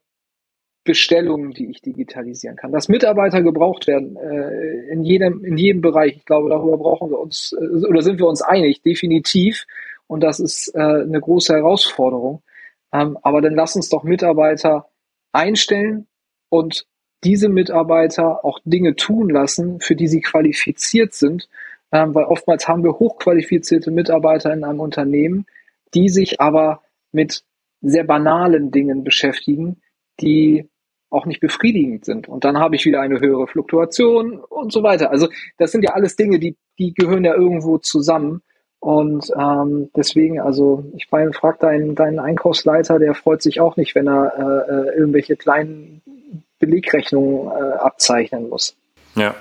Bestellungen, 0.84 1.50
die 1.52 1.70
ich 1.70 1.82
digitalisieren 1.82 2.56
kann? 2.56 2.72
Dass 2.72 2.88
Mitarbeiter 2.88 3.42
gebraucht 3.42 3.86
werden 3.86 4.16
äh, 4.16 4.92
in, 4.92 5.02
jedem, 5.02 5.44
in 5.44 5.56
jedem 5.56 5.82
Bereich, 5.82 6.16
ich 6.16 6.24
glaube, 6.24 6.48
darüber 6.48 6.78
brauchen 6.78 7.10
wir 7.10 7.18
uns 7.18 7.52
äh, 7.52 7.86
oder 7.86 8.02
sind 8.02 8.18
wir 8.18 8.26
uns 8.26 8.42
einig, 8.42 8.82
definitiv. 8.82 9.66
Und 10.06 10.22
das 10.22 10.40
ist 10.40 10.74
äh, 10.74 10.78
eine 10.78 11.20
große 11.20 11.54
Herausforderung. 11.54 12.42
Ähm, 12.92 13.18
aber 13.22 13.42
dann 13.42 13.54
lass 13.54 13.76
uns 13.76 13.90
doch 13.90 14.04
Mitarbeiter 14.04 14.88
einstellen 15.32 16.06
und 16.48 16.86
diese 17.24 17.48
Mitarbeiter 17.48 18.44
auch 18.44 18.60
Dinge 18.64 18.94
tun 18.94 19.28
lassen, 19.28 19.80
für 19.80 19.96
die 19.96 20.08
sie 20.08 20.20
qualifiziert 20.20 21.14
sind, 21.14 21.48
ähm, 21.92 22.14
weil 22.14 22.24
oftmals 22.24 22.68
haben 22.68 22.84
wir 22.84 22.98
hochqualifizierte 22.98 23.90
Mitarbeiter 23.90 24.52
in 24.52 24.64
einem 24.64 24.80
Unternehmen, 24.80 25.46
die 25.94 26.08
sich 26.08 26.40
aber 26.40 26.82
mit 27.12 27.42
sehr 27.80 28.04
banalen 28.04 28.70
Dingen 28.70 29.04
beschäftigen, 29.04 29.80
die 30.20 30.68
auch 31.10 31.24
nicht 31.24 31.40
befriedigend 31.40 32.04
sind. 32.04 32.28
Und 32.28 32.44
dann 32.44 32.58
habe 32.58 32.76
ich 32.76 32.84
wieder 32.84 33.00
eine 33.00 33.20
höhere 33.20 33.46
Fluktuation 33.46 34.40
und 34.40 34.72
so 34.72 34.82
weiter. 34.82 35.10
Also 35.10 35.28
das 35.56 35.72
sind 35.72 35.82
ja 35.82 35.92
alles 35.92 36.16
Dinge, 36.16 36.38
die, 36.38 36.56
die 36.78 36.92
gehören 36.92 37.24
ja 37.24 37.34
irgendwo 37.34 37.78
zusammen. 37.78 38.42
Und 38.80 39.30
ähm, 39.36 39.90
deswegen, 39.96 40.40
also 40.40 40.84
ich 40.96 41.10
meine, 41.10 41.32
frag 41.32 41.58
deinen, 41.60 41.94
deinen 41.94 42.18
Einkaufsleiter, 42.18 42.98
der 42.98 43.14
freut 43.14 43.42
sich 43.42 43.60
auch 43.60 43.76
nicht, 43.76 43.94
wenn 43.94 44.06
er 44.06 44.32
äh, 44.36 44.72
äh 44.72 44.98
irgendwelche 44.98 45.36
kleinen 45.36 46.02
Belegrechnungen 46.58 47.48
äh, 47.48 47.72
abzeichnen 47.78 48.48
muss. 48.48 48.76
Ja. 49.14 49.34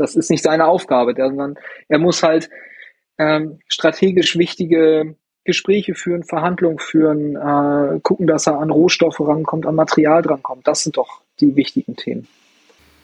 Das 0.00 0.16
ist 0.16 0.30
nicht 0.30 0.42
seine 0.42 0.66
Aufgabe, 0.66 1.14
sondern 1.16 1.58
er 1.88 1.98
muss 1.98 2.22
halt 2.22 2.50
ähm, 3.18 3.60
strategisch 3.68 4.36
wichtige 4.38 5.16
Gespräche 5.44 5.94
führen, 5.94 6.24
Verhandlungen 6.24 6.78
führen, 6.78 7.36
äh, 7.36 8.00
gucken, 8.00 8.26
dass 8.26 8.46
er 8.46 8.58
an 8.58 8.70
Rohstoffe 8.70 9.20
rankommt, 9.20 9.66
an 9.66 9.74
Material 9.74 10.22
drankommt. 10.22 10.66
Das 10.66 10.82
sind 10.82 10.96
doch 10.96 11.22
die 11.40 11.56
wichtigen 11.56 11.96
Themen. 11.96 12.28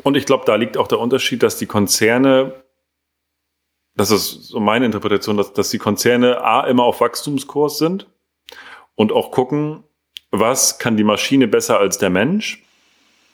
Und 0.03 0.17
ich 0.17 0.27
glaube, 0.27 0.45
da 0.47 0.57
liegt 0.57 0.77
auch 0.77 0.89
der 0.89 0.99
Unterschied, 0.99 1.43
dass 1.43 1.57
die 1.57 1.67
Konzerne 1.67 2.65
das 3.97 4.11
ist 4.11 4.49
so 4.49 4.61
meine 4.61 4.87
Interpretation, 4.87 5.37
dass, 5.37 5.53
dass 5.53 5.71
die 5.71 5.79
Konzerne 5.79 6.43
A 6.43 6.67
immer 6.67 6.85
auf 6.85 7.01
Wachstumskurs 7.01 7.79
sind 7.79 8.09
und 8.95 9.13
auch 9.13 9.31
gucken, 9.31 9.85
was 10.31 10.79
kann 10.79 10.97
die 10.97 11.05
Maschine 11.05 11.47
besser 11.47 11.79
als 11.79 11.99
der 11.99 12.11
Mensch, 12.11 12.65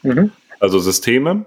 mhm. 0.03 0.33
also 0.59 0.79
Systeme. 0.79 1.47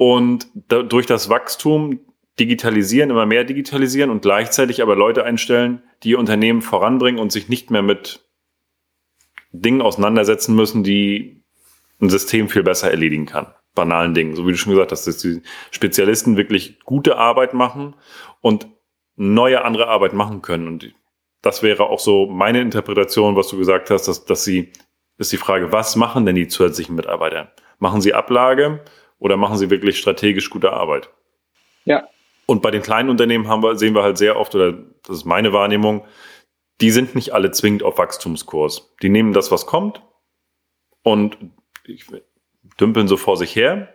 Und 0.00 0.48
da, 0.54 0.82
durch 0.82 1.04
das 1.04 1.28
Wachstum 1.28 2.00
digitalisieren, 2.38 3.10
immer 3.10 3.26
mehr 3.26 3.44
digitalisieren 3.44 4.08
und 4.08 4.22
gleichzeitig 4.22 4.80
aber 4.80 4.96
Leute 4.96 5.24
einstellen, 5.24 5.82
die 6.04 6.14
Unternehmen 6.14 6.62
voranbringen 6.62 7.20
und 7.20 7.30
sich 7.30 7.50
nicht 7.50 7.70
mehr 7.70 7.82
mit 7.82 8.24
Dingen 9.52 9.82
auseinandersetzen 9.82 10.54
müssen, 10.54 10.84
die 10.84 11.44
ein 12.00 12.08
System 12.08 12.48
viel 12.48 12.62
besser 12.62 12.90
erledigen 12.90 13.26
kann 13.26 13.48
banalen 13.74 14.14
Dingen. 14.14 14.36
So 14.36 14.46
wie 14.46 14.52
du 14.52 14.56
schon 14.56 14.72
gesagt 14.72 14.90
hast, 14.90 15.06
dass 15.06 15.18
die 15.18 15.42
Spezialisten 15.70 16.38
wirklich 16.38 16.80
gute 16.80 17.18
Arbeit 17.18 17.52
machen 17.52 17.94
und 18.40 18.68
neue 19.16 19.62
andere 19.66 19.88
Arbeit 19.88 20.14
machen 20.14 20.40
können. 20.40 20.66
Und 20.66 20.94
das 21.42 21.62
wäre 21.62 21.90
auch 21.90 22.00
so 22.00 22.24
meine 22.24 22.62
Interpretation, 22.62 23.36
was 23.36 23.48
du 23.48 23.58
gesagt 23.58 23.90
hast, 23.90 24.08
dass, 24.08 24.24
dass 24.24 24.44
sie, 24.44 24.72
ist 25.18 25.30
die 25.30 25.36
Frage, 25.36 25.72
was 25.72 25.94
machen 25.94 26.24
denn 26.24 26.36
die 26.36 26.48
zusätzlichen 26.48 26.96
Mitarbeiter? 26.96 27.52
Machen 27.78 28.00
sie 28.00 28.14
Ablage 28.14 28.82
oder 29.20 29.36
machen 29.36 29.56
sie 29.56 29.70
wirklich 29.70 29.98
strategisch 29.98 30.50
gute 30.50 30.72
Arbeit? 30.72 31.10
Ja. 31.84 32.08
Und 32.46 32.62
bei 32.62 32.72
den 32.72 32.82
kleinen 32.82 33.10
Unternehmen 33.10 33.46
haben 33.46 33.62
wir, 33.62 33.76
sehen 33.76 33.94
wir 33.94 34.02
halt 34.02 34.18
sehr 34.18 34.36
oft, 34.36 34.52
oder 34.56 34.72
das 34.72 35.18
ist 35.18 35.24
meine 35.24 35.52
Wahrnehmung, 35.52 36.04
die 36.80 36.90
sind 36.90 37.14
nicht 37.14 37.32
alle 37.32 37.52
zwingend 37.52 37.84
auf 37.84 37.98
Wachstumskurs. 37.98 38.92
Die 39.02 39.08
nehmen 39.08 39.32
das, 39.32 39.52
was 39.52 39.66
kommt 39.66 40.02
und 41.02 41.36
dümpeln 42.80 43.06
so 43.06 43.16
vor 43.16 43.36
sich 43.36 43.54
her, 43.54 43.94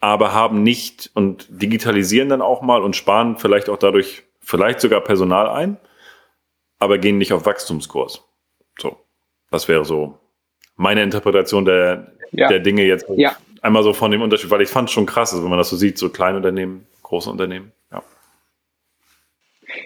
aber 0.00 0.34
haben 0.34 0.62
nicht 0.62 1.10
und 1.14 1.46
digitalisieren 1.48 2.28
dann 2.28 2.42
auch 2.42 2.60
mal 2.60 2.82
und 2.82 2.96
sparen 2.96 3.38
vielleicht 3.38 3.68
auch 3.68 3.78
dadurch 3.78 4.24
vielleicht 4.40 4.80
sogar 4.80 5.00
Personal 5.00 5.48
ein, 5.48 5.78
aber 6.78 6.98
gehen 6.98 7.18
nicht 7.18 7.32
auf 7.32 7.46
Wachstumskurs. 7.46 8.24
So, 8.78 8.98
das 9.50 9.68
wäre 9.68 9.84
so 9.84 10.18
meine 10.76 11.02
Interpretation 11.02 11.64
der, 11.64 12.12
ja. 12.32 12.48
der 12.48 12.60
Dinge 12.60 12.84
jetzt. 12.84 13.06
Ja. 13.16 13.36
Einmal 13.62 13.82
so 13.82 13.92
von 13.92 14.10
dem 14.10 14.22
Unterschied, 14.22 14.50
weil 14.50 14.62
ich 14.62 14.68
fand 14.68 14.88
es 14.88 14.92
schon 14.92 15.06
krass, 15.06 15.32
also 15.32 15.42
wenn 15.42 15.50
man 15.50 15.58
das 15.58 15.70
so 15.70 15.76
sieht, 15.76 15.98
so 15.98 16.08
kleine 16.10 16.36
Unternehmen, 16.36 16.86
große 17.02 17.30
Unternehmen. 17.30 17.72
Ja. 17.90 18.02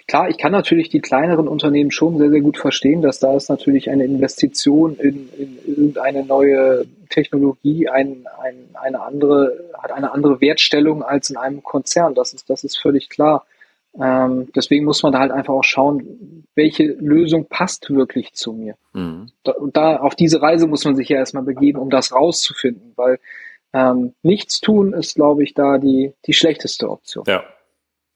Klar, 0.07 0.29
ich 0.29 0.39
kann 0.39 0.53
natürlich 0.53 0.89
die 0.89 1.01
kleineren 1.01 1.49
Unternehmen 1.49 1.91
schon 1.91 2.19
sehr, 2.19 2.31
sehr 2.31 2.41
gut 2.41 2.59
verstehen, 2.59 3.03
dass 3.03 3.19
da 3.19 3.35
ist 3.37 3.49
natürlich 3.49 3.91
eine 3.91 4.05
Investition 4.05 4.97
in, 4.97 5.29
in 5.39 5.59
irgendeine 5.67 6.25
neue 6.25 6.87
Technologie 7.09 7.89
ein, 7.89 8.27
ein, 8.43 8.69
eine 8.75 9.01
andere, 9.01 9.71
hat 9.81 9.93
eine 9.93 10.13
andere 10.13 10.41
Wertstellung 10.41 11.03
als 11.03 11.31
in 11.31 11.37
einem 11.37 11.63
Konzern. 11.63 12.15
Das 12.15 12.33
ist, 12.33 12.51
das 12.51 12.65
ist 12.65 12.79
völlig 12.79 13.09
klar. 13.09 13.47
Ähm, 14.01 14.49
deswegen 14.55 14.87
muss 14.87 15.03
man 15.03 15.13
da 15.13 15.19
halt 15.19 15.33
einfach 15.33 15.53
auch 15.53 15.65
schauen, 15.65 16.47
welche 16.55 16.85
Lösung 16.85 17.47
passt 17.47 17.91
wirklich 17.91 18.33
zu 18.33 18.53
mir. 18.53 18.75
Mhm. 18.95 19.31
Da, 19.45 19.53
und 19.53 19.77
da 19.77 19.97
auf 19.97 20.15
diese 20.15 20.41
Reise 20.41 20.67
muss 20.67 20.85
man 20.85 20.97
sich 20.97 21.11
ja 21.11 21.19
erstmal 21.19 21.43
begeben, 21.43 21.79
um 21.79 21.91
das 21.91 22.13
rauszufinden, 22.13 22.93
weil 22.97 23.19
ähm, 23.73 24.15
nichts 24.23 24.61
tun 24.61 24.93
ist, 24.93 25.15
glaube 25.15 25.43
ich, 25.45 25.55
da 25.55 25.79
die, 25.79 26.13
die 26.27 26.35
schlechteste 26.35 26.89
Option. 26.89 27.25
Ja, 27.27 27.45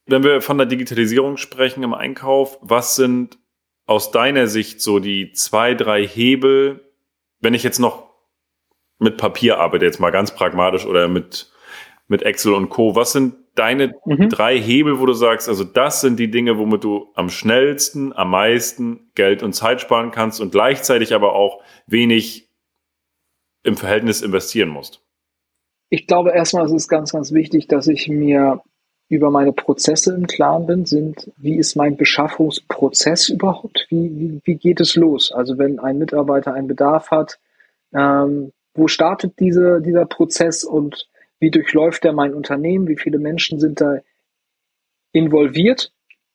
wenn 0.06 0.22
wir 0.22 0.40
von 0.40 0.58
der 0.58 0.66
Digitalisierung 0.66 1.36
sprechen 1.36 1.82
im 1.82 1.94
Einkauf, 1.94 2.58
was 2.60 2.96
sind 2.96 3.38
aus 3.86 4.10
deiner 4.10 4.46
Sicht 4.46 4.80
so 4.80 4.98
die 4.98 5.32
zwei, 5.32 5.74
drei 5.74 6.06
Hebel, 6.06 6.92
wenn 7.40 7.54
ich 7.54 7.62
jetzt 7.62 7.78
noch 7.78 8.06
mit 8.98 9.16
Papier 9.16 9.58
arbeite, 9.58 9.84
jetzt 9.84 10.00
mal 10.00 10.10
ganz 10.10 10.34
pragmatisch 10.34 10.86
oder 10.86 11.08
mit, 11.08 11.52
mit 12.08 12.22
Excel 12.22 12.54
und 12.54 12.68
Co. 12.68 12.96
Was 12.96 13.12
sind 13.12 13.34
deine 13.54 13.94
mhm. 14.04 14.28
drei 14.28 14.58
Hebel, 14.58 15.00
wo 15.00 15.06
du 15.06 15.12
sagst, 15.12 15.48
also 15.48 15.64
das 15.64 16.00
sind 16.00 16.18
die 16.18 16.30
Dinge, 16.30 16.58
womit 16.58 16.84
du 16.84 17.10
am 17.14 17.28
schnellsten, 17.28 18.12
am 18.12 18.30
meisten 18.30 19.10
Geld 19.14 19.42
und 19.42 19.54
Zeit 19.54 19.80
sparen 19.80 20.10
kannst 20.10 20.40
und 20.40 20.52
gleichzeitig 20.52 21.14
aber 21.14 21.34
auch 21.34 21.62
wenig 21.86 22.48
im 23.62 23.76
Verhältnis 23.76 24.22
investieren 24.22 24.68
musst? 24.68 25.05
Ich 25.88 26.06
glaube 26.06 26.32
erstmal, 26.32 26.66
es 26.66 26.72
ist 26.72 26.88
ganz, 26.88 27.12
ganz 27.12 27.32
wichtig, 27.32 27.68
dass 27.68 27.86
ich 27.86 28.08
mir 28.08 28.60
über 29.08 29.30
meine 29.30 29.52
Prozesse 29.52 30.14
im 30.14 30.26
Klaren 30.26 30.66
bin, 30.66 30.84
sind, 30.84 31.30
wie 31.36 31.56
ist 31.56 31.76
mein 31.76 31.96
Beschaffungsprozess 31.96 33.28
überhaupt? 33.28 33.86
Wie, 33.88 34.10
wie, 34.18 34.40
wie 34.44 34.56
geht 34.56 34.80
es 34.80 34.96
los? 34.96 35.30
Also 35.30 35.58
wenn 35.58 35.78
ein 35.78 35.98
Mitarbeiter 35.98 36.52
einen 36.54 36.66
Bedarf 36.66 37.10
hat, 37.12 37.38
ähm, 37.94 38.52
wo 38.74 38.88
startet 38.88 39.38
diese, 39.38 39.80
dieser 39.80 40.06
Prozess 40.06 40.64
und 40.64 41.08
wie 41.38 41.50
durchläuft 41.50 42.04
er 42.04 42.12
mein 42.12 42.34
Unternehmen? 42.34 42.88
Wie 42.88 42.96
viele 42.96 43.18
Menschen 43.18 43.60
sind 43.60 43.80
da 43.80 43.98
involviert? 45.12 45.92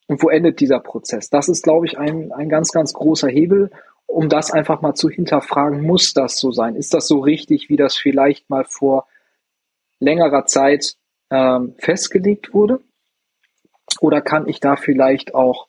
Und 0.08 0.22
wo 0.24 0.30
endet 0.30 0.60
dieser 0.60 0.80
Prozess? 0.80 1.30
Das 1.30 1.50
ist, 1.50 1.64
glaube 1.64 1.86
ich, 1.86 1.98
ein, 1.98 2.32
ein 2.32 2.50
ganz, 2.50 2.72
ganz 2.72 2.94
großer 2.94 3.30
Hebel, 3.30 3.72
um 4.08 4.28
das 4.28 4.52
einfach 4.52 4.82
mal 4.82 4.94
zu 4.94 5.10
hinterfragen. 5.10 5.84
Muss 5.84 6.14
das 6.14 6.38
so 6.38 6.52
sein? 6.52 6.76
Ist 6.76 6.94
das 6.94 7.08
so 7.08 7.20
richtig, 7.20 7.70
wie 7.70 7.78
das 7.78 7.96
vielleicht 7.96 8.50
mal 8.50 8.66
vor 8.66 9.08
längerer 10.02 10.46
Zeit 10.46 10.96
ähm, 11.30 11.76
festgelegt 11.78 12.54
wurde? 12.54 12.82
Oder 14.02 14.22
kann 14.22 14.48
ich 14.48 14.60
da 14.60 14.76
vielleicht 14.76 15.34
auch 15.34 15.68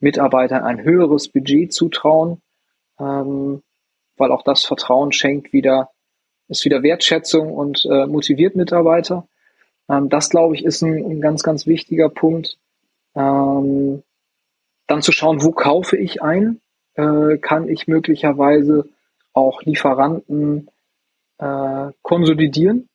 Mitarbeitern 0.00 0.64
ein 0.64 0.82
höheres 0.82 1.28
Budget 1.28 1.72
zutrauen, 1.72 2.42
ähm, 2.98 3.62
weil 4.16 4.32
auch 4.32 4.42
das 4.42 4.64
Vertrauen 4.64 5.12
schenkt 5.12 5.52
wieder, 5.52 5.90
ist 6.48 6.64
wieder 6.64 6.82
Wertschätzung 6.82 7.52
und 7.52 7.84
äh, 7.86 8.06
motiviert 8.06 8.56
Mitarbeiter. 8.56 9.26
Ähm, 9.88 10.08
das, 10.08 10.30
glaube 10.30 10.54
ich, 10.54 10.64
ist 10.64 10.82
ein, 10.82 11.04
ein, 11.04 11.20
ganz, 11.20 11.42
ganz 11.42 11.66
wichtiger 11.66 12.08
Punkt. 12.08 12.58
Ähm, 13.14 14.02
dann 14.86 15.02
zu 15.02 15.12
schauen, 15.12 15.42
wo 15.42 15.52
kaufe 15.52 15.96
ich 15.96 16.22
ein? 16.22 16.60
Äh, 16.94 17.38
kann 17.38 17.68
ich 17.68 17.86
möglicherweise 17.86 18.88
auch 19.32 19.62
Lieferanten 19.62 20.70
äh, 21.38 21.90
konsolidieren? 22.02 22.88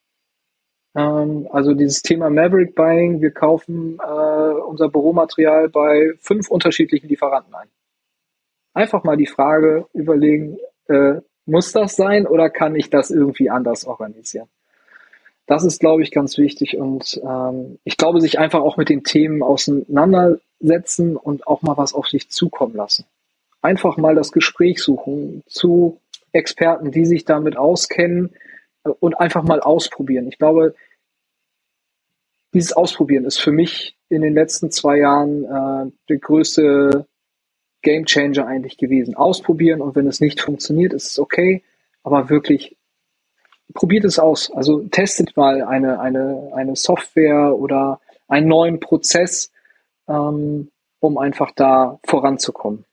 Ähm, 0.95 1.47
also 1.51 1.73
dieses 1.73 2.01
Thema 2.01 2.29
Maverick 2.29 2.75
Buying, 2.75 3.21
wir 3.21 3.31
kaufen 3.31 3.99
äh, 3.99 4.53
unser 4.61 4.89
Büromaterial 4.89 5.69
bei 5.69 6.13
fünf 6.19 6.49
unterschiedlichen 6.49 7.07
Lieferanten 7.07 7.53
ein. 7.53 7.67
Einfach 8.73 9.03
mal 9.03 9.17
die 9.17 9.27
Frage 9.27 9.87
überlegen, 9.93 10.57
äh, 10.87 11.21
muss 11.45 11.71
das 11.71 11.95
sein 11.95 12.27
oder 12.27 12.49
kann 12.49 12.75
ich 12.75 12.89
das 12.89 13.11
irgendwie 13.11 13.49
anders 13.49 13.85
organisieren? 13.85 14.47
Das 15.47 15.63
ist, 15.63 15.79
glaube 15.79 16.03
ich, 16.03 16.11
ganz 16.11 16.37
wichtig 16.37 16.77
und 16.77 17.19
ähm, 17.23 17.79
ich 17.83 17.97
glaube, 17.97 18.21
sich 18.21 18.37
einfach 18.37 18.59
auch 18.59 18.77
mit 18.77 18.87
den 18.87 19.03
Themen 19.03 19.41
auseinandersetzen 19.41 21.15
und 21.15 21.47
auch 21.47 21.63
mal 21.63 21.75
was 21.75 21.95
auf 21.95 22.07
sich 22.07 22.29
zukommen 22.29 22.75
lassen. 22.75 23.05
Einfach 23.61 23.97
mal 23.97 24.13
das 24.13 24.31
Gespräch 24.31 24.79
suchen 24.79 25.43
zu 25.47 25.99
Experten, 26.31 26.91
die 26.91 27.05
sich 27.05 27.25
damit 27.25 27.57
auskennen, 27.57 28.29
und 28.93 29.19
einfach 29.19 29.43
mal 29.43 29.59
ausprobieren. 29.59 30.27
Ich 30.27 30.37
glaube, 30.37 30.75
dieses 32.53 32.73
Ausprobieren 32.73 33.25
ist 33.25 33.39
für 33.39 33.51
mich 33.51 33.95
in 34.09 34.21
den 34.21 34.33
letzten 34.33 34.71
zwei 34.71 34.97
Jahren 34.97 35.43
äh, 35.43 35.91
der 36.09 36.17
größte 36.17 37.05
Game 37.81 38.05
Changer 38.05 38.47
eigentlich 38.47 38.77
gewesen. 38.77 39.15
Ausprobieren 39.15 39.81
und 39.81 39.95
wenn 39.95 40.07
es 40.07 40.19
nicht 40.19 40.41
funktioniert, 40.41 40.93
ist 40.93 41.11
es 41.11 41.19
okay, 41.19 41.63
aber 42.03 42.29
wirklich 42.29 42.75
probiert 43.73 44.05
es 44.05 44.19
aus. 44.19 44.51
Also 44.51 44.83
testet 44.87 45.37
mal 45.37 45.61
eine, 45.61 45.99
eine, 45.99 46.51
eine 46.55 46.75
Software 46.75 47.55
oder 47.55 48.01
einen 48.27 48.47
neuen 48.47 48.79
Prozess, 48.79 49.51
ähm, 50.07 50.71
um 50.99 51.17
einfach 51.17 51.51
da 51.55 51.99
voranzukommen. 52.05 52.85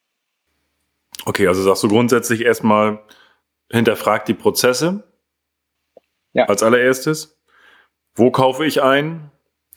Okay, 1.25 1.49
also 1.49 1.63
sagst 1.63 1.83
du 1.83 1.89
grundsätzlich 1.89 2.45
erstmal, 2.45 3.01
hinterfragt 3.71 4.29
die 4.29 4.35
Prozesse 4.35 5.03
ja. 6.37 6.45
als 6.45 6.63
allererstes. 6.63 7.41
Wo 8.15 8.31
kaufe 8.31 8.65
ich 8.65 8.83
ein? 8.83 9.31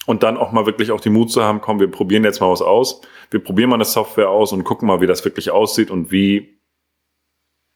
Und 0.05 0.23
dann 0.23 0.37
auch 0.37 0.51
mal 0.51 0.65
wirklich 0.65 0.91
auch 0.91 1.01
die 1.01 1.09
Mut 1.09 1.31
zu 1.31 1.43
haben, 1.43 1.61
komm, 1.61 1.79
wir 1.79 1.91
probieren 1.91 2.23
jetzt 2.23 2.39
mal 2.39 2.49
was 2.49 2.61
aus. 2.61 3.01
Wir 3.31 3.43
probieren 3.43 3.69
mal 3.69 3.75
eine 3.75 3.85
Software 3.85 4.29
aus 4.29 4.53
und 4.53 4.63
gucken 4.63 4.87
mal, 4.87 5.01
wie 5.01 5.07
das 5.07 5.23
wirklich 5.25 5.51
aussieht 5.51 5.91
und 5.91 6.11
wie, 6.11 6.59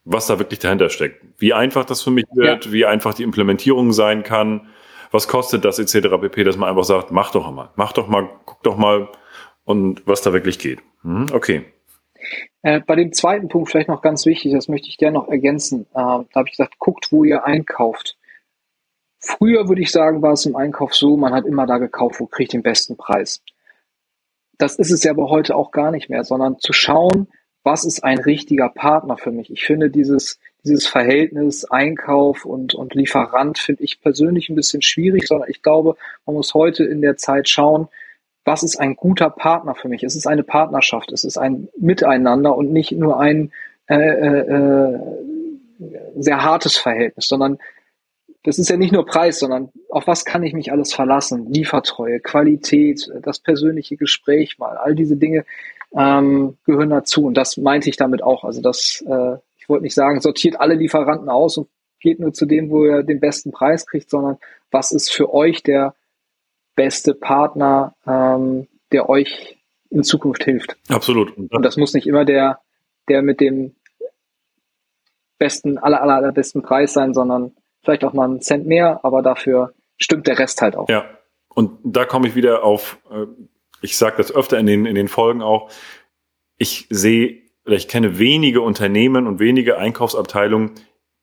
was 0.03 0.27
da 0.27 0.39
wirklich 0.39 0.59
dahinter 0.59 0.89
steckt. 0.89 1.23
Wie 1.37 1.53
einfach 1.53 1.85
das 1.85 2.01
für 2.01 2.11
mich 2.11 2.25
wird, 2.33 2.65
ja. 2.65 2.71
wie 2.71 2.85
einfach 2.85 3.13
die 3.13 3.23
Implementierung 3.23 3.93
sein 3.93 4.23
kann, 4.23 4.69
was 5.11 5.27
kostet 5.27 5.63
das 5.63 5.77
etc. 5.77 6.07
pp, 6.19 6.43
dass 6.43 6.57
man 6.57 6.69
einfach 6.69 6.85
sagt, 6.85 7.11
mach 7.11 7.31
doch 7.31 7.51
mal, 7.51 7.69
mach 7.75 7.93
doch 7.93 8.07
mal, 8.07 8.29
guck 8.45 8.63
doch 8.63 8.77
mal 8.77 9.09
und 9.65 10.01
was 10.07 10.21
da 10.21 10.33
wirklich 10.33 10.57
geht. 10.57 10.81
Hm, 11.03 11.27
okay. 11.33 11.65
Äh, 12.63 12.79
bei 12.79 12.95
dem 12.95 13.11
zweiten 13.11 13.49
Punkt 13.49 13.69
vielleicht 13.69 13.89
noch 13.89 14.01
ganz 14.01 14.25
wichtig, 14.25 14.53
das 14.53 14.69
möchte 14.69 14.87
ich 14.87 14.97
gerne 14.97 15.15
noch 15.15 15.27
ergänzen. 15.27 15.81
Äh, 15.91 15.93
da 15.93 16.25
habe 16.33 16.47
ich 16.47 16.57
gesagt, 16.57 16.79
guckt, 16.79 17.11
wo 17.11 17.23
ihr 17.23 17.43
einkauft. 17.43 18.17
Früher 19.25 19.69
würde 19.69 19.81
ich 19.81 19.91
sagen, 19.91 20.21
war 20.21 20.33
es 20.33 20.45
im 20.45 20.57
Einkauf 20.57 20.93
so, 20.93 21.15
man 21.15 21.33
hat 21.33 21.45
immer 21.45 21.65
da 21.65 21.77
gekauft, 21.77 22.19
wo 22.19 22.27
kriegt 22.27 22.51
den 22.51 22.61
besten 22.61 22.97
Preis. 22.97 23.41
Das 24.57 24.75
ist 24.75 24.91
es 24.91 25.03
ja 25.03 25.11
aber 25.11 25.29
heute 25.29 25.55
auch 25.55 25.71
gar 25.71 25.91
nicht 25.91 26.09
mehr, 26.09 26.25
sondern 26.25 26.59
zu 26.59 26.73
schauen, 26.73 27.27
was 27.63 27.85
ist 27.85 28.03
ein 28.03 28.19
richtiger 28.19 28.67
Partner 28.67 29.17
für 29.17 29.31
mich. 29.31 29.49
Ich 29.49 29.63
finde 29.63 29.89
dieses, 29.89 30.39
dieses 30.65 30.85
Verhältnis 30.85 31.63
Einkauf 31.63 32.43
und, 32.43 32.75
und 32.75 32.95
Lieferant 32.95 33.57
finde 33.57 33.83
ich 33.83 34.01
persönlich 34.01 34.49
ein 34.49 34.55
bisschen 34.55 34.81
schwierig, 34.81 35.25
sondern 35.25 35.49
ich 35.49 35.61
glaube, 35.61 35.95
man 36.25 36.35
muss 36.35 36.53
heute 36.53 36.83
in 36.83 37.01
der 37.01 37.15
Zeit 37.15 37.47
schauen, 37.47 37.87
was 38.43 38.61
ist 38.61 38.75
ein 38.75 38.97
guter 38.97 39.29
Partner 39.29 39.73
für 39.73 39.87
mich. 39.87 40.03
Es 40.03 40.17
ist 40.17 40.27
eine 40.27 40.43
Partnerschaft, 40.43 41.13
es 41.13 41.23
ist 41.23 41.37
ein 41.37 41.69
Miteinander 41.77 42.57
und 42.57 42.73
nicht 42.73 42.91
nur 42.91 43.21
ein 43.21 43.53
äh, 43.87 43.95
äh, 43.95 44.55
äh 44.55 44.99
sehr 46.15 46.41
hartes 46.43 46.77
Verhältnis, 46.77 47.27
sondern 47.27 47.57
das 48.43 48.59
ist 48.59 48.69
ja 48.69 48.77
nicht 48.77 48.91
nur 48.91 49.05
Preis, 49.05 49.39
sondern 49.39 49.69
auf 49.89 50.05
was 50.05 50.25
kann 50.25 50.43
ich 50.43 50.53
mich 50.53 50.71
alles 50.71 50.93
verlassen? 50.93 51.51
Liefertreue, 51.51 52.19
Qualität, 52.19 53.09
das 53.21 53.39
persönliche 53.39 53.95
Gespräch 53.95 54.59
mal, 54.59 54.77
all 54.77 54.95
diese 54.95 55.15
Dinge 55.15 55.45
ähm, 55.95 56.57
gehören 56.65 56.89
dazu. 56.89 57.25
Und 57.25 57.35
das 57.35 57.57
meinte 57.57 57.89
ich 57.89 57.95
damit 57.95 58.21
auch. 58.21 58.43
Also 58.43 58.61
das, 58.61 59.03
äh, 59.07 59.37
ich 59.57 59.69
wollte 59.69 59.83
nicht 59.83 59.95
sagen, 59.95 60.19
sortiert 60.19 60.59
alle 60.59 60.75
Lieferanten 60.75 61.29
aus 61.29 61.57
und 61.57 61.69
geht 62.01 62.19
nur 62.19 62.33
zu 62.33 62.45
dem, 62.45 62.69
wo 62.69 62.85
ihr 62.85 63.03
den 63.03 63.21
besten 63.21 63.51
Preis 63.51 63.87
kriegt, 63.87 64.09
sondern 64.09 64.37
was 64.71 64.91
ist 64.91 65.11
für 65.11 65.33
euch 65.33 65.63
der 65.63 65.95
beste 66.75 67.13
Partner, 67.13 67.95
ähm, 68.05 68.67
der 68.91 69.09
euch 69.09 69.57
in 69.89 70.03
Zukunft 70.03 70.43
hilft. 70.43 70.75
Absolut. 70.89 71.37
Und 71.37 71.63
das 71.63 71.77
muss 71.77 71.93
nicht 71.93 72.07
immer 72.07 72.25
der, 72.25 72.59
der 73.07 73.21
mit 73.21 73.39
dem 73.39 73.75
besten, 75.37 75.77
aller, 75.77 76.01
aller, 76.01 76.15
aller 76.15 76.31
besten 76.31 76.61
Preis 76.61 76.93
sein, 76.93 77.13
sondern 77.13 77.55
vielleicht 77.83 78.03
auch 78.03 78.13
mal 78.13 78.25
einen 78.25 78.41
Cent 78.41 78.65
mehr, 78.65 78.99
aber 79.03 79.21
dafür 79.21 79.73
stimmt 79.97 80.27
der 80.27 80.39
Rest 80.39 80.61
halt 80.61 80.75
auch. 80.75 80.89
Ja, 80.89 81.05
und 81.53 81.71
da 81.83 82.05
komme 82.05 82.27
ich 82.27 82.35
wieder 82.35 82.63
auf, 82.63 82.97
äh, 83.11 83.25
ich 83.81 83.97
sage 83.97 84.15
das 84.17 84.33
öfter 84.33 84.57
in 84.57 84.65
den, 84.65 84.85
in 84.85 84.95
den 84.95 85.07
Folgen 85.07 85.41
auch, 85.41 85.69
ich 86.57 86.87
sehe 86.89 87.41
oder 87.65 87.75
ich 87.75 87.87
kenne 87.87 88.19
wenige 88.19 88.61
Unternehmen 88.61 89.27
und 89.27 89.39
wenige 89.39 89.77
Einkaufsabteilungen, 89.77 90.71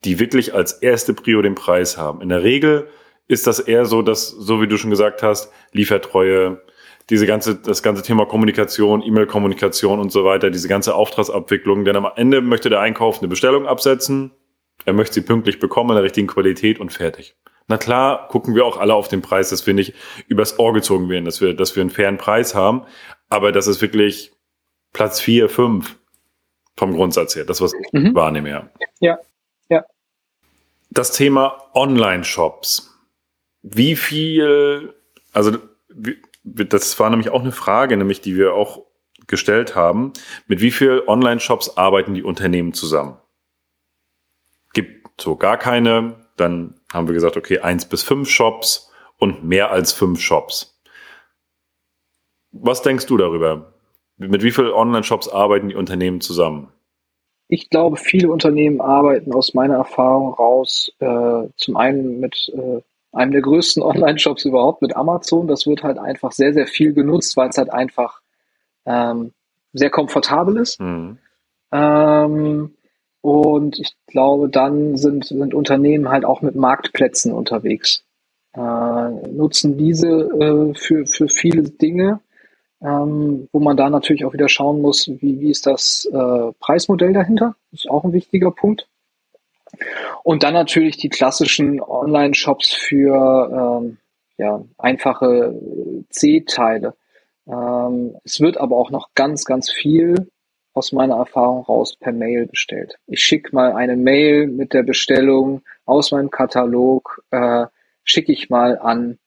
die 0.04 0.18
wirklich 0.18 0.54
als 0.54 0.72
erste 0.72 1.12
Prio 1.12 1.42
den 1.42 1.54
Preis 1.54 1.98
haben. 1.98 2.22
In 2.22 2.30
der 2.30 2.42
Regel 2.42 2.88
ist 3.28 3.46
das 3.46 3.60
eher 3.60 3.84
so, 3.84 4.02
dass, 4.02 4.28
so 4.28 4.60
wie 4.60 4.66
du 4.66 4.76
schon 4.76 4.90
gesagt 4.90 5.22
hast, 5.22 5.52
Liefertreue, 5.72 6.62
diese 7.10 7.26
ganze, 7.26 7.56
das 7.56 7.82
ganze 7.82 8.02
Thema 8.02 8.24
Kommunikation, 8.24 9.02
E-Mail-Kommunikation 9.02 10.00
und 10.00 10.10
so 10.10 10.24
weiter, 10.24 10.50
diese 10.50 10.68
ganze 10.68 10.94
Auftragsabwicklung, 10.94 11.84
denn 11.84 11.96
am 11.96 12.08
Ende 12.16 12.40
möchte 12.40 12.70
der 12.70 12.80
Einkauf 12.80 13.18
eine 13.18 13.28
Bestellung 13.28 13.66
absetzen, 13.66 14.32
er 14.84 14.92
möchte 14.92 15.14
sie 15.14 15.20
pünktlich 15.22 15.58
bekommen, 15.58 15.90
in 15.90 15.96
der 15.96 16.04
richtigen 16.04 16.26
Qualität 16.26 16.80
und 16.80 16.92
fertig. 16.92 17.36
Na 17.68 17.76
klar, 17.76 18.26
gucken 18.28 18.54
wir 18.54 18.64
auch 18.64 18.78
alle 18.78 18.94
auf 18.94 19.08
den 19.08 19.22
Preis, 19.22 19.50
dass 19.50 19.66
wir 19.66 19.74
nicht 19.74 19.94
übers 20.26 20.58
Ohr 20.58 20.72
gezogen 20.72 21.08
werden, 21.08 21.24
dass 21.24 21.40
wir, 21.40 21.54
dass 21.54 21.76
wir 21.76 21.82
einen 21.82 21.90
fairen 21.90 22.18
Preis 22.18 22.54
haben. 22.54 22.84
Aber 23.28 23.52
das 23.52 23.68
ist 23.68 23.80
wirklich 23.80 24.32
Platz 24.92 25.20
vier, 25.20 25.48
fünf 25.48 25.96
vom 26.76 26.94
Grundsatz 26.94 27.36
her, 27.36 27.44
das, 27.44 27.60
was 27.60 27.72
ich 27.74 27.92
mhm. 27.92 28.14
wahrnehme, 28.14 28.50
ja. 28.50 28.70
Ja, 29.00 29.18
ja. 29.68 29.84
Das 30.90 31.12
Thema 31.12 31.62
Online-Shops. 31.74 32.90
Wie 33.62 33.94
viel, 33.94 34.94
also 35.32 35.58
das 36.44 36.98
war 36.98 37.10
nämlich 37.10 37.30
auch 37.30 37.42
eine 37.42 37.52
Frage, 37.52 37.96
nämlich 37.96 38.20
die 38.20 38.36
wir 38.36 38.54
auch 38.54 38.86
gestellt 39.26 39.76
haben. 39.76 40.12
Mit 40.48 40.60
wie 40.60 40.70
viel 40.70 41.02
Online-Shops 41.06 41.76
arbeiten 41.76 42.14
die 42.14 42.22
Unternehmen 42.24 42.72
zusammen? 42.72 43.16
So 45.20 45.36
gar 45.36 45.56
keine. 45.56 46.16
Dann 46.36 46.74
haben 46.92 47.06
wir 47.06 47.14
gesagt, 47.14 47.36
okay, 47.36 47.60
eins 47.60 47.84
bis 47.84 48.02
fünf 48.02 48.28
Shops 48.28 48.90
und 49.18 49.44
mehr 49.44 49.70
als 49.70 49.92
fünf 49.92 50.20
Shops. 50.20 50.80
Was 52.52 52.82
denkst 52.82 53.06
du 53.06 53.16
darüber? 53.16 53.72
Mit 54.16 54.42
wie 54.42 54.50
vielen 54.50 54.72
Online-Shops 54.72 55.28
arbeiten 55.28 55.68
die 55.68 55.76
Unternehmen 55.76 56.20
zusammen? 56.20 56.68
Ich 57.48 57.70
glaube, 57.70 57.96
viele 57.96 58.30
Unternehmen 58.30 58.80
arbeiten 58.80 59.32
aus 59.32 59.54
meiner 59.54 59.76
Erfahrung 59.76 60.34
raus, 60.34 60.92
äh, 60.98 61.48
zum 61.56 61.76
einen 61.76 62.20
mit 62.20 62.52
äh, 62.54 62.80
einem 63.12 63.32
der 63.32 63.40
größten 63.40 63.82
Online-Shops 63.82 64.44
überhaupt, 64.44 64.82
mit 64.82 64.96
Amazon. 64.96 65.46
Das 65.46 65.66
wird 65.66 65.82
halt 65.82 65.98
einfach 65.98 66.32
sehr, 66.32 66.52
sehr 66.52 66.66
viel 66.66 66.92
genutzt, 66.92 67.36
weil 67.36 67.48
es 67.48 67.58
halt 67.58 67.72
einfach 67.72 68.20
ähm, 68.86 69.32
sehr 69.72 69.90
komfortabel 69.90 70.58
ist. 70.58 70.80
Mhm. 70.80 71.18
Ähm, 71.72 72.74
und 73.22 73.78
ich 73.78 73.94
glaube, 74.06 74.48
dann 74.48 74.96
sind, 74.96 75.26
sind 75.26 75.54
Unternehmen 75.54 76.08
halt 76.08 76.24
auch 76.24 76.42
mit 76.42 76.54
Marktplätzen 76.54 77.32
unterwegs. 77.32 78.04
Äh, 78.54 78.60
nutzen 78.60 79.76
diese 79.76 80.08
äh, 80.08 80.74
für, 80.74 81.06
für 81.06 81.28
viele 81.28 81.62
Dinge, 81.62 82.20
ähm, 82.82 83.48
wo 83.52 83.60
man 83.60 83.76
da 83.76 83.90
natürlich 83.90 84.24
auch 84.24 84.32
wieder 84.32 84.48
schauen 84.48 84.80
muss, 84.80 85.08
wie, 85.08 85.40
wie 85.40 85.50
ist 85.50 85.66
das 85.66 86.08
äh, 86.12 86.52
Preismodell 86.58 87.12
dahinter? 87.12 87.54
Das 87.70 87.80
ist 87.80 87.90
auch 87.90 88.04
ein 88.04 88.12
wichtiger 88.12 88.50
Punkt. 88.50 88.88
Und 90.24 90.42
dann 90.42 90.54
natürlich 90.54 90.96
die 90.96 91.10
klassischen 91.10 91.80
Online-Shops 91.80 92.72
für 92.72 93.80
ähm, 93.82 93.98
ja, 94.36 94.64
einfache 94.78 95.54
C-Teile. 96.08 96.94
Ähm, 97.46 98.16
es 98.24 98.40
wird 98.40 98.58
aber 98.58 98.76
auch 98.76 98.90
noch 98.90 99.10
ganz, 99.14 99.44
ganz 99.44 99.70
viel 99.70 100.28
aus 100.72 100.92
meiner 100.92 101.16
Erfahrung 101.16 101.64
raus 101.64 101.96
per 101.96 102.12
Mail 102.12 102.46
bestellt. 102.46 102.98
Ich 103.06 103.22
schicke 103.22 103.54
mal 103.54 103.72
eine 103.72 103.96
Mail 103.96 104.46
mit 104.46 104.72
der 104.72 104.82
Bestellung 104.82 105.62
aus 105.84 106.12
meinem 106.12 106.30
Katalog, 106.30 107.24
äh, 107.30 107.66
schicke 108.04 108.32
ich 108.32 108.50
mal 108.50 108.78
an 108.78 109.18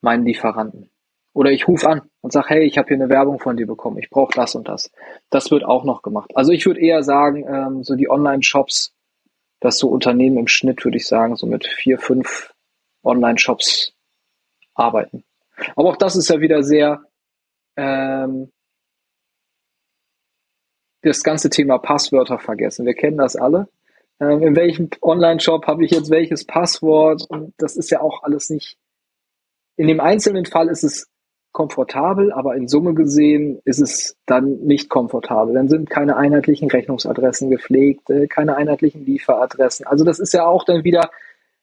meinen 0.00 0.24
Lieferanten. 0.24 0.90
Oder 1.32 1.50
ich 1.50 1.68
rufe 1.68 1.88
an 1.88 2.02
und 2.22 2.32
sage, 2.32 2.48
hey, 2.48 2.64
ich 2.64 2.78
habe 2.78 2.88
hier 2.88 2.96
eine 2.96 3.10
Werbung 3.10 3.38
von 3.38 3.56
dir 3.56 3.66
bekommen, 3.66 3.98
ich 3.98 4.08
brauche 4.08 4.32
das 4.34 4.54
und 4.54 4.68
das. 4.68 4.90
Das 5.28 5.50
wird 5.50 5.64
auch 5.64 5.84
noch 5.84 6.02
gemacht. 6.02 6.30
Also 6.34 6.52
ich 6.52 6.64
würde 6.64 6.80
eher 6.80 7.02
sagen, 7.02 7.44
ähm, 7.46 7.82
so 7.82 7.94
die 7.94 8.08
Online-Shops, 8.08 8.94
dass 9.60 9.78
so 9.78 9.88
Unternehmen 9.88 10.38
im 10.38 10.48
Schnitt, 10.48 10.84
würde 10.84 10.96
ich 10.96 11.06
sagen, 11.06 11.36
so 11.36 11.46
mit 11.46 11.66
vier, 11.66 11.98
fünf 11.98 12.54
Online-Shops 13.02 13.92
arbeiten. 14.74 15.24
Aber 15.74 15.90
auch 15.90 15.96
das 15.96 16.16
ist 16.16 16.30
ja 16.30 16.40
wieder 16.40 16.62
sehr 16.62 17.02
ähm, 17.76 18.50
das 21.06 21.22
ganze 21.22 21.50
Thema 21.50 21.78
Passwörter 21.78 22.38
vergessen. 22.38 22.86
Wir 22.86 22.94
kennen 22.94 23.18
das 23.18 23.36
alle. 23.36 23.68
Ähm, 24.20 24.42
in 24.42 24.56
welchem 24.56 24.90
Online-Shop 25.02 25.66
habe 25.66 25.84
ich 25.84 25.90
jetzt 25.90 26.10
welches 26.10 26.44
Passwort? 26.44 27.24
Und 27.28 27.54
das 27.58 27.76
ist 27.76 27.90
ja 27.90 28.00
auch 28.00 28.22
alles 28.22 28.50
nicht. 28.50 28.76
In 29.76 29.88
dem 29.88 30.00
einzelnen 30.00 30.46
Fall 30.46 30.68
ist 30.68 30.84
es 30.84 31.08
komfortabel, 31.52 32.32
aber 32.32 32.54
in 32.56 32.68
Summe 32.68 32.92
gesehen 32.92 33.60
ist 33.64 33.80
es 33.80 34.16
dann 34.26 34.58
nicht 34.60 34.90
komfortabel. 34.90 35.54
Dann 35.54 35.68
sind 35.68 35.88
keine 35.88 36.16
einheitlichen 36.16 36.70
Rechnungsadressen 36.70 37.50
gepflegt, 37.50 38.10
äh, 38.10 38.26
keine 38.26 38.56
einheitlichen 38.56 39.06
Lieferadressen. 39.06 39.86
Also 39.86 40.04
das 40.04 40.18
ist 40.18 40.34
ja 40.34 40.46
auch 40.46 40.64
dann 40.64 40.84
wieder, 40.84 41.10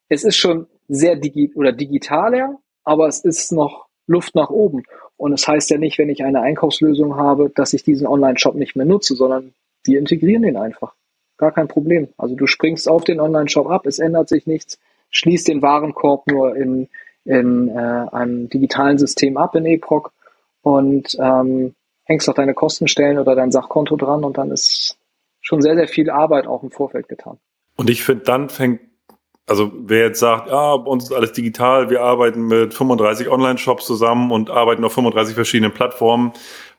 es 0.10 0.24
ist 0.24 0.38
schon 0.38 0.68
sehr 0.88 1.16
digi 1.16 1.52
oder 1.56 1.72
digitaler, 1.72 2.58
aber 2.84 3.08
es 3.08 3.20
ist 3.24 3.52
noch 3.52 3.88
Luft 4.08 4.36
nach 4.36 4.50
oben. 4.50 4.84
Und 5.24 5.32
es 5.32 5.44
das 5.44 5.48
heißt 5.48 5.70
ja 5.70 5.78
nicht, 5.78 5.98
wenn 6.00 6.10
ich 6.10 6.26
eine 6.26 6.42
Einkaufslösung 6.42 7.16
habe, 7.16 7.50
dass 7.50 7.72
ich 7.72 7.86
diesen 7.86 8.06
Online-Shop 8.06 8.56
nicht 8.56 8.76
mehr 8.76 8.86
nutze, 8.86 9.16
sondern 9.16 9.54
wir 9.86 9.98
integrieren 9.98 10.42
den 10.42 10.58
einfach. 10.58 10.96
Gar 11.38 11.54
kein 11.54 11.70
Problem. 11.70 12.10
Also 12.18 12.36
du 12.36 12.46
springst 12.46 12.90
auf 12.90 13.06
den 13.06 13.22
Online-Shop 13.22 13.68
ab, 13.68 13.86
es 13.86 14.00
ändert 14.00 14.28
sich 14.28 14.48
nichts, 14.48 14.80
schließt 15.12 15.48
den 15.48 15.62
Warenkorb 15.62 16.28
nur 16.28 16.58
in, 16.58 16.90
in 17.24 17.70
äh, 17.70 17.72
einem 17.72 18.50
digitalen 18.50 18.98
System 18.98 19.38
ab 19.38 19.56
in 19.56 19.66
EPROC 19.66 20.12
und 20.62 21.18
ähm, 21.18 21.74
hängst 22.04 22.30
auch 22.30 22.34
deine 22.34 22.54
Kostenstellen 22.54 23.18
oder 23.18 23.34
dein 23.34 23.54
Sachkonto 23.54 23.96
dran 23.96 24.26
und 24.26 24.38
dann 24.38 24.52
ist 24.52 24.98
schon 25.40 25.62
sehr, 25.62 25.78
sehr 25.78 25.88
viel 25.88 26.10
Arbeit 26.10 26.48
auch 26.48 26.64
im 26.64 26.72
Vorfeld 26.72 27.08
getan. 27.08 27.38
Und 27.78 27.90
ich 27.90 28.04
finde, 28.04 28.26
dann 28.26 28.50
fängt, 28.50 28.82
also 29.48 29.72
wer 29.76 30.08
jetzt 30.08 30.20
sagt, 30.20 30.50
ja, 30.50 30.78
bei 30.78 30.90
uns 30.90 31.06
ist 31.06 31.14
alles 31.14 31.34
digital, 31.34 31.90
wir 31.90 32.02
arbeiten 32.02 32.48
mit 32.48 32.74
35 32.74 33.30
Online-Shops 33.30 33.86
zusammen 33.86 34.32
und 34.32 34.50
arbeiten 34.50 34.84
auf 34.84 34.94
35 34.94 35.36
verschiedenen 35.36 35.74
Plattformen, 35.74 36.32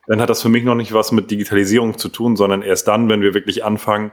dann 0.06 0.20
hat 0.20 0.30
das 0.30 0.42
für 0.42 0.48
mich 0.48 0.64
noch 0.64 0.74
nicht 0.74 0.92
was 0.92 1.12
mit 1.12 1.30
Digitalisierung 1.30 1.98
zu 1.98 2.08
tun, 2.08 2.36
sondern 2.36 2.62
erst 2.62 2.88
dann, 2.88 3.08
wenn 3.08 3.20
wir 3.20 3.34
wirklich 3.34 3.64
anfangen, 3.64 4.12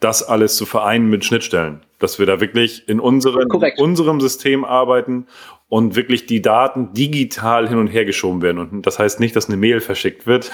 das 0.00 0.22
alles 0.22 0.56
zu 0.56 0.66
vereinen 0.66 1.08
mit 1.08 1.24
Schnittstellen. 1.24 1.82
Dass 1.98 2.18
wir 2.18 2.26
da 2.26 2.40
wirklich 2.40 2.88
in, 2.88 3.00
unseren, 3.00 3.48
in 3.50 3.82
unserem 3.82 4.20
System 4.20 4.64
arbeiten 4.64 5.26
und 5.68 5.96
wirklich 5.96 6.26
die 6.26 6.42
Daten 6.42 6.92
digital 6.92 7.68
hin 7.68 7.78
und 7.78 7.88
her 7.88 8.04
geschoben 8.04 8.42
werden. 8.42 8.58
Und 8.58 8.86
das 8.86 8.98
heißt 8.98 9.20
nicht, 9.20 9.34
dass 9.34 9.48
eine 9.48 9.56
Mail 9.56 9.80
verschickt 9.80 10.26
wird, 10.26 10.52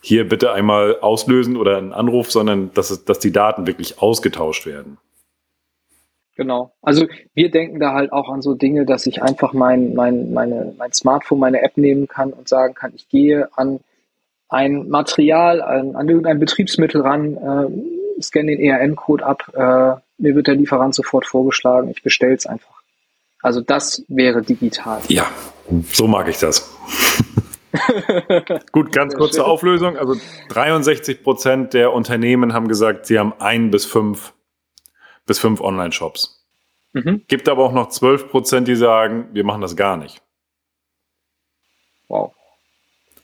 hier 0.00 0.28
bitte 0.28 0.52
einmal 0.52 0.98
auslösen 1.00 1.56
oder 1.56 1.76
einen 1.76 1.92
Anruf, 1.92 2.30
sondern 2.30 2.72
dass, 2.72 3.04
dass 3.04 3.18
die 3.18 3.32
Daten 3.32 3.66
wirklich 3.66 4.00
ausgetauscht 4.00 4.66
werden. 4.66 4.98
Genau. 6.40 6.72
Also 6.80 7.06
wir 7.34 7.50
denken 7.50 7.80
da 7.80 7.92
halt 7.92 8.14
auch 8.14 8.30
an 8.30 8.40
so 8.40 8.54
Dinge, 8.54 8.86
dass 8.86 9.04
ich 9.04 9.22
einfach 9.22 9.52
mein, 9.52 9.92
mein, 9.92 10.32
meine, 10.32 10.72
mein 10.78 10.90
Smartphone, 10.90 11.38
meine 11.38 11.60
App 11.60 11.76
nehmen 11.76 12.08
kann 12.08 12.32
und 12.32 12.48
sagen 12.48 12.72
kann, 12.72 12.92
ich 12.94 13.10
gehe 13.10 13.50
an 13.56 13.80
ein 14.48 14.88
Material, 14.88 15.60
an, 15.60 15.96
an 15.96 16.08
irgendein 16.08 16.40
Betriebsmittel 16.40 17.02
ran, 17.02 17.36
äh, 17.36 18.22
scanne 18.22 18.56
den 18.56 18.60
ERN-Code 18.60 19.22
ab, 19.22 19.52
äh, 19.52 20.00
mir 20.16 20.34
wird 20.34 20.46
der 20.46 20.54
Lieferant 20.54 20.94
sofort 20.94 21.26
vorgeschlagen, 21.26 21.90
ich 21.90 22.02
bestelle 22.02 22.32
es 22.32 22.46
einfach. 22.46 22.80
Also 23.42 23.60
das 23.60 24.02
wäre 24.08 24.40
digital. 24.40 25.02
Ja, 25.08 25.26
so 25.92 26.06
mag 26.06 26.26
ich 26.26 26.38
das. 26.38 26.74
Gut, 28.72 28.92
ganz 28.92 29.14
kurze 29.14 29.44
Auflösung. 29.44 29.98
Also 29.98 30.16
63 30.48 31.22
Prozent 31.22 31.74
der 31.74 31.92
Unternehmen 31.92 32.54
haben 32.54 32.66
gesagt, 32.66 33.04
sie 33.04 33.18
haben 33.18 33.34
ein 33.38 33.70
bis 33.70 33.84
fünf 33.84 34.32
bis 35.26 35.38
fünf 35.38 35.60
Online-Shops. 35.60 36.40
Mhm. 36.92 37.22
Gibt 37.28 37.48
aber 37.48 37.64
auch 37.64 37.72
noch 37.72 37.88
12 37.88 38.30
Prozent, 38.30 38.68
die 38.68 38.76
sagen, 38.76 39.28
wir 39.32 39.44
machen 39.44 39.60
das 39.60 39.76
gar 39.76 39.96
nicht. 39.96 40.20
Wow. 42.08 42.34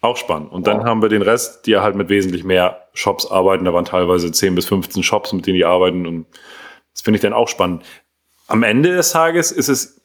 Auch 0.01 0.17
spannend. 0.17 0.53
Und 0.53 0.67
wow. 0.67 0.75
dann 0.75 0.85
haben 0.85 1.03
wir 1.03 1.09
den 1.09 1.23
Rest, 1.23 1.67
die 1.67 1.77
halt 1.77 1.97
mit 1.97 2.09
wesentlich 2.09 2.45
mehr 2.45 2.89
Shops 2.95 3.27
arbeiten. 3.27 3.65
Da 3.65 3.75
waren 3.75 3.85
teilweise 3.85 4.31
10 4.31 4.55
bis 4.55 4.67
15 4.67 5.03
Shops, 5.03 5.33
mit 5.33 5.47
denen 5.47 5.57
die 5.57 5.65
arbeiten. 5.65 6.07
Und 6.07 6.27
das 6.93 7.03
finde 7.03 7.17
ich 7.17 7.23
dann 7.23 7.33
auch 7.33 7.49
spannend. 7.49 7.85
Am 8.47 8.63
Ende 8.63 8.95
des 8.95 9.11
Tages 9.11 9.51
ist 9.51 9.69
es, 9.69 10.01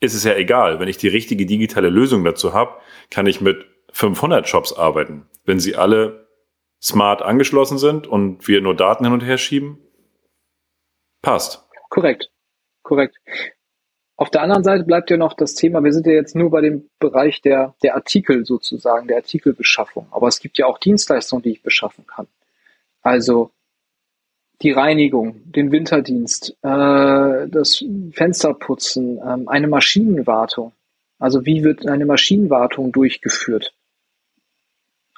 ist 0.00 0.14
es 0.14 0.24
ja 0.24 0.34
egal. 0.34 0.80
Wenn 0.80 0.88
ich 0.88 0.96
die 0.96 1.08
richtige 1.08 1.44
digitale 1.44 1.90
Lösung 1.90 2.24
dazu 2.24 2.54
habe, 2.54 2.72
kann 3.10 3.26
ich 3.26 3.42
mit 3.42 3.66
500 3.92 4.48
Shops 4.48 4.72
arbeiten. 4.72 5.26
Wenn 5.44 5.60
sie 5.60 5.76
alle 5.76 6.26
smart 6.80 7.20
angeschlossen 7.20 7.78
sind 7.78 8.06
und 8.06 8.48
wir 8.48 8.60
nur 8.60 8.74
Daten 8.74 9.04
hin 9.04 9.12
und 9.12 9.20
her 9.20 9.38
schieben, 9.38 9.78
passt. 11.22 11.64
Korrekt. 11.88 12.30
Korrekt. 12.82 13.16
Auf 14.16 14.30
der 14.30 14.42
anderen 14.42 14.62
Seite 14.62 14.84
bleibt 14.84 15.10
ja 15.10 15.16
noch 15.16 15.34
das 15.34 15.54
Thema, 15.54 15.82
wir 15.82 15.92
sind 15.92 16.06
ja 16.06 16.12
jetzt 16.12 16.36
nur 16.36 16.50
bei 16.50 16.60
dem 16.60 16.88
Bereich 16.98 17.40
der, 17.40 17.74
der 17.82 17.94
Artikel 17.94 18.44
sozusagen, 18.44 19.08
der 19.08 19.16
Artikelbeschaffung. 19.16 20.06
Aber 20.10 20.28
es 20.28 20.40
gibt 20.40 20.58
ja 20.58 20.66
auch 20.66 20.78
Dienstleistungen, 20.78 21.42
die 21.42 21.52
ich 21.52 21.62
beschaffen 21.62 22.06
kann. 22.06 22.28
Also 23.02 23.50
die 24.62 24.70
Reinigung, 24.70 25.40
den 25.50 25.72
Winterdienst, 25.72 26.56
äh, 26.62 27.48
das 27.48 27.84
Fensterputzen, 28.12 29.18
äh, 29.18 29.48
eine 29.48 29.66
Maschinenwartung. 29.66 30.72
Also 31.18 31.44
wie 31.44 31.64
wird 31.64 31.86
eine 31.86 32.06
Maschinenwartung 32.06 32.92
durchgeführt? 32.92 33.74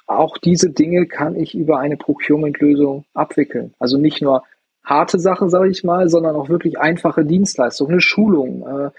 Auch 0.07 0.37
diese 0.37 0.71
Dinge 0.71 1.07
kann 1.07 1.35
ich 1.35 1.55
über 1.55 1.79
eine 1.79 1.97
Procurement-Lösung 1.97 3.05
abwickeln. 3.13 3.73
Also 3.79 3.97
nicht 3.97 4.21
nur 4.21 4.43
harte 4.85 5.19
Sachen, 5.19 5.49
sage 5.49 5.69
ich 5.69 5.83
mal, 5.83 6.07
sondern 6.09 6.35
auch 6.35 6.49
wirklich 6.49 6.79
einfache 6.79 7.25
Dienstleistungen, 7.25 7.93
eine 7.93 8.01
Schulung. 8.01 8.65
Äh, 8.67 8.91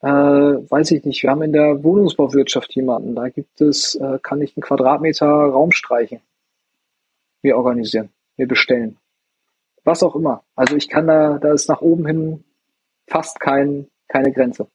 äh, 0.00 0.70
weiß 0.70 0.92
ich 0.92 1.04
nicht, 1.04 1.22
wir 1.22 1.30
haben 1.30 1.42
in 1.42 1.52
der 1.52 1.82
Wohnungsbauwirtschaft 1.82 2.74
jemanden, 2.74 3.14
da 3.14 3.28
gibt 3.28 3.60
es, 3.60 3.94
äh, 3.96 4.18
kann 4.22 4.40
ich 4.42 4.56
einen 4.56 4.62
Quadratmeter 4.62 5.26
Raum 5.26 5.72
streichen. 5.72 6.20
Wir 7.42 7.56
organisieren, 7.56 8.10
wir 8.36 8.46
bestellen. 8.46 8.96
Was 9.84 10.02
auch 10.02 10.14
immer. 10.14 10.42
Also 10.54 10.76
ich 10.76 10.88
kann 10.88 11.06
da, 11.06 11.38
da 11.38 11.52
ist 11.52 11.68
nach 11.68 11.80
oben 11.80 12.06
hin 12.06 12.44
fast 13.06 13.40
kein, 13.40 13.88
keine 14.08 14.32
Grenze. 14.32 14.66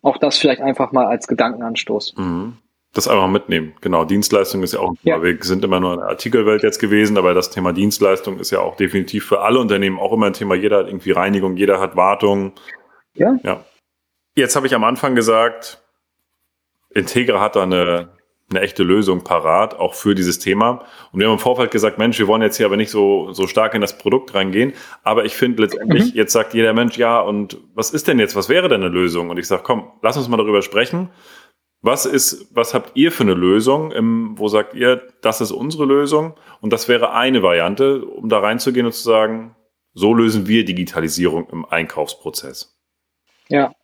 Auch 0.00 0.16
das 0.16 0.38
vielleicht 0.38 0.60
einfach 0.60 0.92
mal 0.92 1.06
als 1.06 1.26
Gedankenanstoß. 1.26 2.14
Mhm 2.16 2.58
das 2.92 3.08
einfach 3.08 3.28
mitnehmen. 3.28 3.74
Genau, 3.80 4.04
Dienstleistung 4.04 4.62
ist 4.62 4.74
ja 4.74 4.80
auch, 4.80 4.92
ja. 5.02 5.22
wir 5.22 5.38
sind 5.40 5.64
immer 5.64 5.80
nur 5.80 5.94
in 5.94 6.00
der 6.00 6.08
Artikelwelt 6.08 6.62
jetzt 6.62 6.78
gewesen, 6.78 7.16
aber 7.16 7.32
das 7.32 7.50
Thema 7.50 7.72
Dienstleistung 7.72 8.38
ist 8.38 8.50
ja 8.50 8.60
auch 8.60 8.76
definitiv 8.76 9.24
für 9.24 9.40
alle 9.40 9.58
Unternehmen 9.58 9.98
auch 9.98 10.12
immer 10.12 10.26
ein 10.26 10.34
Thema. 10.34 10.54
Jeder 10.54 10.78
hat 10.78 10.88
irgendwie 10.88 11.12
Reinigung, 11.12 11.56
jeder 11.56 11.80
hat 11.80 11.96
Wartung. 11.96 12.52
Ja. 13.14 13.34
ja. 13.42 13.64
Jetzt 14.34 14.56
habe 14.56 14.66
ich 14.66 14.74
am 14.74 14.84
Anfang 14.84 15.14
gesagt, 15.14 15.82
Integra 16.90 17.40
hat 17.40 17.56
da 17.56 17.62
eine, 17.62 18.10
eine 18.50 18.60
echte 18.60 18.82
Lösung 18.82 19.24
parat, 19.24 19.74
auch 19.78 19.94
für 19.94 20.14
dieses 20.14 20.38
Thema. 20.38 20.84
Und 21.12 21.20
wir 21.20 21.26
haben 21.26 21.34
im 21.34 21.38
Vorfeld 21.38 21.70
gesagt, 21.70 21.96
Mensch, 21.96 22.18
wir 22.18 22.28
wollen 22.28 22.42
jetzt 22.42 22.58
hier 22.58 22.66
aber 22.66 22.76
nicht 22.76 22.90
so, 22.90 23.32
so 23.32 23.46
stark 23.46 23.72
in 23.72 23.80
das 23.80 23.96
Produkt 23.96 24.34
reingehen. 24.34 24.74
Aber 25.02 25.24
ich 25.24 25.34
finde 25.34 25.62
letztendlich, 25.62 26.12
mhm. 26.12 26.18
jetzt 26.18 26.32
sagt 26.32 26.52
jeder 26.52 26.74
Mensch, 26.74 26.98
ja, 26.98 27.20
und 27.20 27.58
was 27.74 27.90
ist 27.90 28.06
denn 28.08 28.18
jetzt, 28.18 28.36
was 28.36 28.50
wäre 28.50 28.68
denn 28.68 28.82
eine 28.82 28.90
Lösung? 28.90 29.30
Und 29.30 29.38
ich 29.38 29.46
sage, 29.46 29.62
komm, 29.64 29.90
lass 30.02 30.18
uns 30.18 30.28
mal 30.28 30.36
darüber 30.36 30.60
sprechen. 30.60 31.08
Was 31.82 32.06
ist, 32.06 32.46
was 32.54 32.74
habt 32.74 32.92
ihr 32.94 33.10
für 33.10 33.24
eine 33.24 33.34
Lösung? 33.34 33.90
Im, 33.90 34.38
wo 34.38 34.48
sagt 34.48 34.74
ihr, 34.74 35.02
das 35.20 35.40
ist 35.40 35.50
unsere 35.50 35.84
Lösung? 35.84 36.34
Und 36.60 36.72
das 36.72 36.88
wäre 36.88 37.12
eine 37.12 37.42
Variante, 37.42 38.04
um 38.04 38.28
da 38.28 38.38
reinzugehen 38.38 38.86
und 38.86 38.92
zu 38.92 39.02
sagen, 39.02 39.56
so 39.92 40.14
lösen 40.14 40.46
wir 40.46 40.64
Digitalisierung 40.64 41.48
im 41.50 41.66
Einkaufsprozess. 41.66 42.78
Ja, 43.48 43.74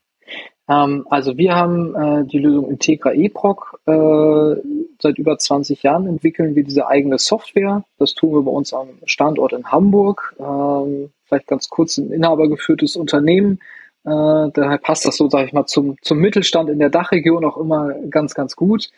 ähm, 0.69 1.07
also 1.09 1.37
wir 1.37 1.55
haben 1.55 1.95
äh, 1.95 2.25
die 2.25 2.39
Lösung 2.39 2.71
Integra 2.71 3.13
eProc. 3.13 3.81
Äh, 3.87 4.57
seit 5.01 5.19
über 5.19 5.39
20 5.39 5.83
Jahren 5.83 6.07
entwickeln 6.07 6.55
wir 6.55 6.65
diese 6.65 6.87
eigene 6.87 7.19
Software. 7.19 7.85
Das 7.99 8.15
tun 8.15 8.33
wir 8.33 8.43
bei 8.43 8.51
uns 8.51 8.73
am 8.73 8.89
Standort 9.07 9.53
in 9.53 9.71
Hamburg. 9.71 10.37
Ähm, 10.39 11.11
vielleicht 11.25 11.47
ganz 11.47 11.69
kurz 11.69 11.99
ein 11.99 12.13
inhabergeführtes 12.13 12.97
Unternehmen 12.97 13.61
äh, 14.09 14.51
daher 14.55 14.79
passt 14.79 15.05
das 15.05 15.17
so, 15.17 15.29
sage 15.29 15.47
ich 15.47 15.53
mal, 15.53 15.67
zum, 15.67 15.97
zum 16.01 16.19
Mittelstand 16.19 16.71
in 16.71 16.79
der 16.79 16.91
Dachregion 16.91 17.45
auch 17.45 17.59
immer 17.59 17.95
ganz, 18.11 18.35
ganz 18.35 18.57
gut. 18.57 18.91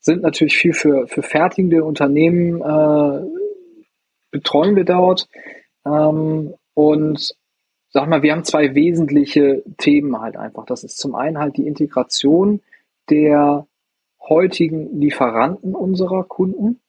Sind 0.00 0.22
natürlich 0.22 0.56
viel 0.56 0.72
für, 0.72 1.06
für 1.06 1.22
fertigende 1.22 1.84
Unternehmen, 1.84 2.60
äh, 2.60 3.26
betreuen 4.30 4.76
wir 4.76 4.84
dort. 4.84 5.28
Ähm, 5.86 6.54
und 6.74 7.34
sag 7.90 8.08
mal, 8.08 8.22
wir 8.22 8.32
haben 8.32 8.44
zwei 8.44 8.74
wesentliche 8.74 9.62
Themen 9.78 10.20
halt 10.20 10.36
einfach. 10.36 10.64
Das 10.66 10.82
ist 10.82 10.98
zum 10.98 11.14
einen 11.14 11.38
halt 11.38 11.56
die 11.56 11.66
Integration 11.66 12.60
der 13.10 13.66
heutigen 14.20 14.98
Lieferanten 14.98 15.74
unserer 15.74 16.24
Kunden 16.24 16.80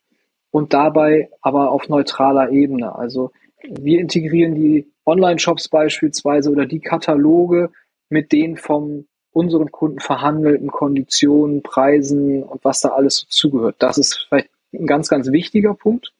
und 0.52 0.74
dabei 0.74 1.30
aber 1.42 1.72
auf 1.72 1.90
neutraler 1.90 2.52
Ebene. 2.52 2.96
Also 2.96 3.32
wir 3.70 4.00
integrieren 4.00 4.56
die 4.56 4.92
Online-Shops 5.06 5.70
beispielsweise 5.70 6.50
oder 6.52 6.66
die 6.66 6.80
Kataloge 6.80 7.72
mit 8.10 8.32
den 8.32 8.58
vom 8.58 9.08
unseren 9.32 9.70
Kunden 9.70 10.00
verhandelten 10.00 10.72
Konditionen, 10.72 11.62
Preisen 11.62 12.42
und 12.44 12.64
was 12.64 12.82
da 12.82 12.90
alles 12.90 13.26
zugehört. 13.28 13.76
Das 13.80 13.98
ist 13.98 14.28
vielleicht 14.30 14.50
ein 14.74 14.88
ganz, 14.88 15.10
ganz 15.10 15.30
wichtiger 15.32 15.74
Punkt. 15.74 16.14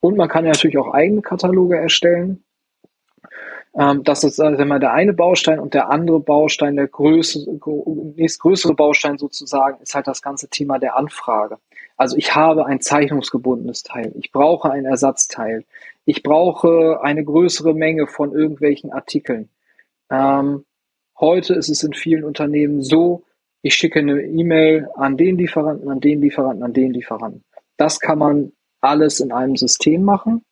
Und 0.00 0.16
man 0.16 0.28
kann 0.28 0.44
ja 0.44 0.52
natürlich 0.52 0.78
auch 0.78 0.94
eigene 0.94 1.20
Kataloge 1.20 1.76
erstellen. 1.76 2.44
Ähm, 3.78 4.04
das 4.04 4.24
ist 4.24 4.40
also 4.40 4.62
immer 4.62 4.78
der 4.78 4.92
eine 4.92 5.12
Baustein 5.12 5.58
und 5.58 5.74
der 5.74 5.90
andere 5.90 6.20
Baustein, 6.20 6.76
der 6.76 6.86
größere, 6.86 7.58
nächstgrößere 8.16 8.74
Baustein 8.74 9.18
sozusagen, 9.18 9.82
ist 9.82 9.94
halt 9.94 10.06
das 10.06 10.22
ganze 10.22 10.48
Thema 10.48 10.78
der 10.78 10.96
Anfrage. 10.96 11.58
Also 11.98 12.16
ich 12.16 12.34
habe 12.34 12.66
ein 12.66 12.80
zeichnungsgebundenes 12.80 13.82
Teil. 13.82 14.12
Ich 14.18 14.32
brauche 14.32 14.70
ein 14.70 14.86
Ersatzteil. 14.86 15.64
Ich 16.06 16.22
brauche 16.22 17.00
eine 17.02 17.24
größere 17.24 17.74
Menge 17.74 18.06
von 18.06 18.32
irgendwelchen 18.32 18.92
Artikeln. 18.92 19.50
Ähm, 20.08 20.64
heute 21.18 21.54
ist 21.54 21.68
es 21.68 21.82
in 21.82 21.92
vielen 21.92 22.22
Unternehmen 22.22 22.80
so, 22.80 23.24
ich 23.60 23.74
schicke 23.74 23.98
eine 23.98 24.22
E-Mail 24.22 24.88
an 24.94 25.16
den 25.16 25.36
Lieferanten, 25.36 25.88
an 25.90 25.98
den 25.98 26.22
Lieferanten, 26.22 26.62
an 26.62 26.72
den 26.72 26.92
Lieferanten. 26.92 27.44
Das 27.76 27.98
kann 27.98 28.20
man 28.20 28.52
alles 28.80 29.18
in 29.18 29.32
einem 29.32 29.56
System 29.56 30.04
machen. 30.04 30.44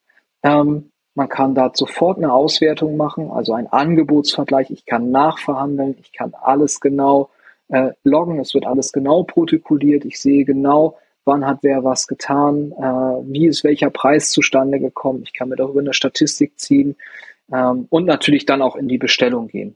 Ähm, 0.43 0.91
man 1.13 1.29
kann 1.29 1.55
da 1.55 1.71
sofort 1.73 2.17
eine 2.17 2.33
Auswertung 2.33 2.97
machen, 2.97 3.31
also 3.31 3.53
ein 3.53 3.67
Angebotsvergleich. 3.67 4.69
Ich 4.71 4.85
kann 4.85 5.11
nachverhandeln, 5.11 5.95
ich 6.01 6.11
kann 6.11 6.33
alles 6.33 6.81
genau 6.81 7.29
äh, 7.69 7.91
loggen, 8.03 8.39
es 8.39 8.53
wird 8.53 8.65
alles 8.65 8.91
genau 8.91 9.23
protokolliert. 9.23 10.03
Ich 10.03 10.19
sehe 10.19 10.43
genau, 10.43 10.97
wann 11.25 11.45
hat 11.45 11.59
wer 11.61 11.83
was 11.83 12.07
getan, 12.07 12.71
äh, 12.71 13.31
wie 13.31 13.47
ist 13.47 13.63
welcher 13.63 13.89
Preis 13.89 14.31
zustande 14.31 14.79
gekommen. 14.79 15.23
Ich 15.25 15.33
kann 15.33 15.49
mir 15.49 15.55
darüber 15.55 15.81
eine 15.81 15.93
Statistik 15.93 16.59
ziehen 16.59 16.95
ähm, 17.51 17.87
und 17.89 18.05
natürlich 18.05 18.45
dann 18.45 18.61
auch 18.61 18.75
in 18.75 18.87
die 18.87 18.97
Bestellung 18.97 19.47
gehen. 19.47 19.75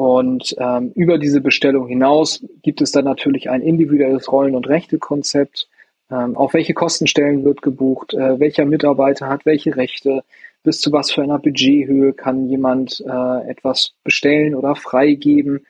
Und 0.00 0.56
ähm, 0.58 0.92
über 0.94 1.18
diese 1.18 1.42
Bestellung 1.42 1.86
hinaus 1.86 2.42
gibt 2.62 2.80
es 2.80 2.90
dann 2.90 3.04
natürlich 3.04 3.50
ein 3.50 3.60
individuelles 3.60 4.32
Rollen- 4.32 4.54
und 4.54 4.66
Rechtekonzept. 4.66 5.68
Ähm, 6.10 6.38
auf 6.38 6.54
welche 6.54 6.72
Kostenstellen 6.72 7.44
wird 7.44 7.60
gebucht? 7.60 8.14
Äh, 8.14 8.40
welcher 8.40 8.64
Mitarbeiter 8.64 9.28
hat 9.28 9.44
welche 9.44 9.76
Rechte? 9.76 10.24
Bis 10.62 10.80
zu 10.80 10.90
was 10.92 11.10
für 11.10 11.22
einer 11.22 11.38
Budgethöhe 11.38 12.14
kann 12.14 12.48
jemand 12.48 13.04
äh, 13.06 13.50
etwas 13.50 13.92
bestellen 14.02 14.54
oder 14.54 14.74
freigeben? 14.74 15.66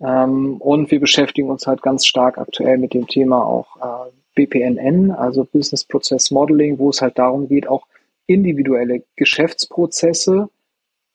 Ähm, 0.00 0.58
und 0.58 0.92
wir 0.92 1.00
beschäftigen 1.00 1.50
uns 1.50 1.66
halt 1.66 1.82
ganz 1.82 2.06
stark 2.06 2.38
aktuell 2.38 2.78
mit 2.78 2.94
dem 2.94 3.08
Thema 3.08 3.44
auch 3.44 3.76
äh, 3.76 4.10
BPNN, 4.34 5.10
also 5.10 5.44
Business 5.44 5.84
Process 5.84 6.30
Modeling, 6.30 6.78
wo 6.78 6.90
es 6.90 7.02
halt 7.02 7.18
darum 7.18 7.48
geht, 7.48 7.68
auch 7.68 7.86
individuelle 8.26 9.04
Geschäftsprozesse, 9.16 10.48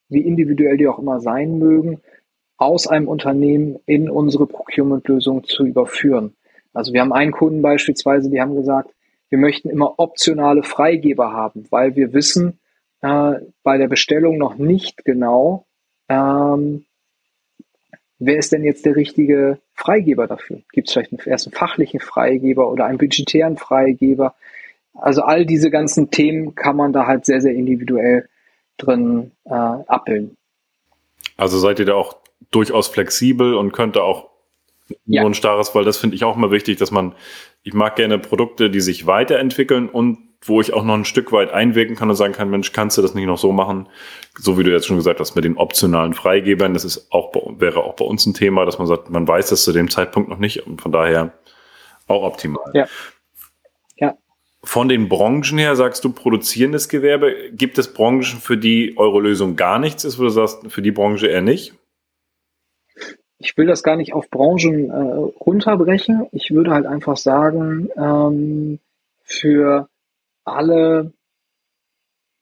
wie 0.10 0.22
individuell 0.22 0.78
die 0.78 0.88
auch 0.88 1.00
immer 1.00 1.20
sein 1.20 1.58
mögen, 1.58 2.02
aus 2.58 2.88
einem 2.88 3.08
Unternehmen 3.08 3.78
in 3.86 4.10
unsere 4.10 4.48
Procurement-Lösung 4.48 5.44
zu 5.44 5.66
überführen. 5.66 6.36
Also 6.74 6.94
wir 6.94 7.02
haben 7.02 7.14
einen 7.14 7.32
Kunden 7.32 7.62
beispielsweise, 7.62 8.30
die 8.30 8.42
haben 8.42 8.56
gesagt, 8.56 8.94
wir 9.30 9.38
möchten 9.38 9.70
immer 9.70 10.00
optionale 10.00 10.64
Freigeber 10.64 11.34
haben, 11.34 11.66
weil 11.70 11.96
wir 11.96 12.14
wissen 12.14 12.60
äh, 13.02 13.34
bei 13.64 13.78
der 13.78 13.88
Bestellung 13.88 14.38
noch 14.38 14.56
nicht 14.56 15.04
genau, 15.06 15.66
ähm, 16.10 16.86
wer 18.20 18.38
ist 18.38 18.52
denn 18.52 18.64
jetzt 18.64 18.86
der 18.86 18.96
richtige 18.96 19.60
Freigeber 19.74 20.28
dafür? 20.28 20.62
Gibt 20.72 20.88
es 20.88 20.94
vielleicht 20.94 21.12
einen, 21.12 21.22
erst 21.26 21.48
einen 21.48 21.56
fachlichen 21.56 22.00
Freigeber 22.00 22.72
oder 22.72 22.86
einen 22.86 22.98
budgetären 22.98 23.58
Freigeber? 23.58 24.36
Also 24.94 25.22
all 25.22 25.46
diese 25.46 25.70
ganzen 25.70 26.10
Themen 26.10 26.56
kann 26.56 26.76
man 26.76 26.94
da 26.94 27.06
halt 27.06 27.26
sehr, 27.26 27.42
sehr 27.42 27.54
individuell 27.54 28.28
drin 28.78 29.32
äh, 29.46 29.54
abbilden. 29.54 30.38
Also 31.36 31.60
seid 31.60 31.80
ihr 31.80 31.86
da 31.86 31.94
auch 31.94 32.18
durchaus 32.52 32.88
flexibel 32.88 33.56
und 33.56 33.74
könnte 33.74 34.04
auch 34.04 34.30
ja. 35.06 35.22
nur 35.22 35.32
ein 35.32 35.36
starres, 35.36 35.76
weil 35.76 35.84
das 35.84 35.98
finde 35.98 36.16
ich 36.16 36.24
auch 36.24 36.36
immer 36.36 36.52
wichtig, 36.52 36.78
dass 36.78 36.92
man, 36.92 37.14
ich 37.64 37.74
mag 37.74 37.96
gerne 37.96 38.18
Produkte, 38.20 38.70
die 38.70 38.82
sich 38.82 39.06
weiterentwickeln 39.06 39.90
und 39.90 40.27
wo 40.46 40.62
ich 40.62 40.74
auch 40.74 40.84
noch 40.84 40.94
ein 40.94 41.06
Stück 41.06 41.32
weit 41.32 41.52
einwirken 41.52 41.96
kann 41.96 42.10
und 42.10 42.16
sagen 42.16 42.34
kann, 42.34 42.50
Mensch, 42.50 42.72
kannst 42.72 42.98
du 42.98 43.02
das 43.02 43.16
nicht 43.16 43.26
noch 43.26 43.38
so 43.38 43.52
machen? 43.52 43.90
So 44.38 44.58
wie 44.58 44.64
du 44.64 44.72
jetzt 44.72 44.86
schon 44.86 44.98
gesagt 44.98 45.20
hast, 45.20 45.36
mit 45.36 45.44
den 45.44 45.58
optionalen 45.58 46.14
Freigebern, 46.14 46.74
das 46.74 46.86
ist 46.86 47.12
auch, 47.12 47.34
wäre 47.60 47.84
auch 47.84 47.96
bei 47.96 48.06
uns 48.06 48.26
ein 48.26 48.34
Thema, 48.34 48.66
dass 48.66 48.78
man 48.78 48.88
sagt, 48.88 49.10
man 49.10 49.28
weiß 49.28 49.50
das 49.50 49.64
zu 49.64 49.74
dem 49.74 49.90
Zeitpunkt 49.90 50.30
noch 50.30 50.38
nicht 50.38 50.68
und 50.68 50.82
von 50.82 50.92
daher 50.92 51.34
auch 52.08 52.24
optimal. 52.24 52.72
Ja. 52.74 52.88
ja. 53.98 54.14
Von 54.64 54.88
den 54.88 55.10
Branchen 55.10 55.58
her 55.58 55.76
sagst 55.76 56.04
du 56.04 56.12
produzierendes 56.12 56.88
Gewerbe. 56.88 57.52
Gibt 57.52 57.78
es 57.78 57.94
Branchen, 57.94 58.40
für 58.40 58.58
die 58.58 58.96
eure 58.98 59.20
Lösung 59.22 59.56
gar 59.56 59.80
nichts 59.80 60.04
ist, 60.04 60.20
wo 60.20 60.24
du 60.24 60.30
sagst, 60.30 60.60
für 60.70 60.82
die 60.82 60.92
Branche 60.92 61.28
eher 61.28 61.42
nicht? 61.42 61.74
ich 63.40 63.58
will 63.58 63.68
das 63.68 63.84
gar 63.84 63.96
nicht 63.96 64.14
auf 64.14 64.30
Branchen 64.30 64.90
äh, 64.90 64.94
runterbrechen. 65.40 66.28
Ich 66.32 66.52
würde 66.52 66.72
halt 66.72 66.86
einfach 66.86 67.18
sagen, 67.18 67.90
ähm, 67.96 68.80
für 69.24 69.90
alle 70.48 71.12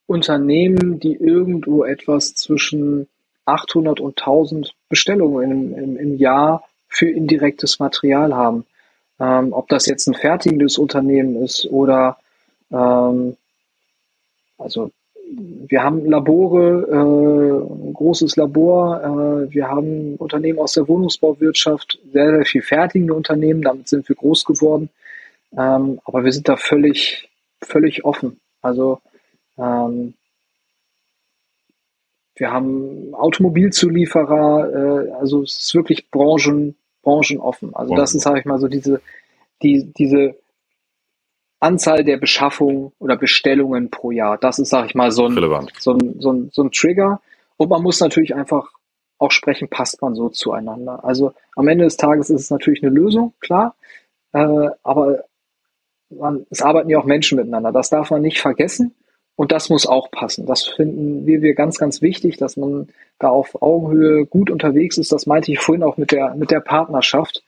Unternehmen, 0.08 1.00
die 1.00 1.16
irgendwo 1.16 1.84
etwas 1.84 2.36
zwischen 2.36 3.08
800 3.46 4.00
und 4.00 4.20
1000 4.20 4.74
Bestellungen 4.90 5.52
im, 5.52 5.78
im, 5.78 5.98
im 5.98 6.18
Jahr 6.18 6.64
für 6.88 7.10
indirektes 7.10 7.80
Material 7.80 8.36
haben. 8.36 8.66
Ähm, 9.20 9.54
ob 9.54 9.70
das 9.70 9.86
jetzt 9.86 10.08
ein 10.08 10.14
fertigendes 10.14 10.78
Unternehmen 10.78 11.42
ist 11.44 11.66
oder 11.66 12.18
ähm, 12.72 13.38
also 14.58 14.92
wir 15.28 15.84
haben 15.84 16.06
Labore, 16.06 16.88
äh, 16.90 17.88
ein 17.88 17.94
großes 17.94 18.36
Labor, 18.36 19.02
äh, 19.02 19.54
wir 19.54 19.68
haben 19.68 20.16
Unternehmen 20.18 20.60
aus 20.60 20.74
der 20.74 20.88
Wohnungsbauwirtschaft, 20.88 22.00
sehr, 22.12 22.32
sehr 22.32 22.46
viel 22.46 22.62
fertigende 22.62 23.14
Unternehmen, 23.14 23.62
damit 23.62 23.88
sind 23.88 24.08
wir 24.08 24.16
groß 24.16 24.46
geworden. 24.46 24.90
Ähm, 25.58 26.00
aber 26.06 26.24
wir 26.24 26.32
sind 26.32 26.48
da 26.48 26.58
völlig, 26.58 27.30
völlig 27.66 28.06
offen. 28.06 28.40
Also 28.62 29.02
ähm, 29.58 30.16
wir 32.36 32.52
haben 32.52 33.14
Automobilzulieferer, 33.14 35.08
äh, 35.08 35.12
also 35.14 35.44
es 35.44 35.58
ist 35.58 35.76
wirklich 35.76 36.10
branchen, 36.12 36.76
branchenoffen. 37.02 37.76
Also 37.76 37.96
das 37.96 38.14
ist, 38.14 38.24
sage 38.24 38.40
ich 38.40 38.46
mal, 38.46 38.60
so 38.60 38.68
diese, 38.68 39.02
die, 39.62 39.92
diese 39.98 40.36
Anzahl 41.60 42.04
der 42.04 42.18
Beschaffungen 42.18 42.92
oder 43.00 43.16
Bestellungen 43.16 43.90
pro 43.90 44.12
Jahr. 44.12 44.38
Das 44.38 44.60
ist, 44.60 44.70
sage 44.70 44.88
ich 44.88 44.96
mal, 44.96 45.12
so 45.12 45.26
ein, 45.26 45.36
so, 45.80 45.94
ein, 45.94 46.20
so, 46.20 46.32
ein, 46.32 46.50
so 46.52 46.64
ein 46.64 46.72
Trigger. 46.72 47.22
Und 47.58 47.70
man 47.70 47.82
muss 47.82 48.02
natürlich 48.02 48.36
einfach 48.36 48.70
auch 49.18 49.32
sprechen, 49.32 49.70
passt 49.70 50.02
man 50.02 50.14
so 50.16 50.30
zueinander. 50.30 51.04
Also 51.06 51.34
am 51.56 51.68
Ende 51.68 51.86
des 51.86 51.96
Tages 51.96 52.30
ist 52.30 52.42
es 52.42 52.50
natürlich 52.50 52.84
eine 52.84 52.92
Lösung, 52.92 53.34
klar, 53.40 53.76
äh, 54.34 54.68
aber 54.84 55.24
man, 56.10 56.46
es 56.50 56.62
arbeiten 56.62 56.90
ja 56.90 57.00
auch 57.00 57.06
Menschen 57.06 57.38
miteinander. 57.38 57.72
Das 57.72 57.90
darf 57.90 58.12
man 58.12 58.22
nicht 58.22 58.40
vergessen 58.40 58.94
und 59.36 59.52
das 59.52 59.70
muss 59.70 59.88
auch 59.88 60.12
passen. 60.12 60.46
Das 60.46 60.66
finden 60.66 61.26
wir, 61.26 61.42
wir 61.42 61.56
ganz, 61.56 61.78
ganz 61.78 62.02
wichtig, 62.02 62.38
dass 62.38 62.58
man 62.58 62.90
da 63.20 63.30
auf 63.30 63.62
Augenhöhe 63.62 64.26
gut 64.26 64.50
unterwegs 64.50 64.98
ist. 64.98 65.12
Das 65.12 65.26
meinte 65.26 65.52
ich 65.52 65.60
vorhin 65.60 65.84
auch 65.84 65.98
mit 65.98 66.12
der, 66.12 66.36
mit 66.36 66.52
der 66.52 66.60
Partnerschaft 66.60 67.44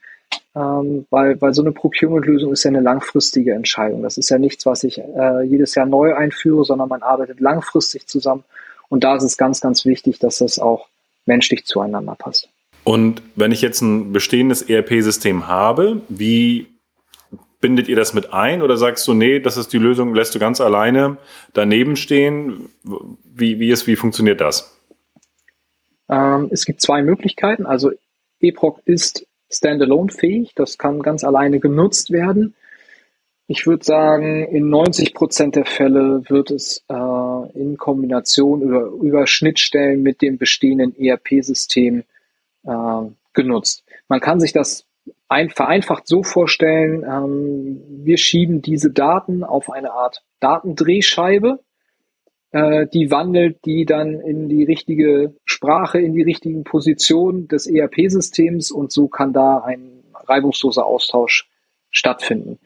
ähm, 0.54 1.06
weil, 1.10 1.40
weil 1.40 1.54
so 1.54 1.62
eine 1.62 1.72
Procurement-Lösung 1.72 2.52
ist 2.52 2.64
ja 2.64 2.70
eine 2.70 2.80
langfristige 2.80 3.52
Entscheidung. 3.52 4.02
Das 4.02 4.18
ist 4.18 4.28
ja 4.28 4.38
nichts, 4.38 4.66
was 4.66 4.82
ich 4.82 4.98
äh, 4.98 5.42
jedes 5.42 5.74
Jahr 5.74 5.86
neu 5.86 6.14
einführe, 6.14 6.64
sondern 6.64 6.88
man 6.88 7.02
arbeitet 7.02 7.40
langfristig 7.40 8.06
zusammen. 8.06 8.44
Und 8.88 9.04
da 9.04 9.16
ist 9.16 9.22
es 9.22 9.36
ganz, 9.36 9.60
ganz 9.60 9.84
wichtig, 9.84 10.18
dass 10.18 10.38
das 10.38 10.58
auch 10.58 10.88
menschlich 11.26 11.64
zueinander 11.64 12.16
passt. 12.18 12.48
Und 12.84 13.22
wenn 13.36 13.52
ich 13.52 13.60
jetzt 13.60 13.82
ein 13.82 14.12
bestehendes 14.12 14.62
ERP-System 14.62 15.46
habe, 15.46 16.00
wie 16.08 16.68
bindet 17.60 17.88
ihr 17.88 17.96
das 17.96 18.14
mit 18.14 18.32
ein 18.32 18.62
oder 18.62 18.76
sagst 18.76 19.06
du, 19.08 19.14
nee, 19.14 19.40
das 19.40 19.56
ist 19.56 19.72
die 19.72 19.78
Lösung, 19.78 20.14
lässt 20.14 20.34
du 20.34 20.38
ganz 20.38 20.60
alleine 20.60 21.18
daneben 21.52 21.96
stehen? 21.96 22.68
Wie, 23.24 23.58
wie, 23.58 23.70
ist, 23.70 23.86
wie 23.86 23.96
funktioniert 23.96 24.40
das? 24.40 24.76
Ähm, 26.08 26.48
es 26.50 26.64
gibt 26.64 26.80
zwei 26.80 27.02
Möglichkeiten. 27.02 27.66
Also 27.66 27.90
EPROC 28.40 28.80
ist 28.84 29.26
standalone-fähig. 29.50 30.52
Das 30.54 30.78
kann 30.78 31.00
ganz 31.00 31.24
alleine 31.24 31.58
genutzt 31.60 32.10
werden. 32.10 32.54
Ich 33.50 33.66
würde 33.66 33.84
sagen, 33.84 34.44
in 34.44 34.68
90 34.68 35.14
Prozent 35.14 35.56
der 35.56 35.64
Fälle 35.64 36.22
wird 36.28 36.50
es 36.50 36.84
äh, 36.88 37.58
in 37.58 37.78
Kombination 37.78 38.60
über, 38.60 38.90
über 39.02 39.26
Schnittstellen 39.26 40.02
mit 40.02 40.20
dem 40.20 40.36
bestehenden 40.36 40.94
ERP-System 40.94 42.04
äh, 42.64 43.00
genutzt. 43.32 43.84
Man 44.08 44.20
kann 44.20 44.38
sich 44.38 44.52
das 44.52 44.84
ein, 45.28 45.50
vereinfacht 45.50 46.06
so 46.06 46.22
vorstellen, 46.22 47.04
ähm, 47.04 48.04
wir 48.04 48.16
schieben 48.16 48.62
diese 48.62 48.90
Daten 48.90 49.44
auf 49.44 49.70
eine 49.70 49.92
Art 49.92 50.22
Datendrehscheibe 50.40 51.60
äh, 52.50 52.86
die 52.86 53.10
wandelt 53.10 53.64
die 53.64 53.84
dann 53.84 54.20
in 54.20 54.48
die 54.48 54.64
richtige 54.64 55.34
Sprache, 55.44 56.00
in 56.00 56.14
die 56.14 56.22
richtigen 56.22 56.64
Positionen 56.64 57.46
des 57.48 57.66
ERP-Systems 57.66 58.70
und 58.70 58.90
so 58.90 59.08
kann 59.08 59.32
da 59.32 59.58
ein 59.58 60.02
reibungsloser 60.14 60.84
Austausch 60.86 61.48
stattfinden. 61.90 62.58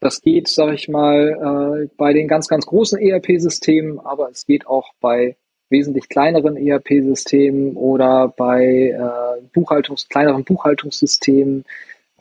Das 0.00 0.20
geht, 0.20 0.48
sage 0.48 0.74
ich 0.74 0.88
mal, 0.88 1.86
äh, 1.86 1.88
bei 1.96 2.12
den 2.12 2.28
ganz, 2.28 2.48
ganz 2.48 2.66
großen 2.66 2.98
ERP-Systemen, 2.98 4.00
aber 4.00 4.30
es 4.30 4.46
geht 4.46 4.66
auch 4.66 4.92
bei 5.00 5.36
wesentlich 5.70 6.08
kleineren 6.10 6.56
ERP-Systemen 6.56 7.76
oder 7.76 8.28
bei 8.36 8.90
äh, 8.90 9.42
Buchhaltungs 9.54 10.08
kleineren 10.08 10.44
Buchhaltungssystemen, 10.44 11.64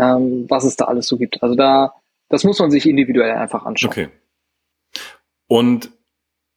ähm, 0.01 0.45
was 0.49 0.65
es 0.65 0.75
da 0.75 0.85
alles 0.85 1.07
so 1.07 1.17
gibt. 1.17 1.41
Also 1.41 1.55
da, 1.55 1.93
das 2.29 2.43
muss 2.43 2.59
man 2.59 2.71
sich 2.71 2.85
individuell 2.85 3.31
einfach 3.31 3.65
anschauen. 3.65 3.91
Okay. 3.91 4.09
Und 5.47 5.91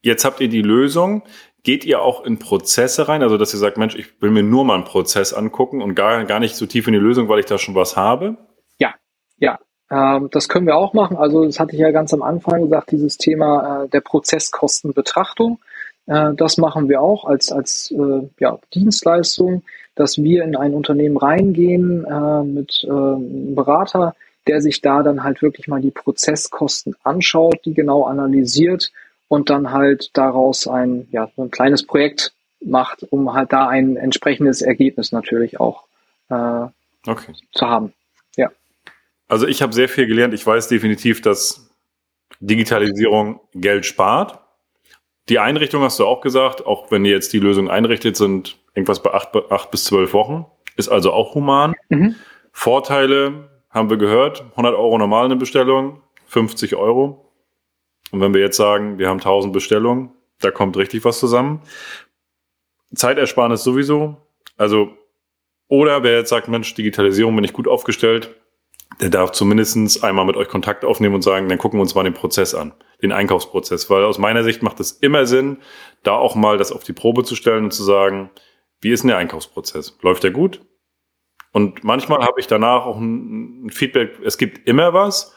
Jetzt 0.04 0.26
habt 0.26 0.40
ihr 0.40 0.48
die 0.48 0.60
Lösung. 0.60 1.22
Geht 1.62 1.86
ihr 1.86 2.02
auch 2.02 2.26
in 2.26 2.38
Prozesse 2.38 3.08
rein? 3.08 3.22
Also, 3.22 3.38
dass 3.38 3.54
ihr 3.54 3.58
sagt, 3.58 3.78
Mensch, 3.78 3.94
ich 3.96 4.20
will 4.20 4.30
mir 4.30 4.42
nur 4.42 4.66
mal 4.66 4.74
einen 4.74 4.84
Prozess 4.84 5.32
angucken 5.32 5.80
und 5.80 5.94
gar, 5.94 6.22
gar 6.26 6.40
nicht 6.40 6.56
so 6.56 6.66
tief 6.66 6.86
in 6.86 6.92
die 6.92 6.98
Lösung, 6.98 7.26
weil 7.30 7.40
ich 7.40 7.46
da 7.46 7.56
schon 7.56 7.74
was 7.74 7.96
habe? 7.96 8.36
Ja, 8.78 8.94
ja. 9.38 9.58
Ähm, 9.90 10.28
das 10.30 10.50
können 10.50 10.66
wir 10.66 10.76
auch 10.76 10.92
machen. 10.92 11.16
Also, 11.16 11.46
das 11.46 11.58
hatte 11.58 11.72
ich 11.72 11.80
ja 11.80 11.90
ganz 11.90 12.12
am 12.12 12.20
Anfang 12.20 12.64
gesagt, 12.64 12.90
dieses 12.90 13.16
Thema 13.16 13.84
äh, 13.84 13.88
der 13.88 14.02
Prozesskostenbetrachtung. 14.02 15.58
Äh, 16.04 16.34
das 16.34 16.58
machen 16.58 16.90
wir 16.90 17.00
auch 17.00 17.24
als, 17.24 17.50
als 17.50 17.90
äh, 17.92 18.28
ja, 18.38 18.58
Dienstleistung, 18.74 19.62
dass 19.94 20.18
wir 20.18 20.44
in 20.44 20.56
ein 20.56 20.74
Unternehmen 20.74 21.16
reingehen 21.16 22.04
äh, 22.04 22.42
mit 22.44 22.84
äh, 22.84 22.90
einem 22.90 23.54
Berater, 23.54 24.14
der 24.46 24.60
sich 24.60 24.80
da 24.80 25.02
dann 25.02 25.22
halt 25.22 25.42
wirklich 25.42 25.68
mal 25.68 25.80
die 25.80 25.90
Prozesskosten 25.90 26.96
anschaut, 27.02 27.60
die 27.64 27.74
genau 27.74 28.04
analysiert 28.04 28.92
und 29.28 29.50
dann 29.50 29.72
halt 29.72 30.10
daraus 30.14 30.66
ein, 30.68 31.08
ja, 31.10 31.30
ein 31.36 31.50
kleines 31.50 31.86
Projekt 31.86 32.32
macht, 32.60 33.04
um 33.10 33.32
halt 33.34 33.52
da 33.52 33.68
ein 33.68 33.96
entsprechendes 33.96 34.62
Ergebnis 34.62 35.12
natürlich 35.12 35.60
auch 35.60 35.84
äh, 36.30 36.66
okay. 37.06 37.32
zu 37.52 37.66
haben. 37.66 37.92
Ja. 38.36 38.50
Also 39.28 39.46
ich 39.46 39.62
habe 39.62 39.72
sehr 39.72 39.88
viel 39.88 40.06
gelernt. 40.06 40.34
Ich 40.34 40.46
weiß 40.46 40.68
definitiv, 40.68 41.22
dass 41.22 41.70
Digitalisierung 42.40 43.40
Geld 43.54 43.86
spart. 43.86 44.40
Die 45.28 45.38
Einrichtung 45.38 45.82
hast 45.82 45.98
du 45.98 46.06
auch 46.06 46.20
gesagt, 46.20 46.66
auch 46.66 46.90
wenn 46.90 47.04
ihr 47.04 47.12
jetzt 47.12 47.32
die 47.32 47.38
Lösung 47.38 47.70
einrichtet, 47.70 48.16
sind 48.16 48.58
irgendwas 48.74 49.02
bei 49.02 49.12
acht, 49.12 49.30
acht 49.50 49.70
bis 49.70 49.84
zwölf 49.84 50.12
Wochen. 50.12 50.46
ist 50.76 50.88
also 50.88 51.12
auch 51.12 51.34
human. 51.34 51.74
Mhm. 51.88 52.16
Vorteile 52.52 53.50
haben 53.70 53.90
wir 53.90 53.96
gehört, 53.96 54.44
100 54.52 54.74
Euro 54.74 54.98
normal 54.98 55.24
eine 55.24 55.36
Bestellung, 55.36 56.00
50 56.26 56.76
Euro. 56.76 57.32
Und 58.10 58.20
wenn 58.20 58.34
wir 58.34 58.40
jetzt 58.40 58.56
sagen, 58.56 58.98
wir 58.98 59.08
haben 59.08 59.18
1000 59.18 59.52
Bestellungen, 59.52 60.10
da 60.40 60.50
kommt 60.50 60.76
richtig 60.76 61.04
was 61.04 61.18
zusammen. 61.18 61.62
Zeitersparnis 62.94 63.64
sowieso. 63.64 64.16
Also, 64.56 64.90
oder 65.68 66.02
wer 66.02 66.18
jetzt 66.18 66.30
sagt, 66.30 66.48
Mensch, 66.48 66.74
Digitalisierung 66.74 67.34
bin 67.34 67.44
ich 67.44 67.52
gut 67.52 67.66
aufgestellt, 67.66 68.30
der 69.00 69.10
darf 69.10 69.32
zumindest 69.32 70.04
einmal 70.04 70.24
mit 70.24 70.36
euch 70.36 70.48
Kontakt 70.48 70.84
aufnehmen 70.84 71.16
und 71.16 71.22
sagen, 71.22 71.48
dann 71.48 71.58
gucken 71.58 71.78
wir 71.78 71.82
uns 71.82 71.94
mal 71.94 72.04
den 72.04 72.14
Prozess 72.14 72.54
an, 72.54 72.72
den 73.02 73.10
Einkaufsprozess. 73.12 73.90
Weil 73.90 74.04
aus 74.04 74.18
meiner 74.18 74.44
Sicht 74.44 74.62
macht 74.62 74.78
es 74.78 74.92
immer 74.92 75.26
Sinn, 75.26 75.58
da 76.04 76.12
auch 76.12 76.36
mal 76.36 76.58
das 76.58 76.70
auf 76.70 76.84
die 76.84 76.92
Probe 76.92 77.24
zu 77.24 77.34
stellen 77.34 77.64
und 77.64 77.72
zu 77.72 77.82
sagen, 77.82 78.30
wie 78.84 78.92
ist 78.92 79.02
denn 79.02 79.08
der 79.08 79.18
Einkaufsprozess? 79.18 79.98
Läuft 80.02 80.22
der 80.22 80.30
gut? 80.30 80.60
Und 81.52 81.84
manchmal 81.84 82.20
habe 82.20 82.40
ich 82.40 82.46
danach 82.46 82.84
auch 82.84 82.98
ein, 82.98 83.70
Feedback, 83.70 84.18
es 84.24 84.38
gibt 84.38 84.68
immer 84.68 84.92
was, 84.92 85.34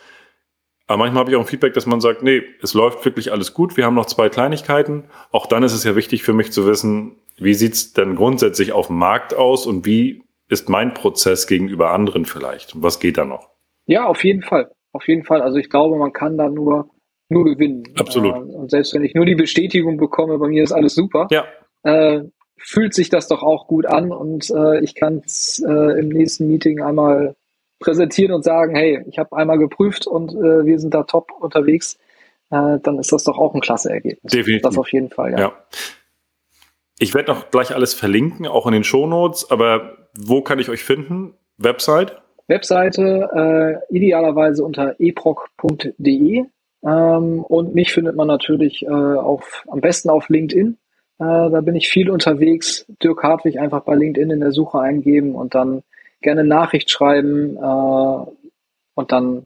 aber 0.87 0.97
manchmal 0.97 1.21
habe 1.21 1.31
ich 1.31 1.37
auch 1.37 1.41
ein 1.41 1.47
Feedback, 1.47 1.73
dass 1.73 1.85
man 1.85 2.01
sagt, 2.01 2.23
nee, 2.23 2.41
es 2.61 2.73
läuft 2.73 3.05
wirklich 3.05 3.31
alles 3.31 3.53
gut, 3.53 3.77
wir 3.77 3.85
haben 3.85 3.95
noch 3.95 4.05
zwei 4.05 4.29
Kleinigkeiten. 4.29 5.05
Auch 5.31 5.45
dann 5.45 5.63
ist 5.63 5.73
es 5.73 5.83
ja 5.83 5.95
wichtig 5.95 6.23
für 6.23 6.33
mich 6.33 6.51
zu 6.51 6.65
wissen, 6.65 7.17
wie 7.37 7.53
sieht's 7.53 7.93
denn 7.93 8.15
grundsätzlich 8.15 8.71
auf 8.71 8.87
dem 8.87 8.97
Markt 8.97 9.33
aus 9.35 9.65
und 9.65 9.85
wie 9.85 10.23
ist 10.49 10.69
mein 10.69 10.93
Prozess 10.93 11.45
gegenüber 11.45 11.91
anderen 11.91 12.25
vielleicht? 12.25 12.73
Und 12.73 12.83
was 12.83 12.99
geht 12.99 13.17
da 13.17 13.25
noch? 13.25 13.49
Ja, 13.85 14.05
auf 14.07 14.23
jeden 14.23 14.41
Fall. 14.41 14.71
Auf 14.93 15.07
jeden 15.07 15.23
Fall. 15.23 15.41
Also 15.41 15.57
ich 15.57 15.69
glaube, 15.69 15.97
man 15.97 16.13
kann 16.13 16.37
da 16.37 16.49
nur, 16.49 16.89
nur 17.29 17.45
gewinnen. 17.45 17.83
Absolut. 17.99 18.35
Äh, 18.35 18.39
und 18.39 18.71
selbst 18.71 18.93
wenn 18.93 19.03
ich 19.03 19.13
nur 19.13 19.25
die 19.25 19.35
Bestätigung 19.35 19.97
bekomme, 19.97 20.37
bei 20.37 20.47
mir 20.47 20.63
ist 20.63 20.71
alles 20.71 20.95
super, 20.95 21.27
ja. 21.29 21.45
äh, 21.83 22.23
fühlt 22.57 22.93
sich 22.93 23.09
das 23.09 23.27
doch 23.27 23.43
auch 23.43 23.67
gut 23.67 23.85
an 23.85 24.11
und 24.11 24.49
äh, 24.49 24.79
ich 24.83 24.95
kann 24.95 25.21
es 25.25 25.63
äh, 25.65 25.99
im 25.99 26.09
nächsten 26.09 26.47
Meeting 26.47 26.81
einmal 26.81 27.35
präsentieren 27.79 28.33
und 28.33 28.43
sagen, 28.43 28.75
hey, 28.75 29.03
ich 29.07 29.19
habe 29.19 29.35
einmal 29.35 29.57
geprüft 29.57 30.07
und 30.07 30.33
äh, 30.33 30.65
wir 30.65 30.79
sind 30.79 30.93
da 30.93 31.03
top 31.03 31.31
unterwegs, 31.39 31.97
äh, 32.49 32.79
dann 32.81 32.97
ist 32.99 33.11
das 33.11 33.23
doch 33.23 33.37
auch 33.37 33.53
ein 33.53 33.61
klasse 33.61 33.91
Ergebnis. 33.91 34.31
Definitiv. 34.31 34.63
Das 34.63 34.77
auf 34.77 34.91
jeden 34.91 35.09
Fall, 35.09 35.31
ja. 35.31 35.39
ja. 35.39 35.53
Ich 36.99 37.13
werde 37.13 37.31
noch 37.31 37.51
gleich 37.51 37.75
alles 37.75 37.93
verlinken, 37.93 38.47
auch 38.47 38.65
in 38.65 38.73
den 38.73 38.83
Shownotes, 38.83 39.51
aber 39.51 40.09
wo 40.17 40.41
kann 40.41 40.57
ich 40.57 40.69
euch 40.69 40.83
finden? 40.83 41.35
Website? 41.57 42.19
Webseite 42.47 43.81
äh, 43.91 43.95
idealerweise 43.95 44.63
unter 44.63 44.95
eproc.de 44.99 46.45
ähm, 46.83 47.43
und 47.43 47.75
mich 47.75 47.91
findet 47.91 48.15
man 48.15 48.27
natürlich 48.27 48.83
äh, 48.83 48.89
auf, 48.89 49.63
am 49.67 49.81
besten 49.81 50.09
auf 50.09 50.29
LinkedIn. 50.29 50.77
Äh, 51.19 51.49
da 51.49 51.61
bin 51.61 51.75
ich 51.75 51.89
viel 51.89 52.09
unterwegs. 52.09 52.85
Dirk 53.03 53.23
Hartwig 53.23 53.59
einfach 53.59 53.81
bei 53.81 53.95
LinkedIn 53.95 54.31
in 54.31 54.39
der 54.39 54.51
Suche 54.51 54.79
eingeben 54.79 55.35
und 55.35 55.55
dann 55.55 55.83
gerne 56.21 56.43
Nachricht 56.43 56.89
schreiben 56.89 57.57
äh, 57.57 58.31
und 58.95 59.11
dann 59.11 59.45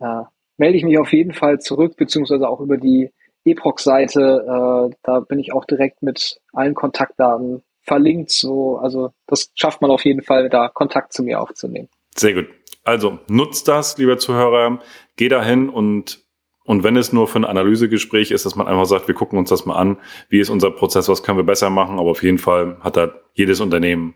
äh, 0.00 0.22
melde 0.56 0.76
ich 0.76 0.84
mich 0.84 0.98
auf 0.98 1.12
jeden 1.12 1.32
Fall 1.32 1.60
zurück, 1.60 1.96
beziehungsweise 1.96 2.48
auch 2.48 2.60
über 2.60 2.76
die 2.76 3.10
Eproc-Seite. 3.44 4.90
Äh, 4.90 4.96
da 5.02 5.20
bin 5.20 5.38
ich 5.38 5.52
auch 5.52 5.64
direkt 5.64 6.02
mit 6.02 6.40
allen 6.52 6.74
Kontaktdaten 6.74 7.62
verlinkt. 7.82 8.30
So, 8.30 8.76
also 8.76 9.12
das 9.26 9.50
schafft 9.54 9.80
man 9.80 9.90
auf 9.90 10.04
jeden 10.04 10.22
Fall, 10.22 10.48
da 10.48 10.68
Kontakt 10.68 11.12
zu 11.12 11.22
mir 11.22 11.40
aufzunehmen. 11.40 11.88
Sehr 12.14 12.34
gut. 12.34 12.46
Also 12.84 13.18
nutzt 13.28 13.68
das, 13.68 13.98
lieber 13.98 14.18
Zuhörer. 14.18 14.80
Geh 15.16 15.28
dahin 15.28 15.68
und 15.68 16.22
und 16.70 16.84
wenn 16.84 16.96
es 16.96 17.12
nur 17.12 17.26
für 17.26 17.40
ein 17.40 17.44
Analysegespräch 17.44 18.30
ist, 18.30 18.46
dass 18.46 18.54
man 18.54 18.68
einfach 18.68 18.84
sagt, 18.84 19.08
wir 19.08 19.14
gucken 19.16 19.36
uns 19.40 19.48
das 19.50 19.66
mal 19.66 19.74
an, 19.74 19.96
wie 20.28 20.38
ist 20.38 20.50
unser 20.50 20.70
Prozess, 20.70 21.08
was 21.08 21.24
können 21.24 21.36
wir 21.36 21.42
besser 21.42 21.68
machen, 21.68 21.98
aber 21.98 22.12
auf 22.12 22.22
jeden 22.22 22.38
Fall 22.38 22.76
hat 22.78 22.96
da 22.96 23.12
jedes 23.34 23.60
Unternehmen 23.60 24.14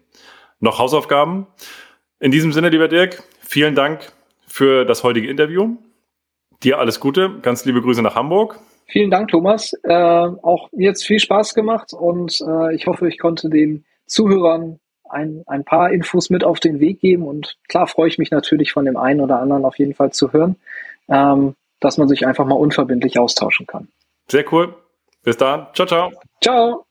noch 0.60 0.78
Hausaufgaben. 0.78 1.48
In 2.20 2.30
diesem 2.30 2.52
Sinne, 2.52 2.68
lieber 2.68 2.86
Dirk, 2.86 3.24
vielen 3.40 3.74
Dank 3.74 4.12
für 4.46 4.84
das 4.84 5.02
heutige 5.02 5.28
Interview. 5.28 5.78
Dir 6.62 6.78
alles 6.78 7.00
Gute, 7.00 7.40
ganz 7.42 7.64
liebe 7.64 7.82
Grüße 7.82 8.02
nach 8.02 8.14
Hamburg. 8.14 8.60
Vielen 8.86 9.10
Dank, 9.10 9.30
Thomas. 9.30 9.72
Äh, 9.82 9.92
auch 9.92 10.70
mir 10.70 10.90
jetzt 10.90 11.04
viel 11.04 11.18
Spaß 11.18 11.54
gemacht 11.54 11.92
und 11.92 12.40
äh, 12.40 12.72
ich 12.72 12.86
hoffe, 12.86 13.08
ich 13.08 13.18
konnte 13.18 13.50
den 13.50 13.84
Zuhörern 14.06 14.78
ein, 15.10 15.42
ein 15.48 15.64
paar 15.64 15.90
Infos 15.90 16.30
mit 16.30 16.44
auf 16.44 16.60
den 16.60 16.78
Weg 16.78 17.00
geben 17.00 17.24
und 17.24 17.58
klar 17.66 17.88
freue 17.88 18.06
ich 18.06 18.18
mich 18.18 18.30
natürlich 18.30 18.70
von 18.70 18.84
dem 18.84 18.96
einen 18.96 19.20
oder 19.20 19.40
anderen 19.40 19.64
auf 19.64 19.76
jeden 19.76 19.94
Fall 19.94 20.12
zu 20.12 20.32
hören, 20.32 20.54
ähm, 21.08 21.56
dass 21.84 21.98
man 21.98 22.08
sich 22.08 22.26
einfach 22.26 22.46
mal 22.46 22.54
unverbindlich 22.54 23.18
austauschen 23.18 23.66
kann. 23.66 23.88
Sehr 24.28 24.50
cool. 24.52 24.74
Bis 25.22 25.36
dann. 25.36 25.66
Ciao, 25.74 25.86
ciao. 25.86 26.12
Ciao. 26.42 26.86